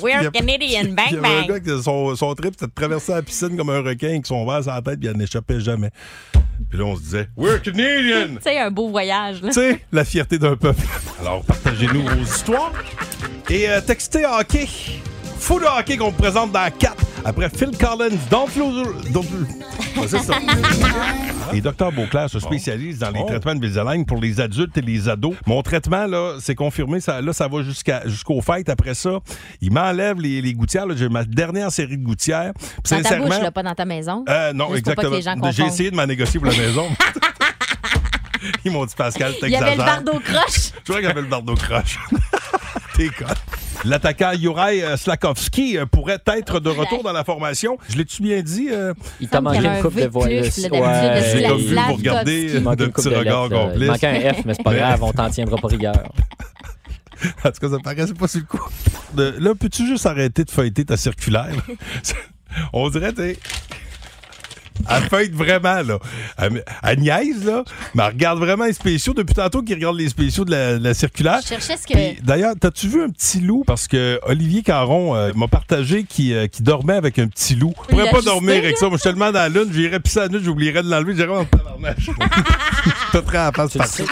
Y 0.00 0.26
a- 0.26 0.30
Canadian, 0.30 0.82
Il 0.84 0.90
y 0.90 0.94
bang 0.94 1.06
avait 1.18 1.18
un 1.38 1.42
gars 1.46 1.58
bang. 1.60 1.62
qui, 1.76 1.82
son, 1.82 2.14
son 2.16 2.34
trip, 2.34 2.52
c'était 2.54 2.66
de 2.66 2.72
traverser 2.74 3.12
la 3.12 3.22
piscine 3.22 3.56
comme 3.56 3.70
un 3.70 3.80
requin 3.82 4.08
avec 4.08 4.26
son 4.26 4.44
verre 4.46 4.62
sur 4.62 4.72
la 4.72 4.82
tête, 4.82 4.98
puis 5.00 5.08
il 5.12 5.16
n'échappait 5.18 5.60
jamais. 5.60 5.90
Puis 6.70 6.78
là, 6.78 6.84
on 6.84 6.96
se 6.96 7.00
disait, 7.02 7.28
We're 7.36 7.60
Canadian! 7.60 8.36
Tu 8.36 8.42
sais, 8.42 8.58
un 8.58 8.70
beau 8.70 8.88
voyage. 8.88 9.40
Tu 9.42 9.52
sais, 9.52 9.84
la 9.92 10.04
fierté 10.04 10.38
d'un 10.38 10.56
peuple. 10.56 10.80
Alors, 11.20 11.42
partagez-nous 11.44 12.02
vos 12.06 12.22
histoires. 12.22 12.72
Et 13.50 13.68
euh, 13.68 13.80
textez 13.80 14.24
hockey. 14.24 14.66
Fou 15.38 15.58
de 15.58 15.64
hockey 15.64 15.96
qu'on 15.96 16.10
vous 16.10 16.16
présente 16.16 16.52
dans 16.52 16.70
4 16.70 16.94
après 17.24 17.48
Phil 17.50 17.70
Collins. 17.78 18.16
Don't 18.30 18.48
lose. 18.56 19.10
Don't... 19.12 19.24
Ouais, 19.96 20.06
c'est 20.08 20.18
ça. 20.20 20.34
Et 21.52 21.60
Dr 21.60 21.92
Beauclair 21.92 22.30
se 22.30 22.40
spécialise 22.40 22.98
dans 22.98 23.10
les 23.10 23.24
traitements 23.26 23.54
de 23.54 23.58
Invisalign 23.64 24.06
pour 24.06 24.18
les 24.20 24.40
adultes 24.40 24.76
et 24.78 24.80
les 24.80 25.08
ados. 25.08 25.34
Mon 25.46 25.62
traitement, 25.62 26.06
là, 26.06 26.36
c'est 26.40 26.54
confirmé. 26.54 27.00
Ça, 27.00 27.20
là, 27.20 27.32
ça 27.32 27.46
va 27.48 27.62
jusqu'à, 27.62 28.02
jusqu'aux 28.06 28.40
fêtes. 28.40 28.68
Après 28.70 28.94
ça, 28.94 29.18
il 29.60 29.70
m'enlève 29.72 30.18
les, 30.20 30.40
les 30.40 30.54
gouttières. 30.54 30.86
là. 30.86 30.94
J'ai 30.96 31.08
ma 31.10 31.24
dernière 31.24 31.70
série 31.70 31.98
de 31.98 32.04
gouttières. 32.04 32.52
Puis 32.54 32.68
Dans 32.90 32.96
ta 32.96 33.02
sincèrement. 33.02 33.26
bouche, 33.28 33.40
là, 33.42 33.50
pas 33.50 33.62
dans 33.62 33.74
ta 33.74 33.84
maison? 33.84 34.24
Euh, 34.28 34.52
non, 34.54 34.72
Juste 34.72 34.84
pour 34.86 34.94
pas 34.94 35.02
que 35.02 35.14
exactement. 35.14 35.46
les 35.46 35.52
gens 35.52 35.64
J'ai 35.64 35.70
essayé 35.70 35.90
de 35.90 35.96
m'en 35.96 36.06
négocier 36.06 36.40
pour 36.40 36.48
la 36.50 36.56
maison. 36.56 36.86
Ils 38.64 38.72
m'ont 38.72 38.84
dit, 38.86 38.94
Pascal, 38.96 39.34
Il 39.42 39.48
y 39.50 39.56
avait 39.56 39.70
le 39.72 39.76
t'exagères. 39.76 40.02
bardeau 40.04 40.20
croche. 40.20 40.72
Je 40.78 40.82
crois 40.84 40.96
qu'il 40.96 41.04
y 41.08 41.10
avait 41.10 41.20
le 41.22 41.28
bardeau 41.28 41.54
croche. 41.54 41.98
T'es 42.96 43.08
con. 43.08 43.26
L'attaquant 43.84 44.32
Juraj 44.38 44.76
euh, 44.80 44.96
Slakowski 44.96 45.76
euh, 45.78 45.86
pourrait 45.86 46.18
être 46.26 46.60
de 46.60 46.70
retour 46.70 47.02
dans 47.02 47.12
la 47.12 47.24
formation. 47.24 47.78
Je 47.88 47.96
l'ai-tu 47.96 48.22
bien 48.22 48.40
dit? 48.42 48.68
euh? 48.70 48.94
Il 49.20 49.28
t'a 49.28 49.40
manqué 49.40 49.58
une 49.58 49.66
un 49.66 49.80
coupe 49.82 49.94
de 49.94 50.00
c'est- 50.00 50.08
d'habitude, 50.70 51.38
J'ai 51.42 51.48
comme 51.48 51.58
vu 51.58 51.74
vous 51.74 51.92
regarder 51.94 52.50
Il 52.54 52.60
manque 52.62 52.76
de 52.76 52.84
une 52.84 52.92
coupe 52.92 53.04
petits 53.04 53.14
de 53.14 53.18
regards 53.18 53.48
complices. 53.48 53.80
Il 53.82 53.86
manquait 53.88 54.28
un 54.28 54.34
F, 54.34 54.44
mais 54.44 54.54
c'est 54.54 54.62
pas 54.62 54.74
grave, 54.74 55.02
on 55.02 55.12
t'en 55.12 55.30
tiendra 55.30 55.56
pas 55.56 55.68
rigueur. 55.68 55.94
En 57.44 57.52
tout 57.52 57.60
cas, 57.60 57.68
ça 57.70 57.78
paraissait 57.78 58.14
pas 58.14 58.26
sur 58.26 58.40
le 58.40 58.46
coup. 58.46 58.68
De- 59.14 59.36
là, 59.38 59.54
peux-tu 59.54 59.86
juste 59.86 60.06
arrêter 60.06 60.42
de 60.44 60.50
feuilleter 60.50 60.84
ta 60.84 60.96
circulaire? 60.96 61.50
On 62.72 62.88
dirait, 62.90 63.12
tu 63.12 63.22
sais. 63.22 63.38
Elle 64.88 65.02
feuille 65.08 65.30
vraiment, 65.30 65.82
là. 65.82 65.98
Elle, 66.38 66.64
elle 66.82 66.98
niaise, 67.00 67.44
là, 67.44 67.64
mais 67.94 68.02
elle 68.04 68.12
regarde 68.12 68.38
vraiment 68.38 68.64
les 68.64 68.72
spéciaux. 68.72 69.14
Depuis 69.14 69.34
tantôt 69.34 69.62
qu'il 69.62 69.74
regarde 69.74 69.96
les 69.96 70.08
spéciaux 70.08 70.44
de 70.44 70.50
la, 70.50 70.78
de 70.78 70.84
la 70.84 70.94
circulaire. 70.94 71.40
Je 71.42 71.48
cherchais 71.48 71.76
ce 71.76 71.86
que. 71.86 71.94
Puis, 71.94 72.18
D'ailleurs, 72.22 72.54
t'as-tu 72.58 72.88
vu 72.88 73.02
un 73.02 73.08
petit 73.08 73.40
loup? 73.40 73.64
Parce 73.66 73.88
que 73.88 74.20
Olivier 74.24 74.62
Caron 74.62 75.14
euh, 75.14 75.32
m'a 75.34 75.48
partagé 75.48 76.04
qu'il 76.04 76.32
euh, 76.32 76.46
qu'il 76.46 76.64
dormait 76.64 76.94
avec 76.94 77.18
un 77.18 77.28
petit 77.28 77.54
loup. 77.54 77.74
Je 77.84 77.88
pourrais 77.88 78.10
pas 78.10 78.22
dormir 78.22 78.56
avec 78.58 78.76
ça. 78.76 78.88
Moi, 78.88 78.96
je 78.96 79.02
suis 79.02 79.10
tellement 79.10 79.32
dans 79.32 79.40
la 79.40 79.48
lune, 79.48 79.70
j'irais 79.72 80.00
pisser 80.00 80.20
la 80.20 80.28
nuit, 80.28 80.40
j'oublierais 80.42 80.82
de 80.82 80.90
l'enlever, 80.90 81.14
j'irais 81.14 81.36
en 81.36 81.44
tabarnache. 81.44 82.10
Pas 83.12 83.22
très 83.22 83.38
à 83.38 83.44
la 83.46 83.52
face 83.52 83.76
partout. 83.76 84.04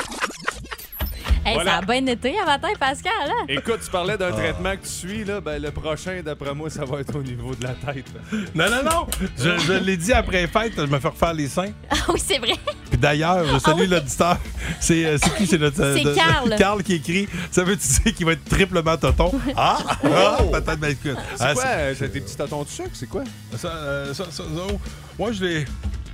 Hey, 1.44 1.54
Voilà. 1.54 1.70
Ça 1.70 1.76
a 1.78 1.82
bien 1.82 2.06
été 2.06 2.38
à 2.38 2.44
matin, 2.44 2.68
Pascal. 2.78 3.12
Hein? 3.26 3.44
Écoute, 3.48 3.80
tu 3.84 3.90
parlais 3.90 4.12
Ah. 4.14 4.16
d'un 4.18 4.32
traitement 4.32 4.72
que 4.76 4.82
tu 4.82 4.88
suis, 4.88 5.24
là, 5.24 5.40
ben, 5.40 5.60
le 5.60 5.70
prochain, 5.70 6.20
d'après 6.24 6.54
moi, 6.54 6.68
ça 6.68 6.84
va 6.84 7.00
être 7.00 7.16
au 7.16 7.22
niveau 7.22 7.54
de 7.54 7.62
la 7.64 7.70
tête. 7.70 8.04
là. 8.14 8.38
Non, 8.54 8.70
non, 8.70 8.82
non. 8.90 9.06
Je, 9.38 9.58
je 9.58 9.72
l'ai 9.72 9.96
dit 9.96 10.12
après 10.12 10.46
fête, 10.46 10.72
je 10.76 10.82
me 10.82 10.98
fais 10.98 11.08
refaire 11.08 11.32
les 11.34 11.48
seins. 11.48 11.72
Ah 12.10 12.12
oui, 12.14 12.20
c'est 12.26 12.38
vrai. 12.38 12.54
Puis 12.90 12.98
d'ailleurs, 12.98 13.44
je 13.46 13.58
salue 13.58 13.80
oui. 13.82 13.86
l'auditeur. 13.86 14.36
C'est 14.80 15.04
euh, 15.04 15.18
c'est 15.22 15.34
qui? 15.36 15.46
C'est 15.46 15.58
notre. 15.58 15.80
euh, 15.80 15.96
C'est 15.96 16.02
de- 16.04 16.14
Carl. 16.14 16.56
Carl 16.56 16.82
qui 16.82 16.94
écrit. 16.94 17.28
Ça 17.52 17.62
veut 17.62 17.76
dire 17.76 18.14
qu'il 18.14 18.26
va 18.26 18.32
être 18.32 18.44
triplement 18.46 18.96
toton? 18.96 19.30
Ah! 19.56 19.78
ah, 20.04 20.38
Peut-être, 20.50 20.80
ben 20.80 20.88
écoute. 20.90 21.16
C'est 21.36 21.44
Ah, 21.44 21.54
quoi? 21.54 21.64
euh, 21.66 21.94
C'est 21.96 22.08
tes 22.08 22.20
petits 22.20 22.36
tâtons 22.36 22.62
de 22.64 22.68
sucre, 22.68 22.90
c'est 22.94 23.08
quoi? 23.08 23.22
Ça, 23.56 23.68
euh, 23.68 24.14
ça, 24.14 24.24
ça, 24.24 24.30
ça, 24.30 24.42
oh. 24.72 24.80
Moi, 25.18 25.30
je 25.32 25.44
l'ai. 25.44 25.64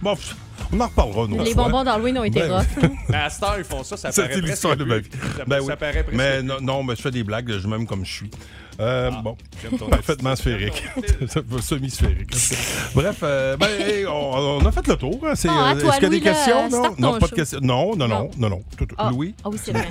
Bon, 0.03 0.15
on 0.73 0.81
en 0.81 0.87
reparlera, 0.87 1.27
nous. 1.29 1.43
Les 1.43 1.55
bonbons 1.55 1.85
d'Halloween 1.85 2.19
ont 2.19 2.25
été 2.25 2.41
Ben, 2.41 2.53
rough. 2.53 2.91
Mais 3.09 3.17
à 3.17 3.31
cette 3.31 3.43
heure, 3.43 3.55
ils 3.59 3.65
font 3.65 3.83
ça, 3.85 3.97
ça 3.97 4.11
paraît 4.11 4.13
C'était 4.13 4.29
presque 4.29 4.45
l'histoire 4.51 4.77
de 4.77 4.85
ma 4.85 4.99
vie. 4.99 5.09
Ça, 5.37 5.45
Ben 5.47 5.59
ça 5.61 5.63
oui. 5.65 5.73
paraît 5.79 6.03
presque 6.03 6.17
Mais 6.17 6.43
non, 6.43 6.57
non, 6.61 6.83
mais 6.83 6.97
je 6.97 7.03
fais 7.03 7.11
des 7.11 7.25
blagues, 7.25 7.51
je 7.59 7.67
m'aime 7.67 7.87
comme 7.87 8.05
je 8.05 8.13
suis. 8.13 8.31
Euh, 8.79 9.11
bon, 9.11 9.37
j'aime 9.63 9.79
ton 9.79 9.89
parfaitement 9.89 10.37
sphérique. 10.37 10.85
Semi-sphérique. 11.61 12.35
Bref, 12.95 13.21
euh, 13.23 13.57
ben, 13.57 13.69
hey, 13.69 14.07
on, 14.07 14.13
on 14.59 14.67
a 14.67 14.71
fait 14.73 14.87
le 14.87 14.97
tour. 14.97 15.19
hein. 15.27 15.33
C'est, 15.35 15.49
Bon, 15.49 15.55
à 15.59 15.75
euh, 15.75 15.79
Est-ce 15.79 15.95
qu'il 15.95 16.03
y 16.03 16.07
a 16.07 16.09
des 16.11 16.21
questions? 16.21 16.69
Non, 16.69 16.95
non, 16.99 17.19
pas 17.19 17.27
de 17.29 17.35
questions. 17.35 17.59
Non, 17.63 17.97
non, 17.97 18.07
non, 18.07 18.19
Non. 18.25 18.31
non, 18.37 18.49
non. 18.51 18.63
Tout- 18.77 18.85
tout- 18.87 18.95
Ah. 18.99 19.09
Louis, 19.11 19.35
Ah 19.45 19.49
oui, 19.51 19.59
c'est 19.63 19.73
vrai. 19.73 19.89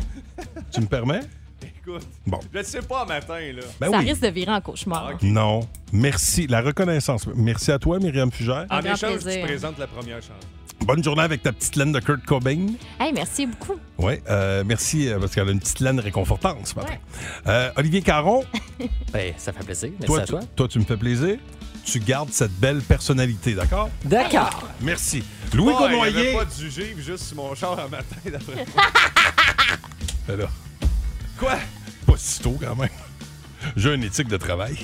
tu 0.72 0.82
me 0.82 0.86
permets? 0.86 1.22
Écoute, 1.62 2.08
Bon. 2.28 2.40
je 2.54 2.60
ne 2.60 2.64
sais 2.64 2.82
pas 2.82 3.06
matin, 3.06 3.40
là. 3.56 3.62
Ben 3.80 3.92
ça 3.92 4.00
oui. 4.00 4.10
risque 4.10 4.22
de 4.22 4.28
virer 4.28 4.52
en 4.52 4.62
cauchemar. 4.62 5.14
Non. 5.22 5.68
Merci. 5.92 6.48
La 6.48 6.62
reconnaissance. 6.62 7.28
Merci 7.36 7.72
à 7.72 7.80
toi, 7.80 7.98
Myriam 8.00 8.32
Fugère. 8.32 8.66
En 8.70 8.80
échange, 8.82 9.18
tu 9.20 9.24
plaisir. 9.24 9.46
présentes 9.46 9.78
la 9.80 9.88
première 9.88 10.18
chanson. 10.22 10.34
Bonne 10.82 11.04
journée 11.04 11.22
avec 11.24 11.42
ta 11.42 11.54
petite 11.54 11.78
laine 11.78 11.94
de 11.94 12.00
Kurt 12.00 12.24
Cobain. 12.26 12.68
Hey, 13.00 13.14
merci 13.14 13.46
beaucoup. 13.48 13.76
Oui, 13.98 14.16
euh, 14.30 14.64
merci, 14.66 15.08
euh, 15.08 15.18
parce 15.20 15.34
qu'elle 15.34 15.48
a 15.48 15.52
une 15.52 15.60
petite 15.60 15.80
laine 15.80 16.00
réconfortante 16.00 16.68
ce 16.68 16.76
matin. 16.76 16.96
Euh, 17.48 17.72
Olivier 17.78 18.02
Caron, 18.02 18.44
Ben, 19.14 19.34
ça 19.38 19.54
fait 19.54 19.64
plaisir. 19.64 19.90
Merci 20.00 20.06
toi, 20.08 20.20
à 20.20 20.26
tu, 20.26 20.32
toi. 20.32 20.40
toi, 20.56 20.68
tu 20.68 20.80
me 20.80 20.84
fais 20.84 20.98
plaisir. 20.98 21.38
Tu 21.86 22.00
gardes 22.00 22.32
cette 22.32 22.52
belle 22.60 22.82
personnalité, 22.82 23.54
d'accord? 23.54 23.90
D'accord. 24.04 24.68
Merci. 24.82 25.24
Louis 25.54 25.72
Oh, 25.80 25.84
avait 25.84 25.94
Cournoyer. 25.96 26.34
pas 26.34 26.46
du 26.46 26.70
givre 26.70 27.00
juste 27.00 27.24
sur 27.26 27.38
mon 27.38 27.56
char 27.56 27.80
un 27.80 27.88
matin 27.88 28.18
d'après 28.26 28.56
moi. 28.56 28.86
Quoi? 31.38 31.58
pas 32.06 32.14
si 32.18 32.40
tôt 32.42 32.58
quand 32.60 32.76
même. 32.76 32.90
J'ai 33.76 33.94
une 33.94 34.04
éthique 34.04 34.28
de 34.28 34.38
travail. 34.38 34.78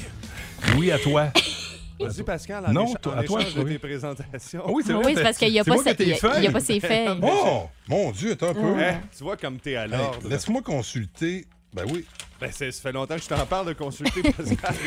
Louis, 0.73 0.91
à 0.91 0.99
toi. 0.99 1.31
Vas-y, 1.99 2.23
Pascal, 2.23 2.65
en, 2.65 2.71
Non, 2.73 2.85
écha- 2.93 2.99
toi- 2.99 3.13
en 3.15 3.17
à 3.19 3.23
toi, 3.23 3.41
échange 3.41 3.53
de 3.55 3.61
oui. 3.61 3.71
tes 3.73 3.79
présentations. 3.79 4.63
Ah 4.65 4.69
oui, 4.71 4.83
c'est 4.85 4.91
Ah 4.91 4.95
vrai. 4.95 5.05
oui, 5.05 5.13
c'est 5.15 5.23
parce 5.23 5.37
qu'il 5.37 5.51
n'y 5.51 5.59
a, 5.59 5.63
pas 5.63 5.75
il 5.75 6.43
y 6.43 6.47
a- 6.47 6.51
pas 6.51 6.59
ses 6.59 6.79
feuilles. 6.79 7.19
Oh, 7.21 7.69
mon 7.87 8.11
Dieu, 8.11 8.31
attends 8.31 8.49
un 8.49 8.53
peu. 8.55 8.83
Hein? 8.83 9.01
Tu 9.15 9.23
vois 9.23 9.37
comme 9.37 9.59
t'es 9.59 9.75
à 9.75 9.83
Hey, 9.85 9.91
l'ordre. 9.91 10.27
Laisse-moi 10.27 10.61
consulter. 10.63 11.45
Ben 11.73 11.85
oui. 11.91 12.05
Ben, 12.39 12.49
c'est- 12.51 12.71
ça 12.71 12.81
fait 12.81 12.91
longtemps 12.91 13.15
que 13.17 13.21
je 13.21 13.27
t'en 13.27 13.45
parle 13.45 13.67
de 13.67 13.73
consulter, 13.73 14.23
Pascal. 14.23 14.75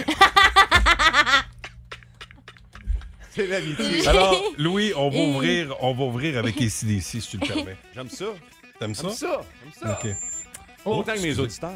c'est 3.31 3.47
l'amitié. 3.47 4.07
Alors, 4.09 4.43
Louis, 4.59 4.93
on 4.97 5.09
va 5.11 5.19
ouvrir, 5.19 5.77
on 5.81 5.95
va 5.95 6.05
ouvrir 6.05 6.37
avec 6.39 6.57
ACDC, 6.61 7.03
si 7.03 7.21
tu 7.21 7.39
le 7.39 7.47
permets. 7.47 7.77
J'aime 7.95 8.11
ça. 8.11 8.27
T'aimes 8.81 8.95
ça? 8.95 9.03
J'aime 9.09 9.17
ça. 9.17 9.41
J'aime 9.63 9.73
ça. 9.89 10.01
OK. 10.05 10.11
Autant 10.85 11.15
que 11.15 11.21
mes 11.21 11.39
auditeurs. 11.39 11.71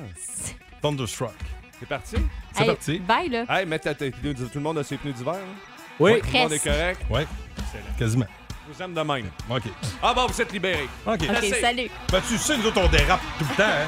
Thunderstruck. 0.83 1.35
C'est 1.79 1.89
parti? 1.89 2.17
C'est 2.53 2.61
Hey, 2.63 2.67
parti. 2.69 2.99
Bye, 2.99 3.29
là. 3.29 3.45
Hey, 3.49 3.67
mets 3.67 3.79
ta 3.79 3.95
tes. 3.95 4.11
Tout 4.11 4.19
le 4.55 4.61
monde 4.61 4.79
a 4.79 4.85
ses 4.85 4.97
pneus 4.97 5.13
d'hiver. 5.13 5.35
hein? 5.35 5.57
Oui. 6.01 6.21
Tout 6.21 6.27
le 6.33 6.39
monde 6.41 6.53
est 6.53 6.59
Presque. 6.59 6.65
correct. 6.79 7.01
Oui, 7.11 7.21
Excellent. 7.59 7.95
quasiment. 7.99 8.27
Je 8.69 8.75
vous 8.75 8.83
aime 8.83 8.95
de 8.95 9.01
même. 9.01 9.27
OK. 9.51 9.63
Ah 10.03 10.13
bon, 10.15 10.27
vous 10.27 10.41
êtes 10.43 10.53
libérés. 10.53 10.89
OK. 11.07 11.15
OK, 11.23 11.29
Assez. 11.37 11.61
salut. 11.61 11.89
Ben, 12.13 12.21
tu 12.29 12.37
sais, 12.37 12.57
nous 12.59 12.67
autres, 12.67 12.81
on 12.85 12.89
dérape 12.89 13.21
tout 13.39 13.45
le 13.49 13.57
temps, 13.57 13.63
hein? 13.63 13.87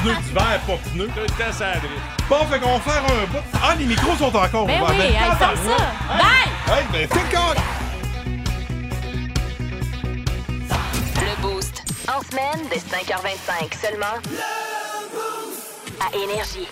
Pneus 0.00 0.14
d'hiver, 0.22 0.60
pas 0.66 0.76
pneus. 0.92 1.08
Tout 1.08 1.20
le 1.20 1.26
temps, 1.26 1.52
ça. 1.52 1.72
Bon, 2.28 2.44
fait 2.46 2.60
qu'on 2.60 2.78
va 2.78 2.80
faire 2.80 3.04
un 3.04 3.26
bout. 3.26 3.38
Ah, 3.62 3.74
les 3.76 3.86
micros 3.86 4.14
sont 4.16 4.26
encore 4.36 4.66
Ben 4.66 4.80
ouverts. 4.82 4.90
oui, 4.90 4.98
Ben, 4.98 5.04
hey, 5.14 5.38
ça. 5.38 5.52
Bye! 6.16 6.78
Hey, 6.78 6.84
ben, 6.92 7.08
fais 7.08 7.24
le 7.24 7.30
En 12.12 12.20
semaine, 12.22 12.66
dès 12.68 12.78
5h25 12.78 13.80
seulement. 13.80 14.06
À 16.00 16.16
Énergie. 16.16 16.66